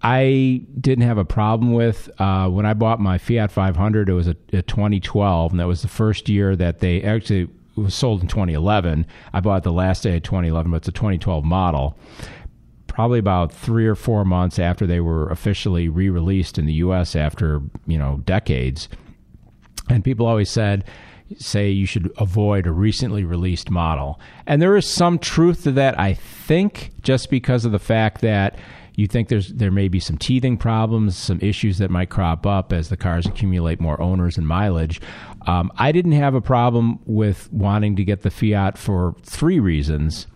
I 0.04 0.64
didn't 0.80 1.06
have 1.06 1.20
a 1.20 1.26
problem 1.26 1.74
with 1.74 2.10
uh, 2.20 2.50
when 2.50 2.66
I 2.66 2.74
bought 2.74 3.00
my 3.00 3.20
Fiat 3.20 3.52
500. 3.52 4.10
It 4.10 4.14
was 4.14 4.28
a, 4.28 4.36
a 4.52 4.64
2012, 4.64 5.52
and 5.52 5.60
that 5.60 5.68
was 5.68 5.84
the 5.84 5.88
first 5.88 6.28
year 6.28 6.56
that 6.56 6.80
they 6.80 7.04
actually 7.04 7.42
it 7.42 7.50
was 7.80 7.94
sold 7.94 8.22
in 8.22 8.28
2011. 8.28 9.06
I 9.32 9.40
bought 9.42 9.58
it 9.58 9.64
the 9.64 9.72
last 9.72 10.02
day 10.02 10.18
of 10.18 10.24
2011, 10.24 10.72
but 10.72 10.78
it's 10.78 10.88
a 10.88 10.92
2012 10.92 11.46
model. 11.46 11.98
Probably 12.92 13.20
about 13.20 13.54
three 13.54 13.88
or 13.88 13.96
four 13.96 14.26
months 14.26 14.60
after 14.60 14.86
they 14.86 15.00
were 15.00 15.30
officially 15.30 15.88
re-released 15.88 16.58
in 16.58 16.66
the 16.66 16.74
U.S. 16.74 17.16
after 17.16 17.62
you 17.88 17.98
know 17.98 18.22
decades, 18.26 18.90
and 19.90 20.04
people 20.04 20.26
always 20.28 20.50
said 20.50 20.84
say 21.38 21.70
you 21.70 21.86
should 21.86 22.12
avoid 22.18 22.68
a 22.68 22.72
recently 22.74 23.24
released 23.24 23.70
model. 23.70 24.20
And 24.46 24.62
there 24.62 24.76
is 24.76 24.86
some 24.86 25.18
truth 25.20 25.64
to 25.64 25.72
that 25.72 25.98
i 26.00 26.14
think 26.14 26.92
just 27.02 27.30
because 27.30 27.64
of 27.64 27.72
the 27.72 27.80
fact 27.80 28.20
that 28.22 28.58
you 28.96 29.08
think 29.08 29.30
there's 29.30 29.50
there 29.54 29.72
may 29.72 29.88
be 29.88 30.00
some 30.00 30.18
teething 30.18 30.58
problems 30.58 31.16
some 31.16 31.40
issues 31.42 31.78
that 31.78 31.90
might 31.90 32.10
crop 32.10 32.46
up 32.46 32.74
as 32.74 32.90
the 32.90 32.98
cars 32.98 33.26
accumulate 33.26 33.80
more 33.80 34.00
owners 34.02 34.38
and 34.38 34.48
mileage. 34.48 35.00
Um, 35.48 35.72
i 35.78 35.92
didn't 35.92 36.12
have 36.12 36.36
a 36.36 36.42
problem 36.42 37.00
with 37.06 37.52
wanting 37.54 37.96
to 37.96 38.04
get 38.04 38.22
the 38.22 38.32
fiat 38.32 38.78
for 38.78 39.16
three 39.24 39.60
reasons 39.60 40.28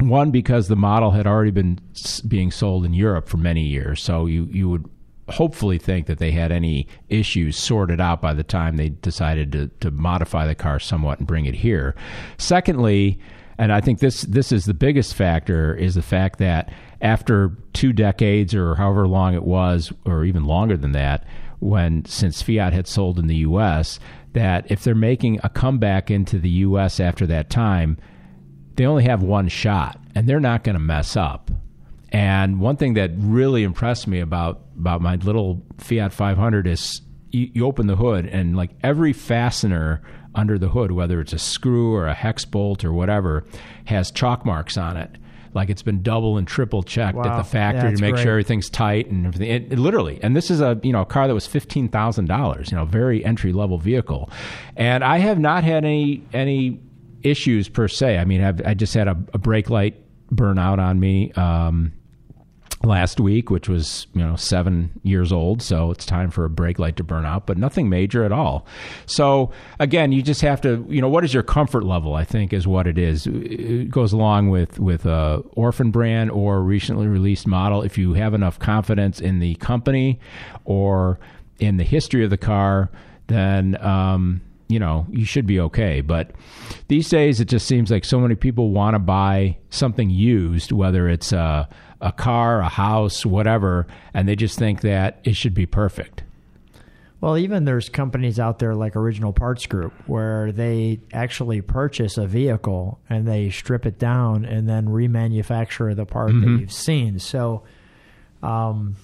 one 0.00 0.30
because 0.30 0.68
the 0.68 0.76
model 0.76 1.10
had 1.10 1.26
already 1.26 1.50
been 1.50 1.78
being 2.26 2.50
sold 2.50 2.84
in 2.84 2.94
Europe 2.94 3.28
for 3.28 3.36
many 3.36 3.62
years, 3.62 4.02
so 4.02 4.26
you 4.26 4.48
you 4.50 4.68
would 4.68 4.88
hopefully 5.28 5.78
think 5.78 6.06
that 6.06 6.18
they 6.18 6.32
had 6.32 6.52
any 6.52 6.86
issues 7.08 7.56
sorted 7.56 8.00
out 8.00 8.20
by 8.20 8.34
the 8.34 8.42
time 8.42 8.76
they 8.76 8.88
decided 8.90 9.52
to 9.52 9.68
to 9.80 9.90
modify 9.90 10.46
the 10.46 10.54
car 10.54 10.78
somewhat 10.78 11.18
and 11.18 11.28
bring 11.28 11.46
it 11.46 11.54
here. 11.54 11.94
Secondly, 12.38 13.18
and 13.58 13.72
I 13.72 13.80
think 13.80 14.00
this 14.00 14.22
this 14.22 14.52
is 14.52 14.64
the 14.64 14.74
biggest 14.74 15.14
factor 15.14 15.74
is 15.74 15.94
the 15.94 16.02
fact 16.02 16.38
that 16.38 16.72
after 17.00 17.56
two 17.72 17.92
decades 17.92 18.54
or 18.54 18.76
however 18.76 19.06
long 19.06 19.34
it 19.34 19.44
was, 19.44 19.92
or 20.04 20.24
even 20.24 20.44
longer 20.44 20.76
than 20.76 20.92
that, 20.92 21.24
when 21.58 22.04
since 22.04 22.42
Fiat 22.42 22.72
had 22.72 22.86
sold 22.86 23.18
in 23.18 23.26
the 23.26 23.36
U.S., 23.36 24.00
that 24.32 24.70
if 24.70 24.82
they're 24.82 24.94
making 24.94 25.40
a 25.42 25.48
comeback 25.48 26.10
into 26.10 26.38
the 26.38 26.48
U.S. 26.48 26.98
after 27.00 27.26
that 27.26 27.50
time, 27.50 27.98
they 28.76 28.86
only 28.86 29.04
have 29.04 29.22
one 29.22 29.48
shot 29.48 29.98
and 30.14 30.28
they're 30.28 30.40
not 30.40 30.64
going 30.64 30.74
to 30.74 30.80
mess 30.80 31.16
up. 31.16 31.50
And 32.10 32.60
one 32.60 32.76
thing 32.76 32.94
that 32.94 33.10
really 33.16 33.62
impressed 33.62 34.06
me 34.06 34.20
about 34.20 34.60
about 34.78 35.00
my 35.00 35.16
little 35.16 35.62
Fiat 35.78 36.12
500 36.12 36.66
is 36.66 37.00
you, 37.30 37.50
you 37.54 37.66
open 37.66 37.86
the 37.86 37.96
hood 37.96 38.26
and 38.26 38.56
like 38.56 38.70
every 38.82 39.12
fastener 39.12 40.02
under 40.34 40.58
the 40.58 40.68
hood, 40.68 40.92
whether 40.92 41.20
it's 41.20 41.32
a 41.32 41.38
screw 41.38 41.94
or 41.94 42.06
a 42.06 42.14
hex 42.14 42.44
bolt 42.44 42.84
or 42.84 42.92
whatever, 42.92 43.44
has 43.84 44.10
chalk 44.10 44.44
marks 44.44 44.76
on 44.76 44.96
it. 44.96 45.10
Like 45.54 45.68
it's 45.68 45.82
been 45.82 46.02
double 46.02 46.38
and 46.38 46.48
triple 46.48 46.82
checked 46.82 47.18
at 47.18 47.36
the 47.36 47.44
factory 47.44 47.90
That's 47.90 48.00
to 48.00 48.06
make 48.06 48.14
great. 48.14 48.22
sure 48.22 48.32
everything's 48.32 48.70
tight 48.70 49.10
and 49.10 49.26
everything. 49.26 49.50
It, 49.50 49.72
it 49.72 49.78
literally, 49.78 50.18
and 50.22 50.34
this 50.34 50.50
is 50.50 50.62
a 50.62 50.80
you 50.82 50.92
know 50.92 51.02
a 51.02 51.06
car 51.06 51.28
that 51.28 51.34
was 51.34 51.46
fifteen 51.46 51.88
thousand 51.88 52.26
dollars. 52.26 52.70
You 52.70 52.78
know, 52.78 52.86
very 52.86 53.22
entry 53.22 53.52
level 53.52 53.76
vehicle, 53.76 54.30
and 54.76 55.04
I 55.04 55.18
have 55.18 55.38
not 55.38 55.62
had 55.62 55.84
any 55.84 56.22
any 56.32 56.80
issues 57.24 57.68
per 57.68 57.88
se. 57.88 58.18
I 58.18 58.24
mean, 58.24 58.42
I've, 58.42 58.60
I 58.66 58.74
just 58.74 58.94
had 58.94 59.08
a, 59.08 59.16
a 59.32 59.38
brake 59.38 59.70
light 59.70 59.96
burn 60.30 60.58
out 60.58 60.78
on 60.78 60.98
me 60.98 61.32
um, 61.32 61.92
last 62.84 63.20
week, 63.20 63.50
which 63.50 63.68
was 63.68 64.06
you 64.14 64.22
know 64.22 64.36
seven 64.36 65.00
years 65.02 65.32
old, 65.32 65.62
so 65.62 65.90
it's 65.90 66.04
time 66.04 66.30
for 66.30 66.44
a 66.44 66.50
brake 66.50 66.78
light 66.78 66.96
to 66.96 67.04
burn 67.04 67.24
out, 67.24 67.46
but 67.46 67.58
nothing 67.58 67.88
major 67.88 68.24
at 68.24 68.32
all. 68.32 68.66
So 69.06 69.50
again, 69.78 70.12
you 70.12 70.22
just 70.22 70.40
have 70.40 70.60
to 70.62 70.84
you 70.88 71.00
know 71.00 71.08
what 71.08 71.24
is 71.24 71.32
your 71.32 71.42
comfort 71.42 71.84
level? 71.84 72.14
I 72.14 72.24
think 72.24 72.52
is 72.52 72.66
what 72.66 72.86
it 72.86 72.98
is. 72.98 73.26
It 73.26 73.90
goes 73.90 74.12
along 74.12 74.50
with 74.50 74.78
with 74.78 75.06
a 75.06 75.42
orphan 75.52 75.90
brand 75.90 76.30
or 76.30 76.62
recently 76.62 77.06
released 77.06 77.46
model. 77.46 77.82
If 77.82 77.98
you 77.98 78.14
have 78.14 78.34
enough 78.34 78.58
confidence 78.58 79.20
in 79.20 79.38
the 79.38 79.54
company 79.56 80.18
or 80.64 81.18
in 81.58 81.76
the 81.76 81.84
history 81.84 82.24
of 82.24 82.30
the 82.30 82.38
car, 82.38 82.90
then 83.28 83.80
um, 83.84 84.40
you 84.72 84.78
know 84.78 85.06
you 85.10 85.24
should 85.24 85.46
be 85.46 85.60
okay. 85.60 86.00
But 86.00 86.30
these 86.88 87.08
days, 87.08 87.40
it 87.40 87.46
just 87.46 87.66
seems 87.66 87.90
like 87.90 88.04
so 88.04 88.18
many 88.18 88.34
people 88.34 88.70
want 88.70 88.94
to 88.94 88.98
buy 88.98 89.58
something 89.70 90.10
used, 90.10 90.72
whether 90.72 91.08
it's 91.08 91.32
a, 91.32 91.68
a 92.00 92.12
car, 92.12 92.60
a 92.60 92.68
house, 92.68 93.26
whatever, 93.26 93.86
and 94.14 94.28
they 94.28 94.36
just 94.36 94.58
think 94.58 94.80
that 94.80 95.20
it 95.24 95.36
should 95.36 95.54
be 95.54 95.66
perfect. 95.66 96.24
Well, 97.20 97.38
even 97.38 97.66
there's 97.66 97.88
companies 97.88 98.40
out 98.40 98.58
there 98.58 98.74
like 98.74 98.96
Original 98.96 99.32
Parts 99.32 99.66
Group 99.66 99.92
where 100.08 100.50
they 100.50 100.98
actually 101.12 101.60
purchase 101.60 102.18
a 102.18 102.26
vehicle 102.26 102.98
and 103.08 103.28
they 103.28 103.50
strip 103.50 103.86
it 103.86 103.96
down 103.96 104.44
and 104.44 104.68
then 104.68 104.86
remanufacture 104.86 105.94
the 105.94 106.04
part 106.04 106.32
that 106.32 106.48
you've 106.58 106.72
seen. 106.72 107.20
So, 107.20 107.62
um, 108.42 108.96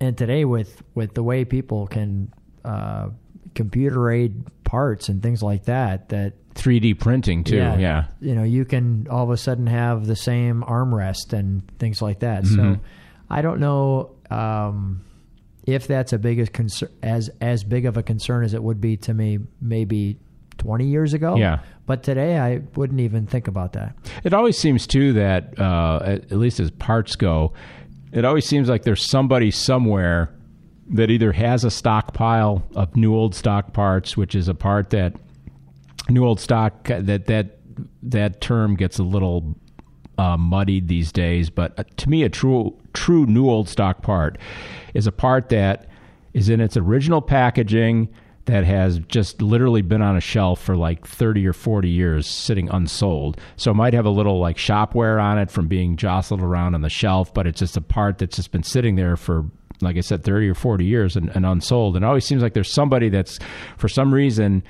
and 0.00 0.18
today 0.18 0.44
with 0.44 0.82
with 0.96 1.14
the 1.14 1.22
way 1.22 1.44
people 1.44 1.86
can 1.86 2.32
uh, 2.64 3.10
computer 3.54 4.10
aid 4.10 4.44
parts 4.70 5.08
and 5.08 5.20
things 5.20 5.42
like 5.42 5.64
that, 5.64 6.10
that 6.10 6.34
3D 6.54 6.96
printing 6.96 7.42
too, 7.42 7.56
yeah. 7.56 8.06
you 8.20 8.36
know, 8.36 8.44
you 8.44 8.64
can 8.64 9.08
all 9.10 9.24
of 9.24 9.30
a 9.30 9.36
sudden 9.36 9.66
have 9.66 10.06
the 10.06 10.14
same 10.14 10.62
armrest 10.62 11.32
and 11.32 11.62
things 11.80 12.00
like 12.00 12.20
that. 12.20 12.44
Mhm. 12.44 12.54
So, 12.54 12.80
I 13.28 13.42
don't 13.42 13.58
know 13.58 14.12
um, 14.30 15.00
if 15.66 15.88
that's 15.88 16.12
a 16.12 16.18
big 16.18 16.38
as 16.38 16.48
concern 16.50 16.88
as 17.02 17.30
as 17.40 17.64
big 17.64 17.84
of 17.84 17.96
a 17.96 18.02
concern 18.04 18.44
as 18.44 18.54
it 18.54 18.62
would 18.62 18.80
be 18.80 18.96
to 18.98 19.12
me 19.12 19.40
maybe 19.60 20.18
20 20.58 20.86
years 20.86 21.14
ago. 21.14 21.36
Yeah. 21.36 21.58
But 21.86 22.04
today, 22.04 22.38
I 22.38 22.60
wouldn't 22.76 23.00
even 23.00 23.26
think 23.26 23.48
about 23.48 23.72
that. 23.72 23.96
It 24.22 24.32
always 24.32 24.56
seems 24.56 24.86
too 24.86 25.14
that 25.14 25.58
uh, 25.58 25.98
at, 26.04 26.30
at 26.30 26.38
least 26.38 26.60
as 26.60 26.70
parts 26.70 27.16
go, 27.16 27.54
it 28.12 28.24
always 28.24 28.46
seems 28.46 28.68
like 28.68 28.84
there's 28.84 29.04
somebody 29.10 29.50
somewhere 29.50 30.32
that 30.90 31.10
either 31.10 31.32
has 31.32 31.64
a 31.64 31.70
stockpile 31.70 32.62
of 32.74 32.96
new 32.96 33.14
old 33.14 33.34
stock 33.34 33.72
parts, 33.72 34.16
which 34.16 34.34
is 34.34 34.48
a 34.48 34.54
part 34.54 34.90
that 34.90 35.14
new 36.08 36.24
old 36.24 36.40
stock 36.40 36.84
that 36.88 37.26
that 37.26 37.58
that 38.02 38.40
term 38.40 38.76
gets 38.76 38.98
a 38.98 39.02
little 39.02 39.54
uh, 40.18 40.36
muddied 40.36 40.88
these 40.88 41.12
days. 41.12 41.48
But 41.48 41.78
uh, 41.78 41.84
to 41.96 42.10
me, 42.10 42.24
a 42.24 42.28
true 42.28 42.76
true 42.92 43.24
new 43.26 43.48
old 43.48 43.68
stock 43.68 44.02
part 44.02 44.36
is 44.92 45.06
a 45.06 45.12
part 45.12 45.48
that 45.50 45.86
is 46.34 46.48
in 46.48 46.60
its 46.60 46.76
original 46.76 47.22
packaging 47.22 48.08
that 48.46 48.64
has 48.64 48.98
just 49.00 49.40
literally 49.40 49.82
been 49.82 50.02
on 50.02 50.16
a 50.16 50.20
shelf 50.20 50.60
for 50.60 50.76
like 50.76 51.06
30 51.06 51.46
or 51.46 51.52
40 51.52 51.88
years 51.88 52.26
sitting 52.26 52.68
unsold. 52.70 53.38
So 53.56 53.70
it 53.70 53.74
might 53.74 53.94
have 53.94 54.06
a 54.06 54.10
little 54.10 54.40
like 54.40 54.56
shopware 54.56 55.22
on 55.22 55.38
it 55.38 55.50
from 55.50 55.68
being 55.68 55.96
jostled 55.96 56.40
around 56.40 56.74
on 56.74 56.80
the 56.80 56.88
shelf, 56.88 57.32
but 57.32 57.46
it's 57.46 57.60
just 57.60 57.76
a 57.76 57.80
part 57.80 58.18
that's 58.18 58.36
just 58.36 58.50
been 58.50 58.64
sitting 58.64 58.96
there 58.96 59.16
for 59.16 59.44
like 59.80 59.96
I 59.96 60.00
said 60.00 60.24
30 60.24 60.48
or 60.48 60.54
40 60.54 60.84
years 60.84 61.16
and, 61.16 61.30
and 61.30 61.46
unsold. 61.46 61.96
And 61.96 62.04
it 62.04 62.08
always 62.08 62.24
seems 62.24 62.42
like 62.42 62.54
there's 62.54 62.72
somebody 62.72 63.08
that's 63.08 63.38
for 63.76 63.88
some 63.88 64.12
reason 64.12 64.62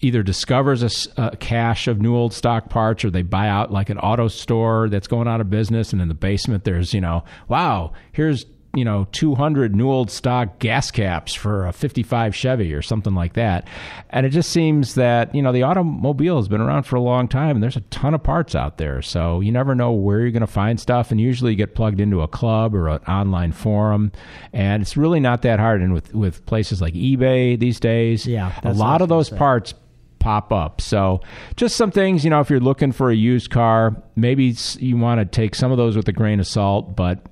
either 0.00 0.22
discovers 0.22 1.08
a 1.16 1.36
cache 1.36 1.86
of 1.86 2.00
new 2.00 2.16
old 2.16 2.32
stock 2.32 2.68
parts 2.68 3.04
or 3.04 3.10
they 3.10 3.22
buy 3.22 3.48
out 3.48 3.70
like 3.70 3.88
an 3.88 3.98
auto 3.98 4.26
store 4.26 4.88
that's 4.88 5.06
going 5.06 5.28
out 5.28 5.40
of 5.40 5.48
business 5.48 5.92
and 5.92 6.02
in 6.02 6.08
the 6.08 6.14
basement 6.14 6.64
there's 6.64 6.92
you 6.92 7.00
know 7.00 7.22
wow 7.46 7.92
here's 8.10 8.44
you 8.74 8.84
know 8.84 9.06
200 9.12 9.76
new 9.76 9.88
old 9.90 10.10
stock 10.10 10.58
gas 10.58 10.90
caps 10.90 11.34
for 11.34 11.66
a 11.66 11.72
55 11.72 12.34
chevy 12.34 12.72
or 12.72 12.80
something 12.80 13.14
like 13.14 13.34
that 13.34 13.68
and 14.08 14.24
it 14.24 14.30
just 14.30 14.50
seems 14.50 14.94
that 14.94 15.34
you 15.34 15.42
know 15.42 15.52
the 15.52 15.62
automobile 15.62 16.36
has 16.36 16.48
been 16.48 16.60
around 16.62 16.84
for 16.84 16.96
a 16.96 17.00
long 17.00 17.28
time 17.28 17.56
and 17.56 17.62
there's 17.62 17.76
a 17.76 17.82
ton 17.82 18.14
of 18.14 18.22
parts 18.22 18.54
out 18.54 18.78
there 18.78 19.02
so 19.02 19.40
you 19.40 19.52
never 19.52 19.74
know 19.74 19.92
where 19.92 20.20
you're 20.20 20.30
going 20.30 20.40
to 20.40 20.46
find 20.46 20.80
stuff 20.80 21.10
and 21.10 21.20
usually 21.20 21.50
you 21.52 21.56
get 21.56 21.74
plugged 21.74 22.00
into 22.00 22.22
a 22.22 22.28
club 22.28 22.74
or 22.74 22.88
an 22.88 22.98
online 23.06 23.52
forum 23.52 24.10
and 24.54 24.80
it's 24.82 24.96
really 24.96 25.20
not 25.20 25.42
that 25.42 25.58
hard 25.60 25.82
and 25.82 25.92
with 25.92 26.14
with 26.14 26.44
places 26.46 26.80
like 26.80 26.94
ebay 26.94 27.58
these 27.58 27.78
days 27.78 28.26
Yeah, 28.26 28.48
a 28.48 28.62
that's 28.62 28.78
what 28.78 28.86
I 28.86 28.88
lot 28.90 29.02
of 29.02 29.08
those 29.10 29.28
say. 29.28 29.36
parts 29.36 29.74
pop 30.18 30.52
up. 30.52 30.80
So, 30.80 31.20
just 31.56 31.76
some 31.76 31.90
things, 31.90 32.22
you 32.22 32.30
know, 32.30 32.38
if 32.38 32.48
you're 32.48 32.60
looking 32.60 32.92
for 32.92 33.10
a 33.10 33.14
used 33.14 33.50
car, 33.50 34.00
maybe 34.14 34.54
you 34.78 34.96
want 34.96 35.18
to 35.18 35.24
take 35.24 35.56
some 35.56 35.72
of 35.72 35.78
those 35.78 35.96
with 35.96 36.06
a 36.06 36.12
grain 36.12 36.38
of 36.38 36.46
salt. 36.46 36.94
But 36.94 37.26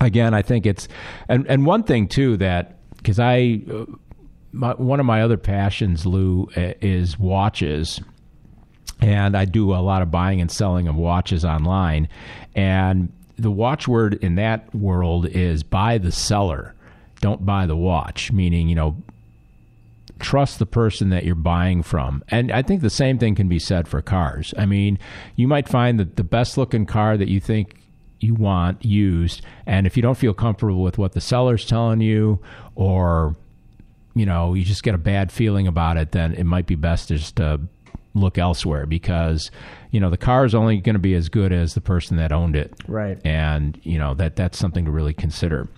again, 0.00 0.34
I 0.34 0.42
think 0.42 0.66
it's, 0.66 0.88
and, 1.28 1.46
and 1.46 1.66
one 1.66 1.82
thing 1.82 2.08
too 2.08 2.36
that, 2.38 2.76
because 2.96 3.18
I, 3.18 3.60
my, 4.52 4.74
one 4.74 5.00
of 5.00 5.06
my 5.06 5.22
other 5.22 5.36
passions, 5.36 6.06
Lou, 6.06 6.48
eh, 6.56 6.74
is 6.80 7.18
watches 7.18 8.00
and 9.00 9.36
I 9.36 9.44
do 9.44 9.74
a 9.74 9.76
lot 9.76 10.02
of 10.02 10.10
buying 10.10 10.40
and 10.40 10.50
selling 10.50 10.88
of 10.88 10.96
watches 10.96 11.44
online. 11.44 12.08
And 12.54 13.12
the 13.38 13.50
watchword 13.50 14.14
in 14.14 14.36
that 14.36 14.74
world 14.74 15.26
is 15.26 15.62
buy 15.62 15.98
the 15.98 16.12
seller, 16.12 16.74
don't 17.20 17.44
buy 17.44 17.66
the 17.66 17.76
watch, 17.76 18.32
meaning, 18.32 18.68
you 18.68 18.74
know, 18.74 18.96
trust 20.18 20.58
the 20.58 20.66
person 20.66 21.10
that 21.10 21.24
you're 21.24 21.34
buying 21.34 21.82
from. 21.82 22.24
And 22.28 22.50
I 22.50 22.62
think 22.62 22.80
the 22.80 22.90
same 22.90 23.18
thing 23.18 23.34
can 23.34 23.48
be 23.48 23.58
said 23.58 23.86
for 23.86 24.00
cars. 24.00 24.54
I 24.56 24.64
mean, 24.64 24.98
you 25.34 25.46
might 25.46 25.68
find 25.68 26.00
that 26.00 26.16
the 26.16 26.24
best 26.24 26.56
looking 26.56 26.86
car 26.86 27.18
that 27.18 27.28
you 27.28 27.40
think 27.40 27.76
you 28.26 28.34
want 28.34 28.84
used, 28.84 29.42
and 29.64 29.86
if 29.86 29.96
you 29.96 30.02
don't 30.02 30.18
feel 30.18 30.34
comfortable 30.34 30.82
with 30.82 30.98
what 30.98 31.12
the 31.12 31.20
seller's 31.20 31.64
telling 31.64 32.00
you 32.00 32.40
or 32.74 33.34
you 34.16 34.24
know, 34.24 34.54
you 34.54 34.64
just 34.64 34.82
get 34.82 34.94
a 34.94 34.98
bad 34.98 35.30
feeling 35.30 35.66
about 35.66 35.98
it, 35.98 36.12
then 36.12 36.32
it 36.32 36.44
might 36.44 36.66
be 36.66 36.74
best 36.74 37.08
just 37.08 37.36
to 37.36 37.60
look 38.14 38.38
elsewhere 38.38 38.86
because 38.86 39.50
you 39.90 40.00
know 40.00 40.08
the 40.08 40.16
car 40.16 40.46
is 40.46 40.54
only 40.54 40.78
going 40.78 40.94
to 40.94 41.00
be 41.00 41.14
as 41.14 41.28
good 41.28 41.52
as 41.52 41.74
the 41.74 41.82
person 41.82 42.16
that 42.16 42.32
owned 42.32 42.56
it. 42.56 42.72
Right. 42.88 43.18
And 43.24 43.78
you 43.82 43.98
know 43.98 44.14
that 44.14 44.34
that's 44.34 44.58
something 44.58 44.86
to 44.86 44.90
really 44.90 45.12
consider 45.12 45.68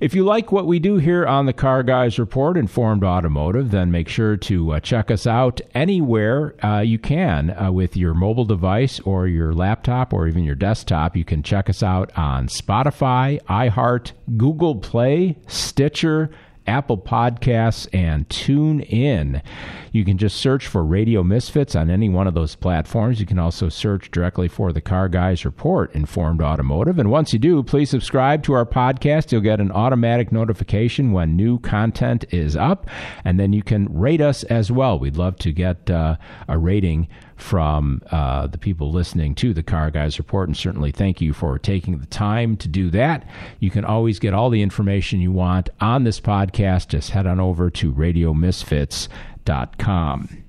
if 0.00 0.14
you 0.14 0.24
like 0.24 0.50
what 0.50 0.66
we 0.66 0.78
do 0.78 0.96
here 0.96 1.26
on 1.26 1.44
the 1.44 1.52
Car 1.52 1.82
Guys 1.82 2.18
Report, 2.18 2.56
Informed 2.56 3.04
Automotive, 3.04 3.70
then 3.70 3.90
make 3.90 4.08
sure 4.08 4.36
to 4.38 4.72
uh, 4.72 4.80
check 4.80 5.10
us 5.10 5.26
out 5.26 5.60
anywhere 5.74 6.54
uh, 6.64 6.80
you 6.80 6.98
can 6.98 7.50
uh, 7.50 7.70
with 7.70 7.98
your 7.98 8.14
mobile 8.14 8.46
device 8.46 8.98
or 9.00 9.26
your 9.26 9.52
laptop 9.52 10.14
or 10.14 10.26
even 10.26 10.42
your 10.42 10.54
desktop. 10.54 11.16
You 11.16 11.24
can 11.24 11.42
check 11.42 11.68
us 11.68 11.82
out 11.82 12.16
on 12.16 12.48
Spotify, 12.48 13.42
iHeart, 13.42 14.12
Google 14.38 14.76
Play, 14.76 15.36
Stitcher, 15.46 16.30
Apple 16.70 16.98
Podcasts, 16.98 17.88
and 17.92 18.30
Tune 18.30 18.80
In. 18.80 19.42
You 19.90 20.04
can 20.04 20.18
just 20.18 20.36
search 20.36 20.68
for 20.68 20.84
Radio 20.84 21.24
Misfits 21.24 21.74
on 21.74 21.90
any 21.90 22.08
one 22.08 22.28
of 22.28 22.34
those 22.34 22.54
platforms. 22.54 23.18
You 23.18 23.26
can 23.26 23.40
also 23.40 23.68
search 23.68 24.12
directly 24.12 24.46
for 24.46 24.72
the 24.72 24.80
Car 24.80 25.08
Guys 25.08 25.44
Report, 25.44 25.92
Informed 25.96 26.40
Automotive. 26.40 27.00
And 27.00 27.10
once 27.10 27.32
you 27.32 27.40
do, 27.40 27.64
please 27.64 27.90
subscribe 27.90 28.44
to 28.44 28.52
our 28.52 28.64
podcast. 28.64 29.32
You'll 29.32 29.40
get 29.40 29.60
an 29.60 29.72
automatic 29.72 30.30
notification 30.30 31.10
when 31.10 31.34
new 31.34 31.58
content 31.58 32.24
is 32.30 32.54
up. 32.54 32.88
And 33.24 33.40
then 33.40 33.52
you 33.52 33.64
can 33.64 33.92
rate 33.92 34.20
us 34.20 34.44
as 34.44 34.70
well. 34.70 34.96
We'd 34.96 35.16
love 35.16 35.38
to 35.38 35.50
get 35.50 35.90
uh, 35.90 36.18
a 36.46 36.56
rating 36.56 37.08
from 37.40 38.02
uh, 38.10 38.46
the 38.46 38.58
people 38.58 38.92
listening 38.92 39.34
to 39.36 39.54
the 39.54 39.62
Car 39.62 39.90
Guys 39.90 40.18
Report, 40.18 40.48
and 40.48 40.56
certainly 40.56 40.92
thank 40.92 41.20
you 41.20 41.32
for 41.32 41.58
taking 41.58 41.98
the 41.98 42.06
time 42.06 42.56
to 42.58 42.68
do 42.68 42.90
that. 42.90 43.28
You 43.58 43.70
can 43.70 43.84
always 43.84 44.18
get 44.18 44.34
all 44.34 44.50
the 44.50 44.62
information 44.62 45.20
you 45.20 45.32
want 45.32 45.70
on 45.80 46.04
this 46.04 46.20
podcast. 46.20 46.88
Just 46.88 47.10
head 47.10 47.26
on 47.26 47.40
over 47.40 47.70
to 47.70 47.92
RadioMisfits.com. 47.92 50.44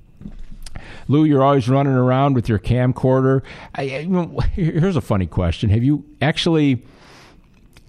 Lou, 1.07 1.23
you're 1.23 1.43
always 1.43 1.69
running 1.69 1.93
around 1.93 2.35
with 2.35 2.49
your 2.49 2.59
camcorder. 2.59 3.41
I, 3.75 4.05
know, 4.05 4.39
here's 4.53 4.95
a 4.95 5.01
funny 5.01 5.27
question: 5.27 5.69
Have 5.69 5.83
you 5.83 6.03
actually? 6.21 6.83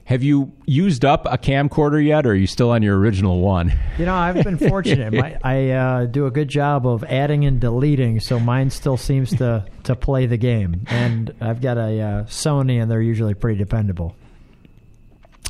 Have 0.05 0.23
you 0.23 0.53
used 0.67 1.05
up 1.05 1.27
a 1.27 1.39
camcorder 1.39 2.05
yet, 2.05 2.27
or 2.27 2.31
are 2.31 2.35
you 2.35 2.49
still 2.49 2.71
on 2.71 2.83
your 2.83 2.99
original 2.99 3.41
one? 3.41 3.73
You 3.99 4.07
know, 4.07 4.15
I've 4.15 4.43
been 4.43 4.59
fortunate. 4.69 5.13
My, 5.13 5.39
I 5.43 5.71
uh, 5.71 6.07
do 6.07 6.27
a 6.27 6.31
good 6.31 6.49
job 6.49 6.87
of 6.87 7.05
adding 7.05 7.45
and 7.45 7.61
deleting, 7.61 8.19
so 8.19 8.41
mine 8.41 8.71
still 8.71 8.97
seems 8.97 9.31
to, 9.37 9.65
to 9.85 9.95
play 9.95 10.27
the 10.27 10.37
game. 10.37 10.85
And 10.89 11.33
I've 11.41 11.61
got 11.61 11.79
a 11.79 12.01
uh, 12.01 12.23
Sony, 12.25 12.83
and 12.83 12.91
they're 12.91 13.01
usually 13.01 13.35
pretty 13.35 13.59
dependable. 13.59 14.17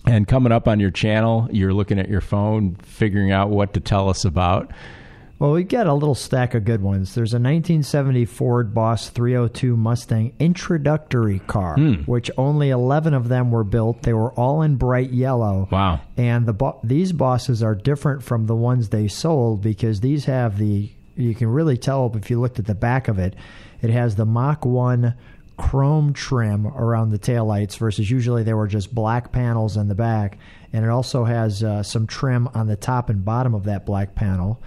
And 0.05 0.29
coming 0.29 0.53
up 0.53 0.69
on 0.69 0.81
your 0.81 0.91
channel, 0.91 1.49
you're 1.51 1.73
looking 1.73 1.99
at 1.99 2.09
your 2.09 2.21
phone, 2.21 2.75
figuring 2.83 3.31
out 3.31 3.51
what 3.51 3.73
to 3.75 3.81
tell 3.81 4.09
us 4.09 4.25
about. 4.25 4.71
Well, 5.43 5.51
we 5.55 5.65
got 5.65 5.89
a 5.89 5.93
little 5.93 6.15
stack 6.15 6.55
of 6.55 6.65
good 6.65 6.83
ones. 6.83 7.17
There's 7.17 7.33
a 7.33 7.43
1970 7.43 8.27
Ford 8.27 8.73
Boss 8.73 9.09
302 9.09 9.77
Mustang 9.77 10.33
introductory 10.39 11.41
car, 11.41 11.75
Hmm. 11.75 11.95
which 12.07 12.31
only 12.39 12.71
11 12.71 13.13
of 13.13 13.27
them 13.29 13.51
were 13.51 13.65
built. 13.65 14.03
They 14.03 14.13
were 14.13 14.31
all 14.35 14.63
in 14.63 14.77
bright 14.77 15.11
yellow. 15.13 15.67
Wow. 15.73 15.99
And 16.17 16.47
the 16.47 16.53
bo- 16.53 16.79
these 16.85 17.11
bosses 17.11 17.61
are 17.61 17.75
different 17.75 18.23
from 18.23 18.47
the 18.47 18.55
ones 18.55 18.91
they 18.91 19.09
sold 19.09 19.63
because 19.63 19.99
these 19.99 20.27
have 20.27 20.59
the 20.59 20.93
you 21.17 21.35
can 21.35 21.49
really 21.49 21.77
tell 21.77 22.09
if 22.15 22.31
you 22.31 22.41
looked 22.41 22.61
at 22.61 22.67
the 22.67 22.75
back 22.77 23.09
of 23.09 23.19
it. 23.19 23.35
It 23.83 23.91
has 23.91 24.15
the 24.15 24.25
Mach 24.25 24.65
1 24.65 25.13
chrome 25.57 26.13
trim 26.13 26.69
around 26.69 27.11
the 27.11 27.19
taillights 27.19 27.77
versus 27.79 28.09
usually 28.09 28.45
they 28.45 28.55
were 28.55 28.69
just 28.69 28.95
black 28.95 29.33
panels 29.33 29.77
in 29.77 29.89
the 29.89 29.97
back. 29.97 30.39
And 30.73 30.85
it 30.85 30.89
also 30.89 31.25
has 31.25 31.65
uh, 31.65 31.83
some 31.83 32.07
trim 32.07 32.49
on 32.55 32.69
the 32.69 32.77
top 32.77 33.11
and 33.11 33.25
bottom 33.25 33.57
of 33.57 33.65
that 33.65 33.85
black 33.85 34.15
panel. 34.15 34.63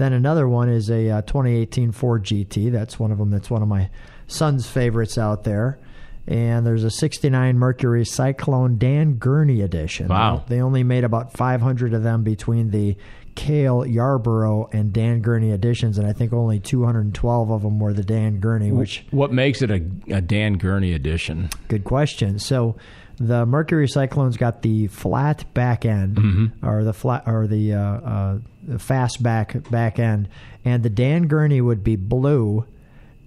Then 0.00 0.12
another 0.14 0.48
one 0.48 0.68
is 0.68 0.90
a 0.90 1.10
uh, 1.10 1.22
2018 1.22 1.92
Ford 1.92 2.24
GT. 2.24 2.72
That's 2.72 2.98
one 2.98 3.12
of 3.12 3.18
them. 3.18 3.30
That's 3.30 3.50
one 3.50 3.62
of 3.62 3.68
my 3.68 3.90
son's 4.26 4.66
favorites 4.66 5.18
out 5.18 5.44
there. 5.44 5.78
And 6.26 6.64
there's 6.66 6.84
a 6.84 6.90
69 6.90 7.58
Mercury 7.58 8.04
Cyclone 8.04 8.78
Dan 8.78 9.14
Gurney 9.14 9.62
edition. 9.62 10.08
Wow. 10.08 10.44
They 10.48 10.60
only 10.60 10.84
made 10.84 11.04
about 11.04 11.32
500 11.32 11.92
of 11.94 12.02
them 12.02 12.22
between 12.22 12.70
the 12.70 12.96
Cale 13.34 13.86
Yarborough 13.86 14.68
and 14.72 14.92
Dan 14.92 15.20
Gurney 15.22 15.50
editions, 15.50 15.98
and 15.98 16.06
I 16.06 16.12
think 16.12 16.32
only 16.32 16.60
212 16.60 17.50
of 17.50 17.62
them 17.62 17.78
were 17.78 17.92
the 17.92 18.02
Dan 18.02 18.38
Gurney, 18.40 18.72
which 18.72 19.04
What 19.12 19.32
makes 19.32 19.62
it 19.62 19.70
a, 19.70 19.82
a 20.10 20.20
Dan 20.20 20.54
Gurney 20.58 20.92
edition? 20.92 21.48
Good 21.68 21.84
question. 21.84 22.38
So 22.38 22.76
the 23.18 23.46
Mercury 23.46 23.86
Cyclone's 23.88 24.36
got 24.36 24.62
the 24.62 24.88
flat 24.88 25.44
back 25.54 25.84
end, 25.84 26.16
Mm-hmm. 26.16 26.66
or 26.66 26.84
the 26.84 26.92
flat, 26.92 27.24
or 27.26 27.46
the, 27.46 27.74
uh, 27.74 27.80
uh, 27.80 28.34
the 28.34 28.42
fast 28.78 29.22
back 29.22 29.68
back 29.70 29.98
end, 29.98 30.28
and 30.64 30.82
the 30.82 30.90
Dan 30.90 31.26
Gurney 31.26 31.60
would 31.60 31.82
be 31.82 31.96
blue, 31.96 32.64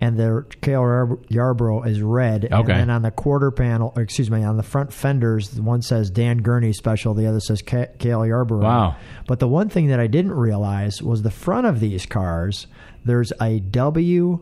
and 0.02 0.18
the 0.18 0.46
Yar- 0.66 1.18
Yarborough 1.30 1.84
is 1.84 2.02
red. 2.02 2.46
And 2.46 2.54
Okay. 2.54 2.74
then 2.74 2.90
on 2.90 3.02
the 3.04 3.12
quarter 3.12 3.52
panel, 3.52 3.94
excuse 3.98 4.30
me, 4.30 4.44
on 4.44 4.58
the 4.58 4.64
front 4.64 4.92
fenders, 4.92 5.60
one 5.60 5.82
says 5.82 6.10
Dan 6.10 6.40
Gurney 6.40 6.74
Special, 6.74 7.14
the 7.14 7.26
other 7.28 7.40
says 7.40 7.62
Cale 7.62 8.26
Yarborough. 8.26 8.64
Wow. 8.64 8.96
But 9.28 9.40
the 9.40 9.48
one 9.48 9.70
thing 9.70 9.88
that 9.88 10.00
I 10.00 10.08
didn't 10.08 10.34
realize 10.34 11.02
was 11.02 11.22
the 11.22 11.32
front 11.32 11.68
of 11.68 11.80
these 11.80 12.06
cars. 12.06 12.68
There's 13.06 13.32
a 13.42 13.60
W 13.60 14.40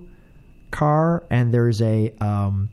car 0.72 1.24
and 1.30 1.54
there's 1.54 1.82
a 1.82 2.14
um, 2.22 2.70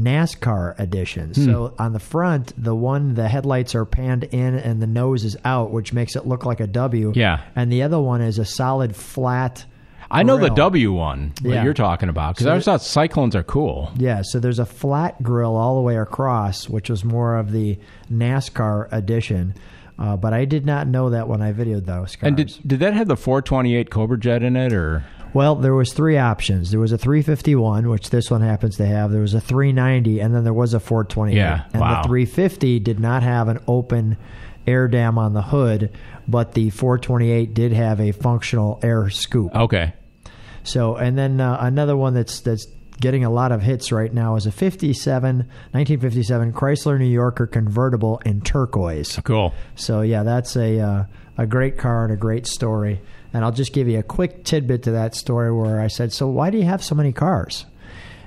NASCAR 0.00 0.78
edition. 0.78 1.32
Hmm. 1.34 1.44
So 1.44 1.74
on 1.78 1.92
the 1.92 2.00
front, 2.00 2.52
the 2.62 2.74
one 2.74 3.14
the 3.14 3.28
headlights 3.28 3.74
are 3.74 3.84
panned 3.84 4.24
in 4.24 4.54
and 4.54 4.80
the 4.80 4.86
nose 4.86 5.24
is 5.24 5.36
out, 5.44 5.70
which 5.70 5.92
makes 5.92 6.16
it 6.16 6.26
look 6.26 6.44
like 6.44 6.60
a 6.60 6.66
W. 6.66 7.12
Yeah. 7.14 7.40
And 7.54 7.70
the 7.70 7.82
other 7.82 8.00
one 8.00 8.20
is 8.20 8.38
a 8.38 8.44
solid 8.44 8.96
flat. 8.96 9.64
I 10.12 10.24
know 10.24 10.38
the. 10.38 10.48
W 10.50 10.92
one 10.92 11.32
that 11.42 11.48
Yeah. 11.48 11.62
you're 11.64 11.72
talking 11.74 12.08
about 12.08 12.34
because 12.34 12.44
So 12.46 12.50
I 12.50 12.54
th- 12.54 12.64
thought 12.64 12.82
cyclones 12.82 13.36
are 13.36 13.44
cool. 13.44 13.92
Yeah, 13.96 14.22
so 14.24 14.40
there's 14.40 14.58
a 14.58 14.66
flat 14.66 15.22
grill 15.22 15.54
all 15.56 15.76
the 15.76 15.82
way 15.82 15.96
across, 15.96 16.68
which 16.68 16.90
was 16.90 17.04
more 17.04 17.36
of 17.36 17.52
the 17.52 17.78
NASCAR 18.12 18.88
edition. 18.92 19.54
Uh, 19.98 20.16
but 20.16 20.32
I 20.32 20.46
did 20.46 20.66
not 20.66 20.88
know 20.88 21.10
that 21.10 21.28
when 21.28 21.42
I 21.42 21.52
videoed 21.52 21.84
those 21.84 22.16
cars. 22.16 22.22
And 22.22 22.36
did 22.36 22.52
did 22.66 22.80
that 22.80 22.94
have 22.94 23.06
the 23.06 23.16
428 23.16 23.90
Cobra 23.90 24.18
Jet 24.18 24.42
in 24.42 24.56
it 24.56 24.72
or? 24.72 25.04
Well, 25.32 25.54
there 25.54 25.74
was 25.74 25.92
three 25.92 26.18
options. 26.18 26.70
There 26.70 26.80
was 26.80 26.92
a 26.92 26.98
351, 26.98 27.88
which 27.88 28.10
this 28.10 28.30
one 28.30 28.40
happens 28.40 28.76
to 28.78 28.86
have. 28.86 29.10
There 29.10 29.20
was 29.20 29.34
a 29.34 29.40
390, 29.40 30.20
and 30.20 30.34
then 30.34 30.44
there 30.44 30.54
was 30.54 30.74
a 30.74 30.80
428. 30.80 31.36
Yeah, 31.36 31.64
and 31.72 31.80
wow. 31.80 32.02
the 32.02 32.08
350 32.08 32.80
did 32.80 33.00
not 33.00 33.22
have 33.22 33.48
an 33.48 33.60
open 33.66 34.16
air 34.66 34.88
dam 34.88 35.18
on 35.18 35.32
the 35.32 35.42
hood, 35.42 35.90
but 36.28 36.54
the 36.54 36.70
428 36.70 37.54
did 37.54 37.72
have 37.72 38.00
a 38.00 38.12
functional 38.12 38.78
air 38.82 39.10
scoop. 39.10 39.54
Okay. 39.54 39.94
So, 40.62 40.96
and 40.96 41.16
then 41.16 41.40
uh, 41.40 41.58
another 41.60 41.96
one 41.96 42.14
that's 42.14 42.40
that's 42.40 42.66
getting 43.00 43.24
a 43.24 43.30
lot 43.30 43.50
of 43.50 43.62
hits 43.62 43.90
right 43.92 44.12
now 44.12 44.36
is 44.36 44.46
a 44.46 44.52
57 44.52 45.36
1957 45.38 46.52
Chrysler 46.52 46.98
New 46.98 47.06
Yorker 47.06 47.46
convertible 47.46 48.20
in 48.26 48.42
turquoise. 48.42 49.18
Cool. 49.24 49.54
So 49.74 50.02
yeah, 50.02 50.22
that's 50.22 50.56
a 50.56 50.80
uh, 50.80 51.04
a 51.38 51.46
great 51.46 51.78
car 51.78 52.04
and 52.04 52.12
a 52.12 52.16
great 52.16 52.46
story. 52.46 53.00
And 53.32 53.44
I'll 53.44 53.52
just 53.52 53.72
give 53.72 53.88
you 53.88 53.98
a 53.98 54.02
quick 54.02 54.44
tidbit 54.44 54.82
to 54.84 54.90
that 54.92 55.14
story 55.14 55.52
where 55.52 55.80
I 55.80 55.86
said, 55.86 56.12
"So 56.12 56.26
why 56.28 56.50
do 56.50 56.58
you 56.58 56.64
have 56.64 56.82
so 56.82 56.94
many 56.94 57.12
cars?" 57.12 57.66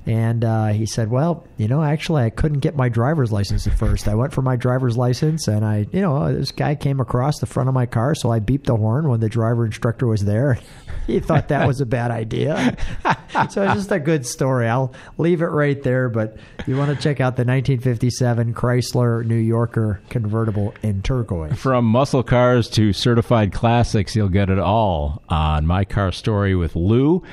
And 0.06 0.44
uh, 0.44 0.68
he 0.68 0.86
said, 0.86 1.10
"Well, 1.10 1.48
you 1.58 1.68
know, 1.68 1.82
actually, 1.82 2.24
I 2.24 2.30
couldn't 2.30 2.60
get 2.60 2.76
my 2.76 2.90
driver's 2.90 3.32
license 3.32 3.68
at 3.68 3.78
first. 3.78 4.08
I 4.08 4.16
went 4.16 4.34
for 4.34 4.42
my 4.42 4.56
driver's 4.56 4.98
license, 4.98 5.48
and 5.48 5.64
I, 5.64 5.88
you 5.92 6.02
know, 6.02 6.34
this 6.34 6.52
guy 6.52 6.76
came 6.76 7.00
across 7.00 7.40
the 7.40 7.46
front 7.46 7.70
of 7.70 7.76
my 7.76 7.86
car, 7.86 8.14
so 8.16 8.32
I 8.32 8.40
beeped 8.40 8.66
the 8.66 8.76
horn 8.76 9.08
when 9.08 9.22
the 9.22 9.30
driver 9.30 9.66
instructor 9.66 10.08
was 10.08 10.26
there. 10.26 10.60
he 11.08 11.20
thought 11.20 11.48
that 11.50 11.68
was 11.68 11.82
a 11.82 11.86
bad 11.86 12.12
idea. 12.12 12.78
so 13.50 13.64
it's 13.64 13.74
just 13.74 13.92
a 13.92 14.00
good 14.00 14.26
story. 14.26 14.68
I'll 14.68 14.94
leave 15.18 15.42
it 15.42 15.48
right 15.48 15.82
there. 15.84 16.10
But 16.10 16.38
you 16.68 16.78
want 16.78 16.96
to 16.96 17.02
check 17.02 17.20
out 17.20 17.36
the 17.36 17.46
1957 17.46 18.54
Chrysler 18.54 19.26
New 19.26 19.36
Yorker 19.36 20.02
convertible 20.10 20.74
in 20.82 21.02
turquoise. 21.02 21.58
From 21.58 21.86
muscle 21.86 22.24
cars 22.24 22.70
to 22.72 22.94
certified 22.94 23.54
classics, 23.54 24.16
you'll 24.16 24.30
get 24.30 24.50
it 24.50 24.60
all 24.60 25.24
on 25.30 25.66
My 25.66 25.86
Car 25.86 26.12
Story 26.12 26.56
with 26.56 26.76
Lou. 26.76 27.24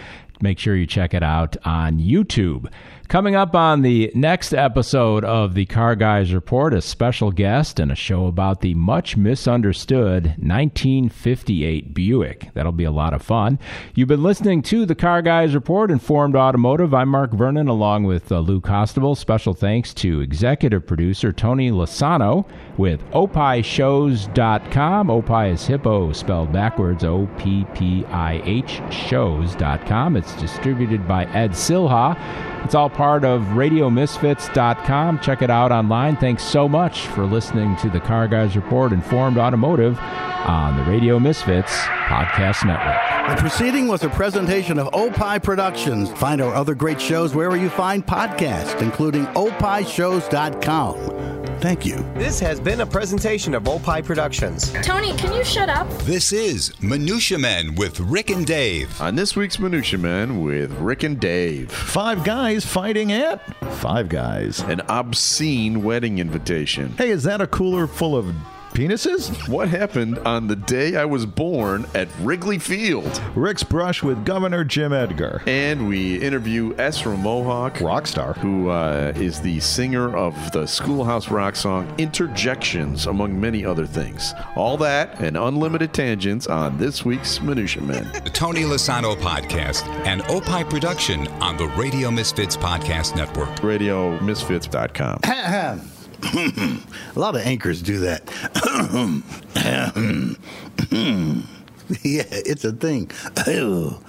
Make 0.42 0.58
sure 0.58 0.76
you 0.76 0.86
check 0.86 1.14
it 1.14 1.22
out 1.22 1.56
on 1.64 1.98
YouTube. 1.98 2.70
Coming 3.10 3.34
up 3.34 3.56
on 3.56 3.82
the 3.82 4.12
next 4.14 4.54
episode 4.54 5.24
of 5.24 5.54
the 5.54 5.66
Car 5.66 5.96
Guys 5.96 6.32
Report, 6.32 6.72
a 6.72 6.80
special 6.80 7.32
guest 7.32 7.80
and 7.80 7.90
a 7.90 7.96
show 7.96 8.26
about 8.26 8.60
the 8.60 8.74
much 8.74 9.16
misunderstood 9.16 10.26
1958 10.38 11.92
Buick. 11.92 12.54
That'll 12.54 12.70
be 12.70 12.84
a 12.84 12.92
lot 12.92 13.12
of 13.12 13.20
fun. 13.20 13.58
You've 13.96 14.06
been 14.06 14.22
listening 14.22 14.62
to 14.62 14.86
the 14.86 14.94
Car 14.94 15.22
Guys 15.22 15.56
Report, 15.56 15.90
Informed 15.90 16.36
Automotive. 16.36 16.94
I'm 16.94 17.08
Mark 17.08 17.32
Vernon 17.32 17.66
along 17.66 18.04
with 18.04 18.30
uh, 18.30 18.38
Lou 18.38 18.60
Costabile. 18.60 19.16
Special 19.16 19.54
thanks 19.54 19.92
to 19.94 20.20
executive 20.20 20.86
producer 20.86 21.32
Tony 21.32 21.72
Lasano 21.72 22.46
with 22.76 23.02
opishows.com. 23.10 25.10
Opie 25.10 25.50
is 25.50 25.66
hippo 25.66 26.12
spelled 26.12 26.52
backwards, 26.52 27.02
O 27.02 27.26
P 27.38 27.66
P 27.74 28.04
I 28.06 28.40
H 28.44 28.80
shows.com. 28.92 30.16
It's 30.16 30.29
distributed 30.34 31.08
by 31.08 31.24
Ed 31.26 31.52
Silha. 31.52 32.16
It's 32.64 32.74
all 32.74 32.90
part 32.90 33.24
of 33.24 33.42
RadioMisfits.com. 33.42 35.20
Check 35.20 35.42
it 35.42 35.50
out 35.50 35.72
online. 35.72 36.16
Thanks 36.16 36.42
so 36.42 36.68
much 36.68 37.06
for 37.08 37.24
listening 37.24 37.76
to 37.78 37.88
the 37.88 38.00
Car 38.00 38.28
Guys 38.28 38.56
Report 38.56 38.92
Informed 38.92 39.38
Automotive 39.38 39.98
on 39.98 40.76
the 40.76 40.84
Radio 40.84 41.18
Misfits 41.18 41.72
Podcast 42.06 42.66
Network. 42.66 43.36
The 43.36 43.40
proceeding 43.40 43.88
was 43.88 44.02
a 44.02 44.08
presentation 44.08 44.78
of 44.78 44.88
Opie 44.92 45.38
Productions. 45.40 46.10
Find 46.12 46.40
our 46.40 46.54
other 46.54 46.74
great 46.74 47.00
shows 47.00 47.34
wherever 47.34 47.56
you 47.56 47.70
find 47.70 48.06
podcasts, 48.06 48.80
including 48.80 49.26
opishows.com. 49.26 51.39
Thank 51.60 51.84
you. 51.84 51.96
This 52.14 52.40
has 52.40 52.58
been 52.58 52.80
a 52.80 52.86
presentation 52.86 53.54
of 53.54 53.68
Opie 53.68 54.00
Productions. 54.02 54.72
Tony, 54.82 55.14
can 55.18 55.34
you 55.34 55.44
shut 55.44 55.68
up? 55.68 55.86
This 56.04 56.32
is 56.32 56.72
Minutia 56.80 57.38
Men 57.38 57.74
with 57.74 58.00
Rick 58.00 58.30
and 58.30 58.46
Dave. 58.46 58.98
On 59.00 59.14
this 59.14 59.36
week's 59.36 59.58
Minutia 59.58 59.98
Men 59.98 60.42
with 60.42 60.72
Rick 60.78 61.02
and 61.02 61.20
Dave, 61.20 61.70
Five 61.70 62.24
guys 62.24 62.64
fighting 62.64 63.12
at 63.12 63.42
Five 63.74 64.08
Guys. 64.08 64.60
an 64.60 64.80
obscene 64.88 65.82
wedding 65.82 66.18
invitation. 66.18 66.94
Hey, 66.96 67.10
is 67.10 67.24
that 67.24 67.42
a 67.42 67.46
cooler 67.46 67.86
full 67.86 68.16
of 68.16 68.34
penises? 68.70 69.48
What 69.48 69.68
happened 69.68 70.18
on 70.20 70.46
the 70.46 70.56
day 70.56 70.96
I 70.96 71.04
was 71.04 71.26
born 71.26 71.86
at 71.94 72.08
Wrigley 72.20 72.58
Field? 72.58 73.20
Rick's 73.34 73.62
brush 73.62 74.02
with 74.02 74.24
Governor 74.24 74.64
Jim 74.64 74.92
Edgar. 74.92 75.42
And 75.46 75.88
we 75.88 76.20
interview 76.20 76.74
Essra 76.74 77.18
Mohawk, 77.18 77.74
Rockstar. 77.76 78.36
who 78.38 78.70
uh, 78.70 79.12
is 79.16 79.40
the 79.40 79.60
singer 79.60 80.16
of 80.16 80.34
the 80.52 80.66
Schoolhouse 80.66 81.30
Rock 81.30 81.56
song 81.56 81.92
Interjections, 81.98 83.06
among 83.06 83.38
many 83.40 83.64
other 83.64 83.86
things. 83.86 84.32
All 84.56 84.76
that 84.78 85.20
and 85.20 85.36
unlimited 85.36 85.92
tangents 85.92 86.46
on 86.46 86.78
this 86.78 87.04
week's 87.04 87.40
Minutia 87.40 87.82
Men. 87.82 88.10
The 88.24 88.28
Tony 88.30 88.62
Lasano 88.62 89.16
Podcast, 89.16 89.86
an 90.06 90.22
Opie 90.28 90.62
production 90.64 91.26
on 91.42 91.56
the 91.56 91.66
Radio 91.68 92.10
Misfits 92.10 92.56
Podcast 92.56 93.16
Network. 93.16 93.48
RadioMisfits.com. 93.60 95.20
a 96.22 97.18
lot 97.18 97.34
of 97.34 97.42
anchors 97.42 97.82
do 97.82 97.98
that. 98.00 98.22
yeah, 102.02 102.24
it's 102.30 102.64
a 102.64 102.72
thing. 102.72 103.10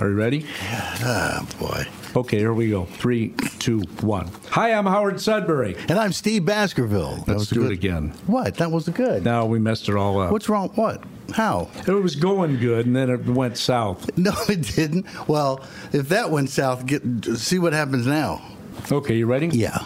Are 0.00 0.08
you 0.08 0.14
ready? 0.16 0.44
Ah, 0.60 1.46
boy. 1.60 1.86
Okay, 2.16 2.38
here 2.38 2.52
we 2.52 2.70
go. 2.70 2.84
Three, 2.84 3.28
two, 3.60 3.80
one. 4.00 4.28
Hi, 4.50 4.72
I'm 4.72 4.86
Howard 4.86 5.20
Sudbury. 5.20 5.76
And 5.88 5.98
I'm 5.98 6.12
Steve 6.12 6.44
Baskerville. 6.44 7.16
That 7.18 7.28
Let's 7.28 7.40
was 7.40 7.48
do 7.50 7.60
it 7.60 7.64
good. 7.64 7.72
again. 7.72 8.12
What? 8.26 8.56
That 8.56 8.72
was 8.72 8.88
good. 8.88 9.24
Now 9.24 9.46
we 9.46 9.58
messed 9.60 9.88
it 9.88 9.94
all 9.94 10.20
up. 10.20 10.32
What's 10.32 10.48
wrong? 10.48 10.70
What? 10.70 11.02
How? 11.32 11.70
It 11.86 11.90
was 11.90 12.16
going 12.16 12.58
good, 12.58 12.86
and 12.86 12.94
then 12.94 13.08
it 13.08 13.24
went 13.26 13.56
south. 13.56 14.10
No, 14.18 14.32
it 14.48 14.62
didn't. 14.62 15.06
Well, 15.28 15.64
if 15.92 16.08
that 16.10 16.30
went 16.30 16.50
south, 16.50 16.86
get 16.86 17.02
see 17.36 17.58
what 17.58 17.72
happens 17.72 18.06
now. 18.06 18.42
Okay, 18.90 19.16
you 19.16 19.26
ready? 19.26 19.46
Yeah. 19.48 19.78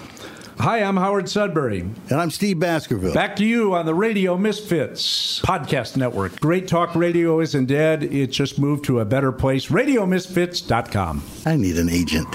Hi, 0.61 0.83
I'm 0.83 0.97
Howard 0.97 1.29
Sudbury. 1.29 1.81
And 1.81 2.21
I'm 2.21 2.31
Steve 2.33 2.59
Baskerville. 2.59 3.15
Back 3.15 3.37
to 3.37 3.45
you 3.45 3.75
on 3.77 3.87
the 3.87 3.95
Radio 3.95 4.37
Misfits 4.37 5.41
Podcast 5.41 5.97
Network. 5.97 6.41
Great 6.41 6.67
Talk 6.67 6.97
Radio 6.97 7.39
isn't 7.41 7.67
dead. 7.67 8.03
It 8.03 8.29
just 8.33 8.59
moved 8.59 8.85
to 8.87 8.99
a 8.99 9.05
better 9.05 9.31
place. 9.31 9.67
RadioMisfits.com. 9.67 11.23
I 11.47 11.55
need 11.55 11.79
an 11.79 11.89
agent. 11.89 12.35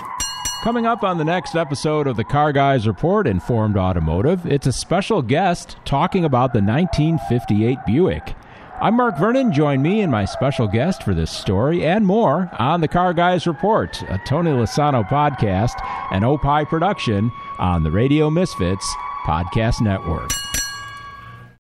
Coming 0.64 0.86
up 0.86 1.04
on 1.04 1.18
the 1.18 1.26
next 1.26 1.56
episode 1.56 2.08
of 2.08 2.16
the 2.16 2.24
Car 2.24 2.54
Guys 2.54 2.88
Report 2.88 3.28
Informed 3.28 3.76
Automotive, 3.76 4.46
it's 4.46 4.68
a 4.68 4.72
special 4.72 5.22
guest 5.22 5.76
talking 5.84 6.24
about 6.24 6.54
the 6.54 6.62
1958 6.62 7.78
Buick. 7.86 8.36
I'm 8.84 8.98
Mark 8.98 9.18
Vernon. 9.18 9.54
Join 9.54 9.82
me 9.82 10.02
and 10.02 10.12
my 10.12 10.26
special 10.26 10.68
guest 10.68 11.04
for 11.04 11.14
this 11.14 11.32
story 11.32 11.86
and 11.86 12.06
more 12.06 12.50
on 12.60 12.82
the 12.82 12.90
Car 12.90 13.14
Guys 13.14 13.48
Report, 13.48 14.02
a 14.10 14.20
Tony 14.26 14.52
Lasano 14.52 15.08
podcast, 15.08 15.72
an 16.12 16.26
Opie 16.26 16.66
production 16.66 17.32
on 17.60 17.84
the 17.84 17.92
Radio 17.92 18.30
Misfits 18.30 18.86
Podcast 19.26 19.80
Network. 19.80 20.30